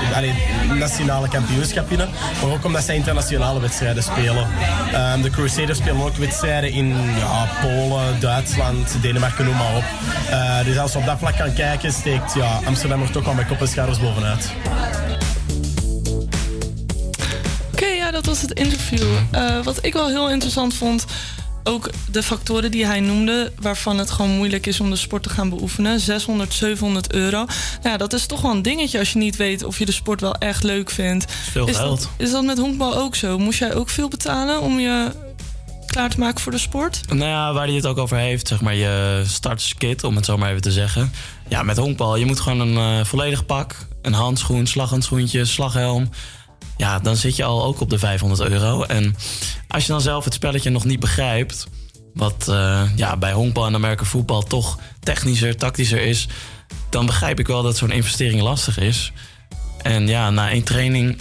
[0.80, 2.10] nationale kampioenschap winnen,
[2.42, 4.48] maar ook omdat zij internationale wedstrijden spelen.
[4.92, 6.88] Eh, de Crusaders spelen ook wedstrijden in
[7.18, 9.84] ja, Polen, Duitsland, Denemarken, noem maar op.
[10.30, 13.34] Eh, dus als we op dat vlak gaan kijken, steekt ja, Amsterdam er toch wel
[13.34, 14.52] met kop en schouders bovenuit.
[17.72, 19.08] Oké, ja, dat was het interview.
[19.32, 21.06] Eh, wat ik wel heel interessant vond,
[21.64, 25.30] ook de factoren die hij noemde, waarvan het gewoon moeilijk is om de sport te
[25.30, 26.00] gaan beoefenen.
[26.00, 27.38] 600, 700 euro.
[27.38, 27.50] Nou,
[27.84, 30.22] ja, dat is toch wel een dingetje als je niet weet of je de sport
[30.22, 31.32] wel echt leuk vindt.
[31.32, 32.00] veel is geld.
[32.00, 33.38] Dat, is dat met honkbal ook zo?
[33.38, 35.12] Moest jij ook veel betalen om je
[35.94, 37.02] klaar te maken voor de sport?
[37.08, 40.38] Nou ja, waar hij het ook over heeft, zeg maar je starterskit, om het zo
[40.38, 41.12] maar even te zeggen.
[41.48, 46.10] Ja, met honkbal, je moet gewoon een eh, volledig pak, een handschoen, slaghandschoentje, slaghelm.
[46.78, 48.84] Ja, dan zit je al ook op de 500 euro.
[48.84, 49.16] En
[49.68, 51.68] als je dan zelf het spelletje nog niet begrijpt,
[52.14, 56.28] wat eh, ja, bij honkbal en Amerika voetbal toch technischer, tactischer is,
[56.90, 59.12] dan begrijp ik wel dat zo'n investering lastig is.
[59.82, 61.18] En ja, na één training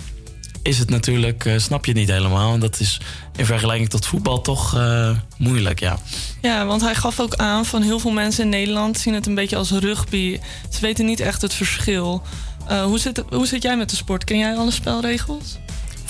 [0.63, 2.59] is het natuurlijk, eh, snap je het niet helemaal.
[2.59, 3.01] Dat is
[3.37, 5.99] in vergelijking tot voetbal toch eh, moeilijk, ja.
[6.41, 9.35] Ja, want hij gaf ook aan van heel veel mensen in Nederland zien het een
[9.35, 10.39] beetje als rugby.
[10.71, 12.23] Ze weten niet echt het verschil.
[12.67, 14.25] Eh, hoe, zit, hoe zit jij met de sport?
[14.25, 15.59] Ken jij alle spelregels?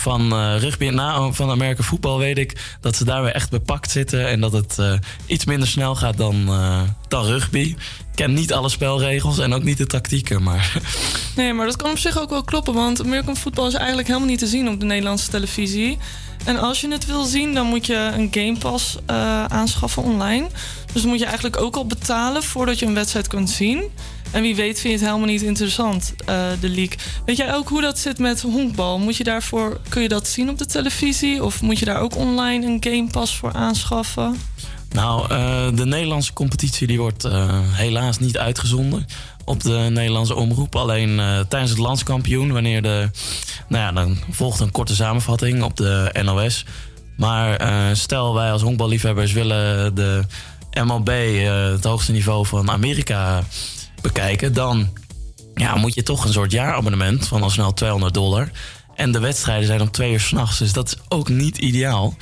[0.02, 3.50] Van eh, rugby en na, van Amerika voetbal weet ik dat ze daar weer echt
[3.50, 4.28] bepakt zitten.
[4.28, 4.92] En dat het eh,
[5.26, 7.58] iets minder snel gaat dan, eh, dan rugby.
[7.58, 7.76] Ik
[8.14, 10.72] ken niet alle spelregels en ook niet de tactieken, maar...
[11.36, 12.74] Nee, maar dat kan op zich ook wel kloppen.
[12.74, 15.98] Want American voetbal is eigenlijk helemaal niet te zien op de Nederlandse televisie.
[16.44, 20.46] En als je het wil zien, dan moet je een Game Pass eh, aanschaffen online.
[20.92, 23.82] Dus dan moet je eigenlijk ook al betalen voordat je een wedstrijd kunt zien.
[24.30, 26.96] En wie weet vind je het helemaal niet interessant, eh, de league.
[27.24, 28.98] Weet jij ook hoe dat zit met honkbal?
[28.98, 31.44] Moet je daarvoor, kun je dat zien op de televisie?
[31.44, 34.36] Of moet je daar ook online een Game Pass voor aanschaffen?
[34.90, 37.28] Nou, eh, de Nederlandse competitie die wordt
[37.72, 39.06] helaas niet uitgezonden
[39.44, 40.76] op de Nederlandse omroep.
[40.76, 43.10] Alleen eh, tijdens het landskampioen, wanneer de.
[43.68, 46.64] Nou ja, dan volgt een korte samenvatting op de NOS.
[47.16, 50.24] Maar eh, stel wij als honkballiefhebbers willen de
[50.84, 53.42] MLB, eh, het hoogste niveau van Amerika,
[54.02, 54.88] bekijken, dan
[55.54, 58.50] ja, moet je toch een soort jaarabonnement van al snel 200 dollar.
[58.94, 62.14] En de wedstrijden zijn om twee uur s'nachts, dus dat is ook niet ideaal.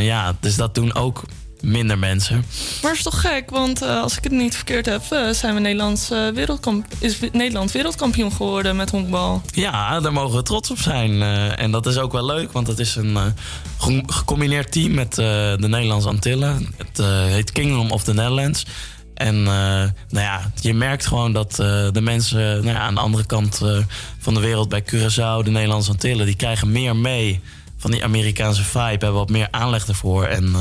[0.00, 1.22] Ja, dus dat doen ook
[1.62, 2.44] minder mensen.
[2.82, 5.60] Maar is toch gek, want eh, als ik het niet verkeerd heb, eh, zijn we
[5.60, 9.42] Nederlands, eh, wereldkamp is Nederland wereldkampioen geworden met honkbal.
[9.52, 11.22] Ja, daar mogen we trots op zijn.
[11.56, 13.18] En dat is ook wel leuk, want het is een
[13.78, 16.74] ge- gecombineerd team met de Nederlandse Antillen.
[16.76, 18.66] Het heet Kingdom of the Netherlands.
[19.14, 21.54] En nou ja, je merkt gewoon dat
[21.92, 23.60] de mensen nou ja, aan de andere kant
[24.18, 27.40] van de wereld bij Curaçao, de Nederlandse Antillen, die krijgen meer mee
[27.80, 30.24] van die Amerikaanse vibe, hebben wat meer aanleg ervoor.
[30.24, 30.60] En eh,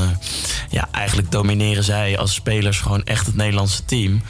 [0.70, 4.22] ja, eigenlijk domineren zij als spelers gewoon echt het Nederlandse team.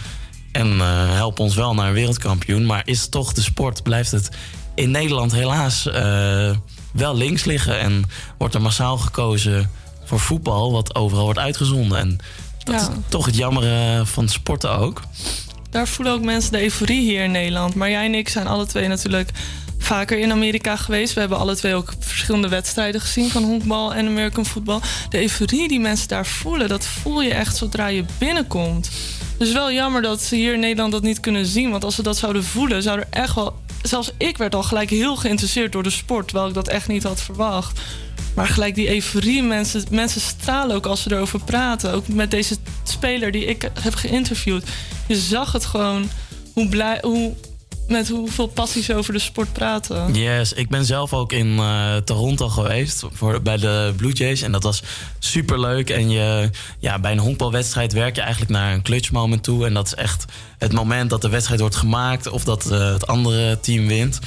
[0.52, 2.66] En eh, helpen ons wel naar een wereldkampioen.
[2.66, 4.30] Maar is toch de sport, blijft het
[4.76, 6.56] in Nederland helaas eh,
[6.94, 7.80] wel links liggen.
[7.80, 8.04] En
[8.38, 9.70] wordt er massaal gekozen
[10.06, 11.98] voor voetbal, wat overal wordt uitgezonden.
[11.98, 12.18] En
[12.64, 12.82] dat Ja.
[12.82, 15.02] is toch het jammere van sporten ook.
[15.70, 17.76] Daar voelen ook mensen de euforie hier in Nederland.
[17.76, 19.32] Maar jij en ik zijn alle twee natuurlijk
[19.80, 21.14] vaker in Amerika geweest.
[21.14, 24.82] We hebben alle twee ook verschillende wedstrijden gezien van honkbal en American voetbal.
[25.10, 28.90] De euforie die mensen daar voelen, dat voel je echt zodra je binnenkomt.
[29.38, 31.72] Dus wel jammer dat ze hier in Nederland dat niet kunnen zien.
[31.72, 33.60] Want als ze dat zouden voelen, zou er echt wel.
[33.82, 37.04] Zelfs ik werd al gelijk heel geïnteresseerd door de sport, terwijl ik dat echt niet
[37.04, 37.80] had verwacht.
[38.36, 41.94] Maar gelijk die euforie, mensen, mensen stralen ook als ze erover praten.
[41.94, 44.64] Ook met deze speler die ik heb geïnterviewd.
[45.08, 46.10] Je zag het gewoon
[46.54, 47.36] hoe blij, hoe,
[47.90, 50.14] met hoeveel passie ze over de sport praten.
[50.14, 54.42] Yes, ik ben zelf ook in eh, Toronto geweest voor, bij de Blue Jays.
[54.42, 54.84] En dat was
[55.20, 55.90] super leuk.
[55.90, 56.50] En je,
[56.80, 59.66] ja, bij een honkbalwedstrijd werk je eigenlijk naar een clutch moment toe.
[59.66, 60.26] En dat is echt
[60.58, 64.20] het moment dat de wedstrijd wordt gemaakt of dat eh, het andere team wint.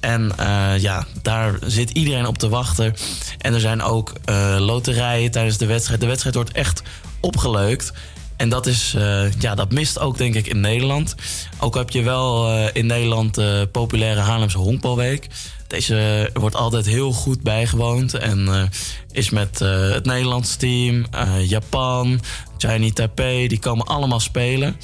[0.00, 2.94] En eh, ja, daar zit iedereen op te wachten.
[3.38, 4.12] En er zijn ook
[4.58, 6.00] loterijen tijdens de wedstrijd.
[6.00, 6.82] De wedstrijd wordt echt
[7.20, 7.92] opgeleukt.
[8.40, 11.14] En dat, is, eh, ja, dat mist ook denk ik in Nederland.
[11.58, 15.26] Ook heb je wel eh, in Nederland de populaire Haarlemse Honkbalweek.
[15.66, 18.14] Deze wordt altijd heel goed bijgewoond.
[18.14, 18.62] En eh,
[19.10, 22.20] is met eh, het Nederlands team, eh, Japan,
[22.58, 23.48] Chinese Taipei...
[23.48, 24.76] die komen allemaal spelen.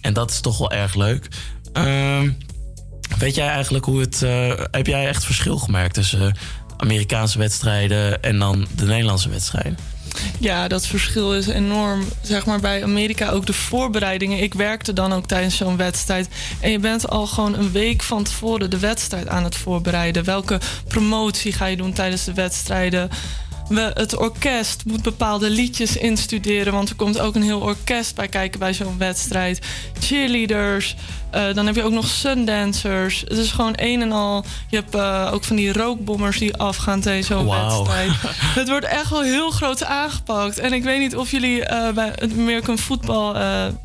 [0.00, 1.28] En dat is toch wel erg leuk.
[1.72, 2.30] Ehm,
[3.18, 4.22] weet jij eigenlijk hoe het...
[4.22, 6.32] eh, heb jij echt verschil gemerkt tussen eh,
[6.80, 8.22] Amerikaanse wedstrijden...
[8.22, 9.76] en dan de Nederlandse wedstrijden?
[10.38, 12.04] Ja, dat verschil is enorm.
[12.22, 14.42] Zeg maar bij Amerika ook de voorbereidingen.
[14.42, 16.28] Ik werkte dan ook tijdens zo'n wedstrijd.
[16.60, 20.24] En je bent al gewoon een week van tevoren de wedstrijd aan het voorbereiden.
[20.24, 23.10] Welke promotie ga je doen tijdens de wedstrijden?
[23.70, 26.72] We, het orkest moet bepaalde liedjes instuderen.
[26.72, 29.66] Want er komt ook een heel orkest bij kijken bij zo'n wedstrijd.
[30.00, 30.96] Cheerleaders.
[31.30, 33.20] eh, dan heb je ook nog sundancers.
[33.20, 34.44] Het is gewoon een en al.
[34.68, 38.10] Je hebt eh, ook van die rookbommers die afgaan tijdens zo'n wedstrijd.
[38.60, 40.58] Het wordt echt wel heel groot aangepakt.
[40.58, 43.34] En ik weet niet of jullie eh, bij het American Football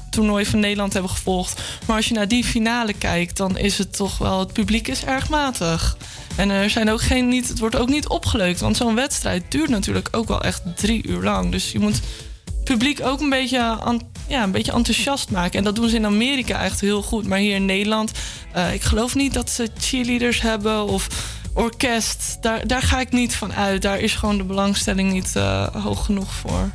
[0.10, 1.62] toernooi van Nederland hebben gevolgd.
[1.86, 4.40] Maar als je naar die finale kijkt, dan is het toch wel...
[4.40, 5.98] Het publiek is erg matig.
[6.36, 8.60] En er zijn ook geen, niet, het wordt ook niet opgeleukt.
[8.60, 11.52] Want zo'n wedstrijd duurt natuurlijk ook wel echt drie uur lang.
[11.52, 13.58] Dus je moet het publiek ook een beetje,
[14.28, 15.58] ja, een beetje enthousiast maken.
[15.58, 17.28] En dat doen ze in Amerika echt heel goed.
[17.28, 18.12] Maar hier in Nederland,
[18.52, 21.08] eh, ik geloof niet dat ze cheerleaders hebben of
[21.54, 22.38] orkest.
[22.42, 23.82] Daar, daar ga ik niet van uit.
[23.82, 26.70] Daar is gewoon de belangstelling niet eh, hoog genoeg voor.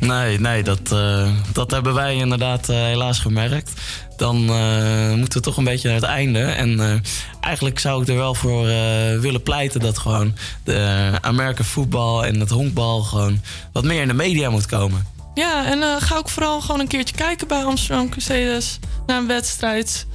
[0.00, 3.72] Nee, nee dat, eh, dat hebben wij inderdaad helaas gemerkt.
[4.16, 6.40] Dan eh, moeten we toch een beetje naar het einde.
[6.40, 6.94] En eh,
[7.40, 10.34] eigenlijk zou ik er wel voor eh, willen pleiten dat gewoon
[10.64, 13.40] de Amerika voetbal en het honkbal gewoon
[13.72, 15.06] wat meer in de media moet komen.
[15.34, 20.06] Ja, en ga ook vooral gewoon een keertje kijken bij Amsterdam Crusaders naar een wedstrijd.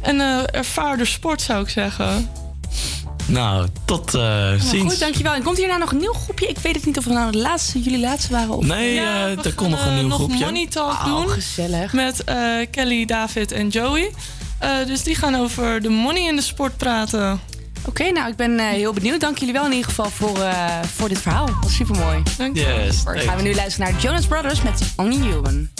[0.00, 0.20] En
[0.50, 2.28] ervaar de sport, zou ik zeggen.
[3.28, 4.90] Nou, tot eh, Maar ziens.
[4.90, 5.34] goed, dankjewel.
[5.34, 6.46] En komt hierna nog een nieuw groepje?
[6.46, 8.50] Ik weet het niet of we nou de laatste, jullie laatste waren.
[8.56, 8.64] Of...
[8.64, 10.44] Nee, Ja, we er komt nog een eh, nieuw nog groepje.
[10.44, 11.28] Money Talk Oh, doen.
[11.28, 11.92] gezellig.
[11.92, 12.36] Met eh,
[12.70, 14.10] Kelly, David en Joey.
[14.58, 17.40] Eh, dus die gaan over de money in de sport praten.
[17.84, 19.20] Oké, nou, ik ben eh, heel benieuwd.
[19.20, 21.46] Dank jullie wel in ieder geval voor, eh, voor dit verhaal.
[21.46, 22.22] Dat was super mooi.
[22.38, 22.62] Dank je.
[22.84, 25.70] Yes, Dan gaan we nu luisteren naar Jonas Brothers met Only Human.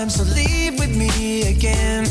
[0.00, 2.09] Time, so leave with me again.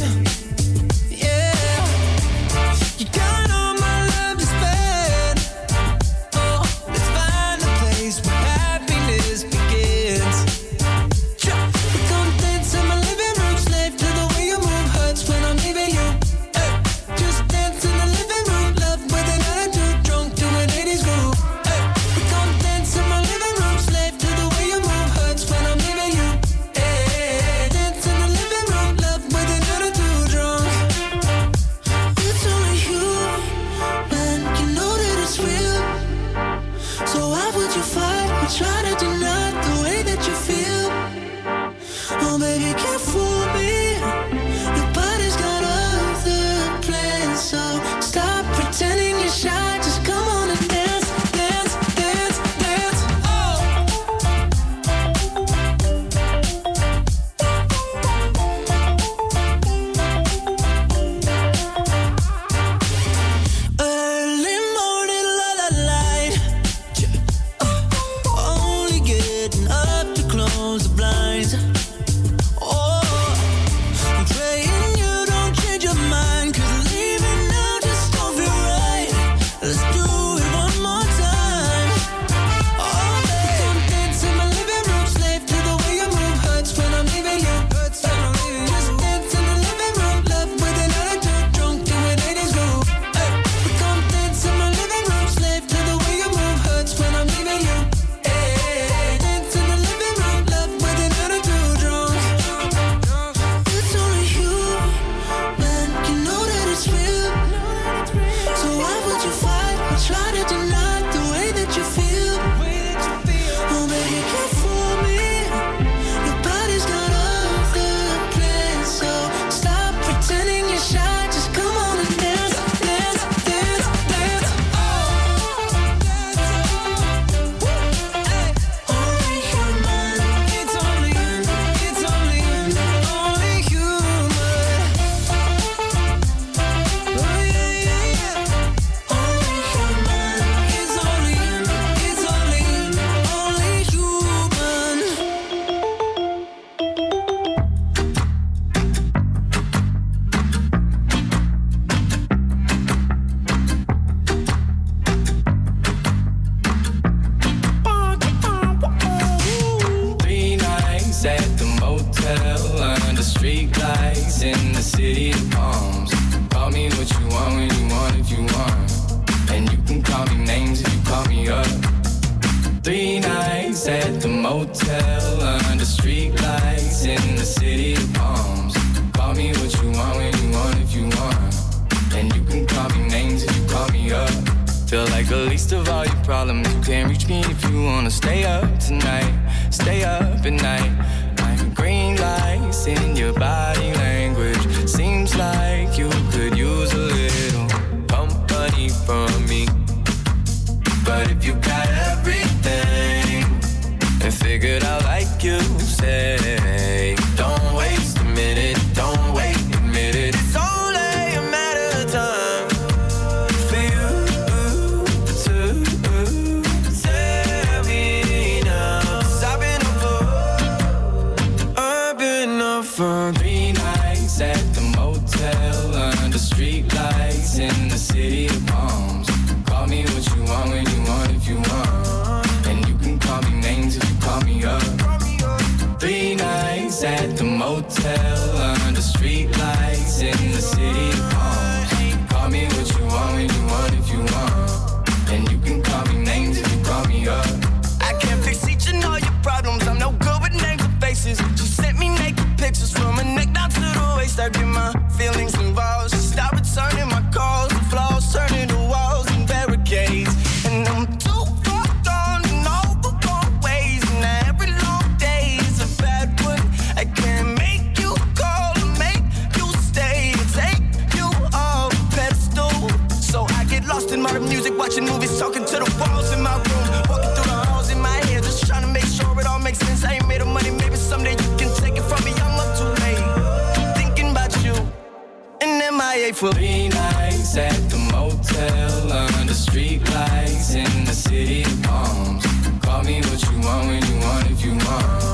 [286.29, 292.45] stay for three nights at the motel under street lights in the city of palms.
[292.81, 295.28] Call me what you want when you want if you want.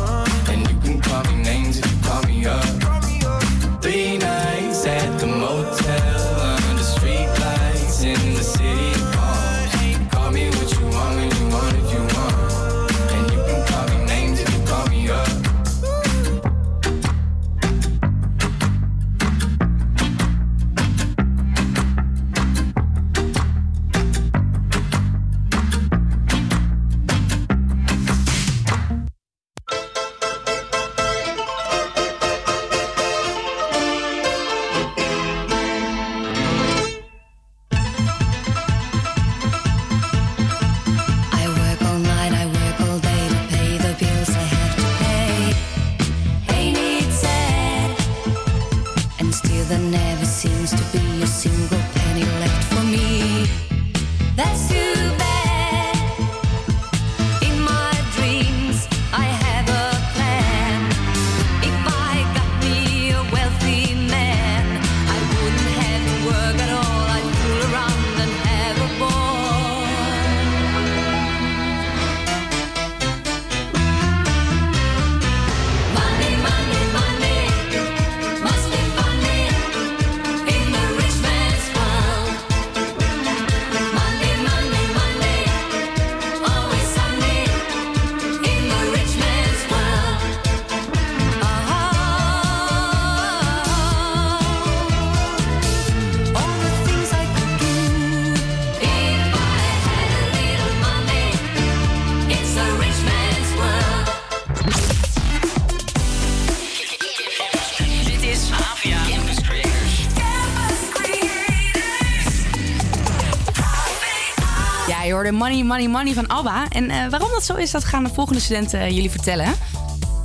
[115.36, 116.68] Money, Money, Money van ABBA.
[116.70, 119.54] En eh, waarom dat zo is, dat gaan de volgende studenten eh, jullie vertellen.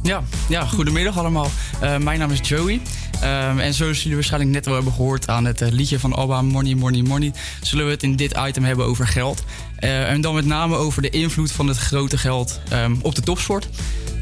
[0.03, 1.51] Ja, ja goedemiddag allemaal.
[1.81, 2.81] Eh, mijn naam is Joey.
[3.21, 7.03] En zoals jullie waarschijnlijk net al hebben gehoord aan het liedje van ABBA, Money, Money,
[7.03, 7.33] Money,
[7.63, 9.45] zullen we het in dit item hebben over geld.
[9.77, 13.69] En dan met name over de invloed van het grote geld ehm, op de topsport.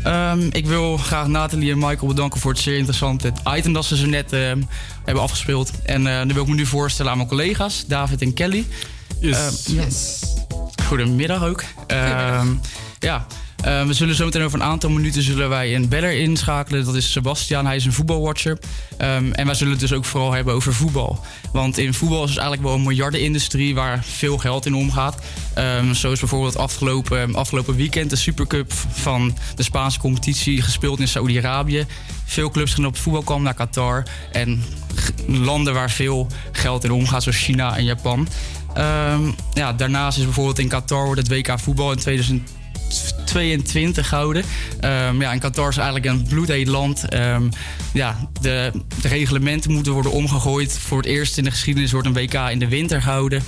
[0.03, 3.97] Ehm, ik wil graag Nathalie en Michael bedanken voor het zeer interessante item dat ze
[3.97, 4.63] zo net ehm,
[5.05, 5.73] hebben afgespeeld.
[5.85, 8.67] En dan wil ik me nu voorstellen aan mijn collega's, David en Kelly.
[9.21, 9.67] Yes.
[9.67, 10.18] yes
[10.89, 11.63] goedemiddag ook.
[11.87, 12.47] Ehm,
[12.99, 13.27] ja,
[13.65, 16.85] eh, we zullen zometeen over een aantal minuten zullen wij een beller inschakelen.
[16.85, 18.59] Dat is Sebastian, hij is een voetbalwatcher.
[18.97, 21.25] Ehm, en wij zullen het dus ook vooral hebben over voetbal.
[21.53, 25.17] Want in voetbal is het eigenlijk wel een miljardenindustrie waar veel geld in omgaat.
[25.55, 31.09] Ehm, zo is bijvoorbeeld afgelopen, afgelopen weekend de Supercup van de Spaanse competitie gespeeld in
[31.09, 31.87] Saoedi-Arabië.
[32.25, 34.03] Veel clubs gaan op voetbal kwam naar Qatar.
[34.33, 34.65] En
[35.27, 38.29] landen waar veel geld in omgaat, zoals China en Japan.
[38.79, 44.45] Ehm, ja, daarnaast is bijvoorbeeld in Qatar wordt het WK voetbal in 2022 gehouden.
[44.81, 47.09] Ehm, ja, en Qatar is eigenlijk een bloedheet land.
[47.09, 47.43] Ehm,
[47.93, 48.73] ja, de,
[49.03, 50.79] de, reglementen moeten worden omgegooid.
[50.79, 53.43] Voor het eerst in de geschiedenis wordt een WK in de winter gehouden.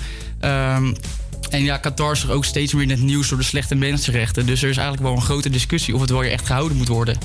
[1.51, 4.47] En ja, Qatar is ook steeds meer in het nieuws door de slechte mensenrechten.
[4.47, 6.89] Dus er is eigenlijk wel een grote discussie of het wel weer echt gehouden moet
[6.89, 7.19] worden.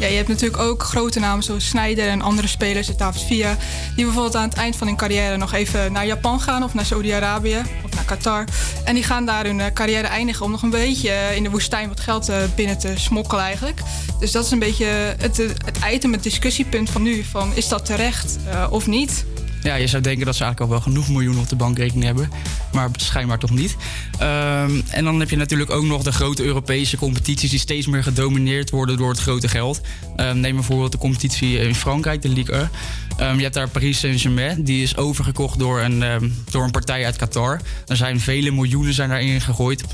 [0.00, 3.56] Ja, je hebt natuurlijk ook grote namen zoals Snyder en andere spelers, David Villa,
[3.96, 6.84] die bijvoorbeeld aan het eind van hun carrière nog even naar Japan gaan of naar
[6.84, 8.44] Saudi-Arabië of naar Qatar.
[8.84, 11.50] En die gaan daar hun eh, carrière eindigen om nog een beetje eh, in de
[11.50, 13.80] woestijn wat geld eh, binnen te smokkelen eigenlijk.
[14.20, 14.86] Dus dat is een beetje
[15.18, 18.38] het, het item, het discussiepunt van nu, van is dat terecht
[18.70, 19.24] of niet?
[19.62, 22.30] Ja, je zou denken dat ze eigenlijk al wel genoeg miljoenen op de bankrekening hebben.
[22.72, 23.76] Maar schijnbaar toch niet.
[24.18, 27.50] Ehm, en dan heb je natuurlijk ook nog de grote Europese competities...
[27.50, 29.80] die steeds meer gedomineerd worden door het grote geld.
[30.16, 32.70] Ehm, neem bijvoorbeeld de competitie in Frankrijk, de Ligue 1.
[33.16, 34.64] Ehm, je hebt daar Paris Saint-Germain.
[34.64, 37.60] Die is overgekocht door een, door een partij uit Qatar.
[37.86, 39.84] Er zijn vele miljoenen zijn daarin gegooid.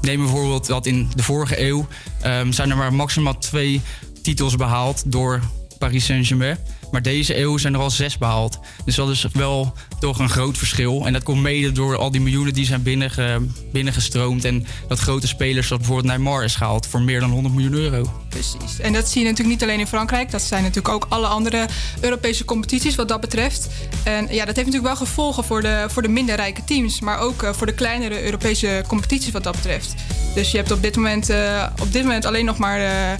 [0.00, 1.86] Neem bijvoorbeeld dat in de vorige eeuw...
[2.50, 3.80] zijn er maar maximaal twee
[4.22, 5.40] titels behaald door
[5.78, 6.58] Paris Saint-Germain.
[6.96, 8.58] Maar deze eeuw zijn er al zes behaald.
[8.84, 11.06] Dus dat is wel toch een groot verschil.
[11.06, 13.40] En dat komt mede door al die miljoenen die zijn binnenge,
[13.72, 14.44] binnengestroomd.
[14.44, 18.12] En dat grote spelers zoals bijvoorbeeld Neymar is gehaald voor meer dan 100 miljoen euro.
[18.28, 18.80] Precies.
[18.80, 20.30] En dat zie je natuurlijk niet alleen in Frankrijk.
[20.30, 21.66] Dat zijn natuurlijk ook alle andere
[22.00, 23.68] Europese competities wat dat betreft.
[24.04, 27.00] En ja, dat heeft natuurlijk wel gevolgen voor de, voor de minder rijke teams.
[27.00, 29.94] Maar ook eh, voor de kleinere Europese competities wat dat betreft.
[30.34, 32.80] Dus je hebt op dit moment, eh, op dit moment alleen nog maar...
[32.80, 33.18] eh,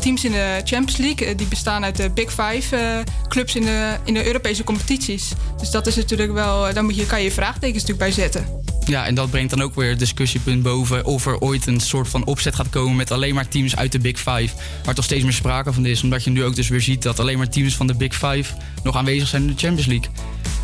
[0.00, 1.26] teams in de Champions League.
[1.28, 2.98] eh, die bestaan uit de Big Five eh,
[3.28, 5.32] clubs in de, in de Europese competities.
[5.58, 6.68] Dus dat is natuurlijk wel...
[6.68, 8.62] eh, Daar moet je, kan je je vraagtekens natuurlijk bij zetten.
[8.90, 12.08] Ja, en dat brengt dan ook weer het discussiepunt boven of er ooit een soort
[12.08, 14.48] van opzet gaat komen met alleen maar teams uit de Big Five.
[14.84, 17.20] Waar toch steeds meer sprake van is, omdat je nu ook dus weer ziet dat
[17.20, 20.10] alleen maar teams van de Big Five nog aanwezig zijn in de Champions League.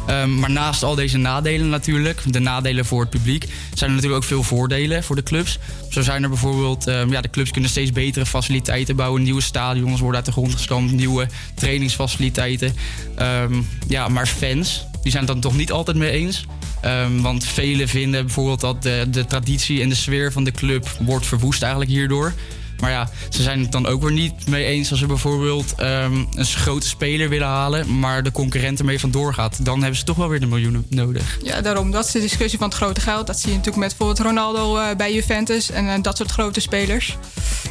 [0.06, 4.22] Ehm, maar naast al deze nadelen natuurlijk, de nadelen voor het publiek, zijn er natuurlijk
[4.22, 5.58] ook veel voordelen voor de clubs.
[5.90, 10.00] Zo zijn er bijvoorbeeld, ehm, ja, de clubs kunnen steeds betere faciliteiten bouwen, nieuwe stadions
[10.00, 12.74] worden uit de grond gestampt, nieuwe trainingsfaciliteiten.
[13.16, 16.47] Ehm, ja, maar fans, die zijn het dan toch niet altijd mee eens.
[16.81, 20.89] Ehm, want velen vinden bijvoorbeeld dat de, de traditie en de sfeer van de club
[21.01, 22.32] wordt verwoest eigenlijk hierdoor.
[22.80, 26.24] Maar ja, ze zijn het dan ook weer niet mee eens als ze bijvoorbeeld ehm,
[26.34, 29.64] een grote speler willen halen, maar de concurrent ermee vandoor gaat.
[29.64, 31.38] Dan hebben ze toch wel weer de miljoenen nodig.
[31.42, 31.90] Ja, daarom.
[31.90, 33.26] Dat is de discussie van het grote geld.
[33.26, 36.60] Dat zie je natuurlijk met bijvoorbeeld Ronaldo eh, bij Juventus en eh, dat soort grote
[36.60, 37.16] spelers.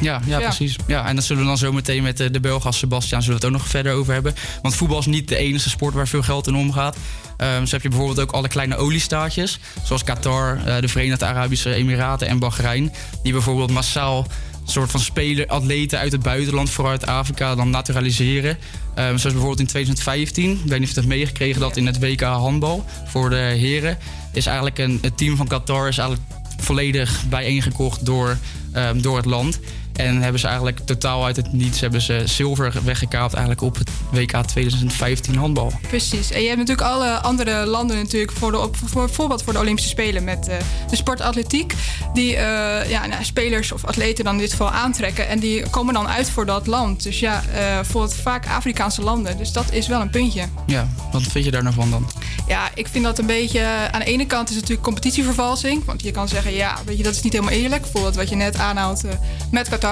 [0.00, 0.46] Ja, ja, Ja.
[0.46, 0.76] precies.
[0.86, 3.40] Ja, en dat zullen we dan zo meteen met de, de Belg als Sebastian zullen
[3.40, 4.34] we het ook nog verder over hebben.
[4.62, 6.96] Want voetbal is niet de enige sport waar veel geld in omgaat.
[7.36, 11.74] Ehm zo heb je bijvoorbeeld ook alle kleine oliestaatjes, zoals Qatar, eh, de Verenigde Arabische
[11.74, 12.92] Emiraten en Bahrein,
[13.22, 14.26] die bijvoorbeeld massaal
[14.70, 18.58] soort van speler, atleten uit het buitenland, vooral uit Afrika, dan naturaliseren.
[18.94, 21.98] Ehm, zoals bijvoorbeeld in 2015, ik weet niet of je hebt meegekregen, dat in het
[21.98, 23.98] WK handbal voor de heren
[24.32, 28.38] is eigenlijk een, team van Qatar is eigenlijk volledig bijeengekocht door,
[28.72, 29.60] ehm, door het land.
[29.96, 33.90] En hebben ze eigenlijk totaal uit het niets hebben ze zilver weggekaapt eigenlijk op het
[34.10, 35.72] WK 2015 handbal.
[35.88, 36.30] Precies.
[36.30, 39.58] En je hebt natuurlijk alle andere landen natuurlijk voor de, op- voor, bijvoorbeeld voor de
[39.58, 40.56] Olympische Spelen met eh,
[40.90, 41.74] de sport atletiek.
[42.14, 45.28] Die eh, ja, nou, spelers of atleten dan in dit geval aantrekken.
[45.28, 47.02] En die komen dan uit voor dat land.
[47.02, 49.36] Dus ja, eh bijvoorbeeld vaak Afrikaanse landen.
[49.38, 50.42] Dus dat is wel een puntje.
[50.66, 52.10] Ja, wat vind je daar nou van dan?
[52.48, 53.64] Ja, ik vind dat een beetje...
[53.90, 55.84] Aan de ene kant is het natuurlijk competitievervalsing.
[55.84, 57.82] Want je kan zeggen, ja, weet je, dat is niet helemaal eerlijk.
[57.82, 59.12] Bijvoorbeeld wat je net aanhaalt eh,
[59.50, 59.84] met Qatar.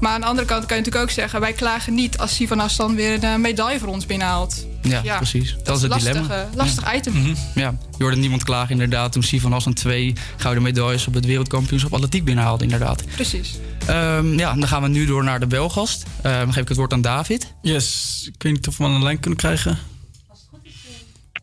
[0.00, 1.40] Maar aan de andere kant kan je natuurlijk ook zeggen...
[1.40, 4.66] wij klagen niet als Sivan Aslan weer een eh, medaille voor ons binnenhaalt.
[4.82, 5.56] Ja, precies.
[5.62, 6.48] Dat, is het lastig, dilemma.
[6.54, 7.12] lastig item.
[7.12, 7.34] Mhm.
[7.54, 11.92] Ja, je hoorde niemand klagen inderdaad toen Sivan Hassan twee gouden medailles op het wereldkampioenschap
[11.92, 13.04] atletiek binnenhaalde inderdaad.
[13.14, 13.58] Precies.
[13.86, 16.04] Ehm, ja, dan gaan we nu door naar de Belgast.
[16.22, 17.54] Ehm, dan geef ik het woord aan David.
[17.62, 19.78] Yes, ik weet niet of we aan de lijn kunnen krijgen.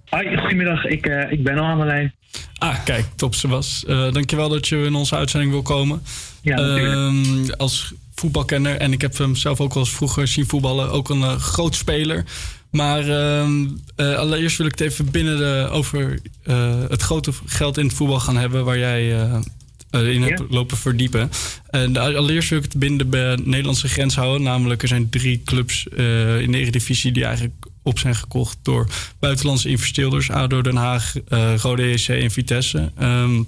[0.10, 0.86] Hoi, goedemiddag.
[0.86, 2.14] Ik, eh, ik ben al aan de lijn.
[2.58, 3.86] Ah, kijk, top Sebas.
[3.86, 6.02] Eh dankjewel dat je in onze uitzending wil komen.
[6.42, 6.58] Ja.
[6.58, 11.10] Ehm, als voetbalkenner, en ik heb hem zelf ook wel eens vroeger zien voetballen, ook
[11.10, 12.26] een eh, groot speler.
[12.72, 17.78] Maar ehm, eh, allereerst wil ik het even binnen de, over eh, het grote geld
[17.78, 19.08] in het voetbal gaan hebben, waar jij
[19.92, 20.46] in hebt Ja.
[20.50, 21.32] lopen verdiepen.
[21.70, 24.44] En allereerst wil ik het binnen de Nederlandse grens houden.
[24.44, 25.84] Namelijk, er zijn drie clubs
[26.40, 28.88] in de Eredivisie die eigenlijk op zijn gekocht door
[29.20, 30.30] buitenlandse investeerders.
[30.30, 32.92] ADO Den Haag, eh Rode EC en Vitesse.
[32.98, 33.44] Ehm,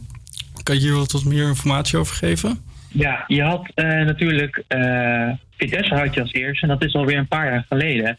[0.64, 2.60] kan je hier wat, wat meer informatie over geven?
[2.94, 6.62] Ja, je had eh, natuurlijk eh, Vitesse had je als eerste.
[6.62, 8.18] En dat is alweer een paar jaar geleden.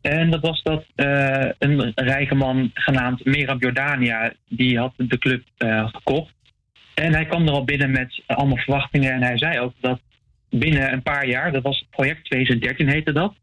[0.00, 4.32] En dat was dat eh, een rijke man genaamd Merab Jordania...
[4.48, 5.42] die had de club
[5.92, 6.32] gekocht.
[6.94, 9.12] En hij kwam er al binnen met allemaal verwachtingen.
[9.12, 10.00] En hij zei ook dat
[10.50, 11.52] binnen een paar jaar...
[11.52, 13.34] dat was project 2013 heette dat...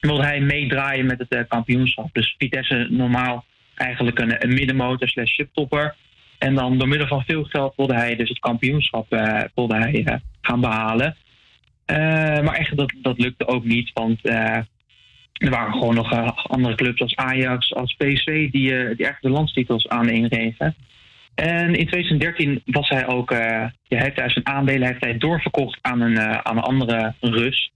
[0.00, 2.08] wilde hij meedraaien met het kampioenschap.
[2.12, 5.94] Dus Vitesse normaal eigenlijk een, een middenmotor slash subtopper...
[6.38, 10.04] En dan door middel van veel geld wilde hij dus het kampioenschap eh, wilde hij,
[10.04, 11.16] eh, gaan behalen.
[11.84, 11.96] Eh,
[12.40, 13.90] maar echt, dat, dat lukte ook niet.
[13.92, 16.12] Want er waren gewoon nog
[16.48, 18.50] andere clubs als Ajax, als PSV...
[18.50, 20.74] die, die echt de landstitels aan inreven.
[21.34, 23.30] En in 2013 was hij ook...
[23.30, 27.72] ja, heeft hij zijn aandelen heeft hij doorverkocht aan een, aan een andere Rus...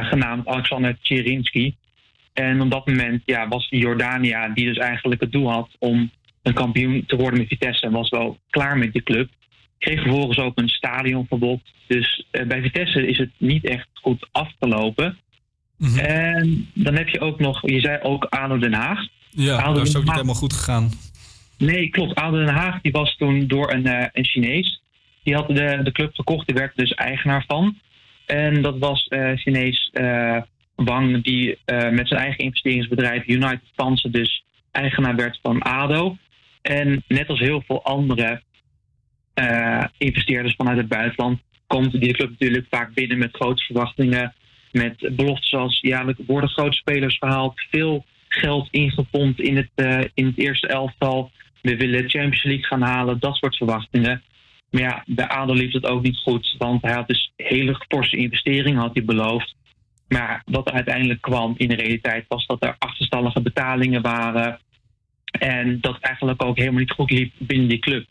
[0.00, 1.74] genaamd Alexander Tcherinsky.
[2.32, 6.10] En op dat moment ja, was Jordania, die dus eigenlijk het doel had om
[6.42, 9.28] een kampioen te worden met Vitesse, was wel klaar met die club.
[9.78, 11.60] Kreeg vervolgens ook een stadionverbod.
[11.86, 15.18] Dus eh, bij Vitesse is het niet echt goed afgelopen.
[15.96, 19.06] En dan heb je ook nog, je zei ook ADO Den Haag.
[19.30, 20.90] Ja, ADO dat is ook niet Haag- helemaal goed gegaan.
[21.58, 22.14] Nee, klopt.
[22.14, 24.82] ADO Den Haag die was toen door een, eh, een Chinees.
[25.22, 27.78] Die had de, de club gekocht, die werd dus eigenaar van.
[28.26, 29.90] En dat was eh Chinees
[30.74, 31.58] Wang, die
[31.90, 36.16] met zijn eigen investeringsbedrijf United Panzer dus eigenaar werd van ADO.
[36.62, 38.42] En net als heel veel andere
[39.34, 44.34] eh, investeerders vanuit het buitenland komt die club natuurlijk vaak binnen met grote verwachtingen.
[44.72, 50.26] Met beloftes als ja, worden grote spelers gehaald, veel geld ingepompt in het, eh, in
[50.26, 51.30] het eerste elftal.
[51.62, 54.22] We willen de Champions League gaan halen, dat soort verwachtingen.
[54.70, 58.16] Maar ja, bij ADO liep het ook niet goed, want hij had dus hele forse
[58.16, 59.54] investeringen had hij beloofd.
[60.08, 64.58] Maar wat uiteindelijk kwam in de realiteit was dat er achterstallige betalingen waren.
[65.30, 68.06] En dat eigenlijk ook helemaal niet goed liep binnen die club.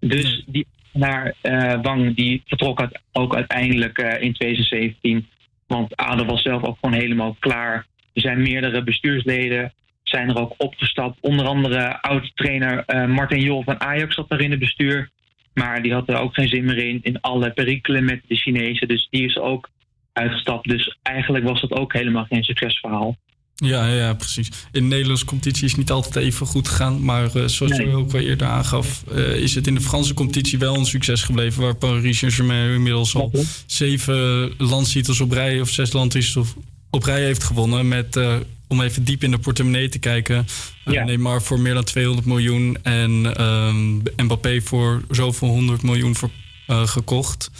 [0.00, 5.26] Dus die naar eh, Wang die vertrok uit- ook uiteindelijk eh, in 2017.
[5.66, 7.86] Want ADO was zelf ook gewoon helemaal klaar.
[8.12, 9.72] Er zijn meerdere bestuursleden
[10.02, 11.18] zijn er ook opgestapt.
[11.20, 15.10] Onder andere oud-trainer eh, Martin Jol van Ajax zat daar in het bestuur.
[15.54, 16.98] Maar die had er ook geen zin meer in.
[17.02, 18.88] In alle perikelen met de Chinezen.
[18.88, 19.68] Dus die is ook
[20.12, 20.68] uitgestapt.
[20.68, 23.16] Dus eigenlijk was dat ook helemaal geen succesverhaal.
[23.64, 24.46] Ja, ja, ja, precies.
[24.48, 27.04] In de Nederlandse competitie is het niet altijd even goed gegaan.
[27.04, 27.86] Maar eh, zoals Nee.
[27.86, 31.22] je ook al eerder aangaf, eh, is het in de Franse competitie wel een succes
[31.22, 31.62] gebleven.
[31.62, 33.30] Waar Paris Saint-Germain inmiddels al
[33.66, 36.54] zeven landstitels op rij of zes landtitels
[36.90, 37.88] op rij heeft gewonnen.
[37.88, 38.34] Met, eh,
[38.68, 40.46] om even diep in de portemonnee te kijken.
[40.84, 46.30] eh, Neymar voor meer dan 200 miljoen en ehm, Mbappé voor zoveel 100 miljoen voor,
[46.66, 47.50] gekocht.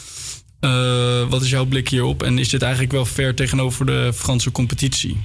[1.29, 2.23] Wat is jouw blik hierop?
[2.23, 5.17] En is dit eigenlijk wel fair tegenover de Franse competitie?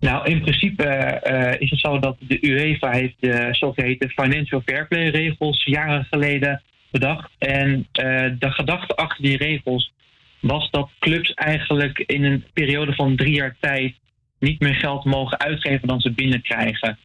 [0.00, 4.86] Nou, in principe eh, is het zo dat de UEFA heeft de zogeheten Financial Fair
[4.86, 7.30] Play regels jaren geleden bedacht.
[7.38, 8.04] En eh,
[8.38, 9.92] de gedachte achter die regels
[10.40, 13.94] was dat clubs eigenlijk in een periode van drie jaar tijd
[14.38, 16.98] niet meer geld mogen uitgeven dan ze binnenkrijgen.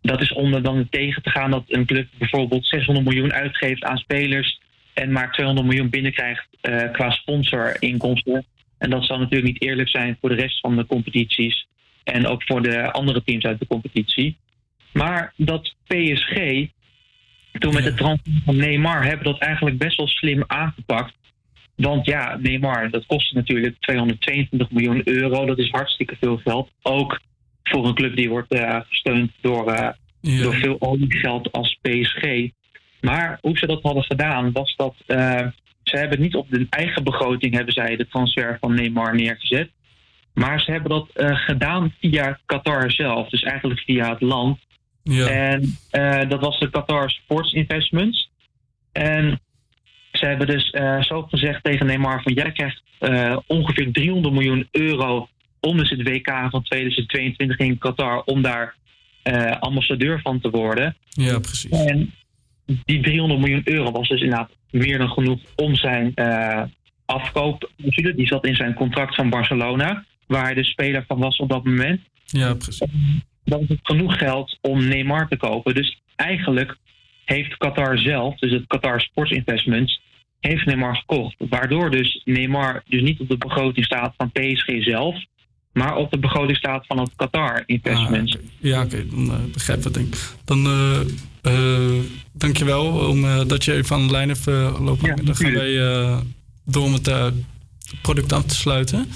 [0.00, 3.98] Dat is om dan tegen te gaan dat een club bijvoorbeeld 600 miljoen uitgeeft aan
[3.98, 4.60] spelers
[4.92, 8.44] en maar 200 miljoen binnenkrijgt eh, qua sponsorinkomsten.
[8.78, 11.66] En dat zou natuurlijk niet eerlijk zijn voor de rest van de competities
[12.04, 14.36] en ook voor de andere teams uit de competitie.
[14.92, 16.36] Maar dat PSG,
[17.58, 21.14] toen met de transfer van Neymar, hebben dat eigenlijk best wel slim aangepakt.
[21.74, 25.46] Want ja, Neymar, dat kostte natuurlijk 222 miljoen euro.
[25.46, 26.70] Dat is hartstikke veel geld.
[26.82, 27.20] Ook
[27.62, 29.72] voor een club die wordt eh, gesteund door,
[30.20, 30.42] Ja.
[30.42, 32.22] door veel oliegeld als PSG.
[33.00, 35.46] Maar hoe ze dat hadden gedaan, was dat eh,
[35.82, 39.70] ze hebben niet op hun eigen begroting hebben zij de transfer van Neymar neergezet.
[40.34, 44.58] Maar ze hebben dat eh, gedaan via Qatar zelf, dus eigenlijk via het land.
[45.02, 45.26] Ja.
[45.26, 48.30] En eh, dat was de Qatar Sports Investments.
[48.92, 49.40] En
[50.12, 52.82] ze hebben dus eh, zo gezegd tegen Neymar van jij krijgt
[53.46, 55.28] ongeveer 300 miljoen euro
[55.60, 58.74] om dus het WK van 2022 in Qatar om daar
[59.60, 60.96] ambassadeur van te worden.
[61.08, 61.84] Ja, precies.
[61.84, 62.14] En
[62.84, 66.14] die 300 miljoen euro was dus inderdaad meer dan genoeg om zijn
[67.04, 68.14] afkoopclausule.
[68.14, 71.64] Die zat in zijn contract van Barcelona, waar hij de speler van was op dat
[71.64, 72.00] moment.
[72.24, 72.88] Ja, precies.
[73.44, 75.74] Dan is het genoeg geld om Neymar te kopen.
[75.74, 76.76] Dus eigenlijk
[77.24, 80.00] heeft Qatar zelf, dus het Qatar Sports Investments,
[80.40, 81.34] heeft Neymar gekocht.
[81.38, 85.24] Waardoor dus Neymar dus niet op de begroting staat van PSG zelf,
[85.72, 88.36] maar op de begroting staat van het Qatar Investments.
[88.58, 90.14] Ja, oké, dan eh, begrijp ik denk.
[90.44, 91.00] Dan eh
[91.42, 94.46] eh dankjewel om, dat je even aan de lijn hebt
[94.80, 95.24] lopen.
[95.24, 95.74] dan gaan wij
[96.64, 97.32] door om het
[98.02, 99.08] product af te sluiten.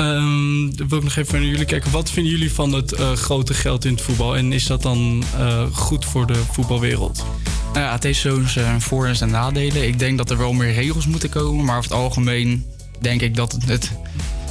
[0.00, 1.90] Ehm, dan wil ik nog even naar jullie kijken.
[1.90, 4.36] Wat vinden jullie van het eh, grote geld in het voetbal?
[4.36, 7.24] En is dat dan eh, goed voor de voetbalwereld?
[7.72, 9.86] Nou ja, het heeft zo zijn voor- en zijn nadelen.
[9.86, 11.64] Ik denk dat er wel meer regels moeten komen.
[11.64, 12.64] Maar over het algemeen
[13.00, 13.92] denk ik dat het,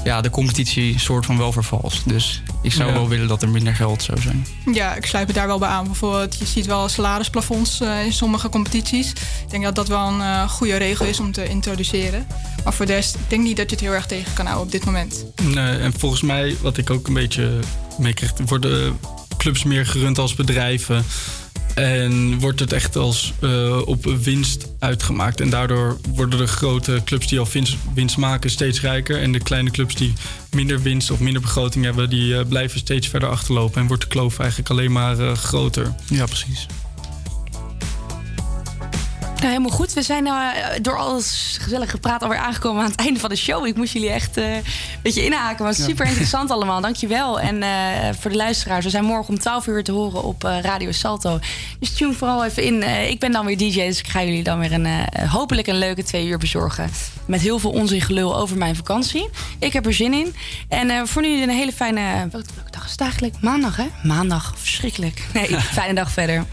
[0.04, 2.10] ja, de competitie soort van wel vervalst.
[2.10, 2.96] Dus ik zou Ja.
[2.96, 4.46] wel willen dat er minder geld zou zijn.
[4.74, 5.86] Ja, ik sluit me daar wel bij aan.
[5.86, 9.10] Bijvoorbeeld, je ziet wel salarisplafonds eh, in sommige competities.
[9.10, 12.28] Ik denk dat dat wel een eh, goede regel is om te introduceren.
[12.64, 14.66] Maar voor de rest, ik denk niet dat je het heel erg tegen kan houden
[14.66, 15.26] op dit moment.
[15.44, 17.60] Nee, en volgens mij, wat ik ook een beetje
[17.98, 19.00] meekrijg, worden
[19.38, 21.06] clubs meer gerund als bedrijven.
[21.80, 25.42] En wordt het echt als eh, op winst uitgemaakt.
[25.42, 27.48] En daardoor worden de grote clubs die al
[27.94, 29.22] winst, maken steeds rijker.
[29.22, 30.14] En de kleine clubs die
[30.52, 33.82] minder winst of minder begroting hebben, die eh, blijven steeds verder achterlopen.
[33.82, 35.96] En wordt de kloof eigenlijk alleen maar eh, groter.
[36.10, 36.66] Ja, precies.
[39.40, 39.94] Nou, helemaal goed.
[39.94, 40.34] We zijn eh,
[40.82, 43.66] door alles gezellig gepraat alweer aangekomen aan het einde van de show.
[43.66, 44.64] Ik moest jullie echt eh, een
[45.04, 45.64] beetje inhaken.
[45.64, 45.84] Maar Ja.
[45.84, 46.82] super interessant allemaal.
[46.82, 47.40] Dankjewel.
[47.40, 47.70] En eh,
[48.20, 51.40] voor de luisteraars, we zijn morgen om 12 uur te horen op Radio Salto.
[51.80, 52.84] Dus tune vooral even in.
[53.10, 54.88] Ik ben dan weer DJ, dus ik ga jullie dan weer een,
[55.28, 56.90] hopelijk een leuke twee uur bezorgen.
[57.26, 59.30] Met heel veel onzin gelul over mijn vakantie.
[59.60, 60.36] Ik heb er zin in.
[60.70, 62.02] En voor nu een hele fijne...
[62.32, 63.36] Welke welke dag is het eigenlijk?
[63.42, 63.86] Maandag, hè?
[64.04, 64.54] Maandag.
[64.58, 65.24] Verschrikkelijk.
[65.34, 66.46] Nee, fijne dag verder.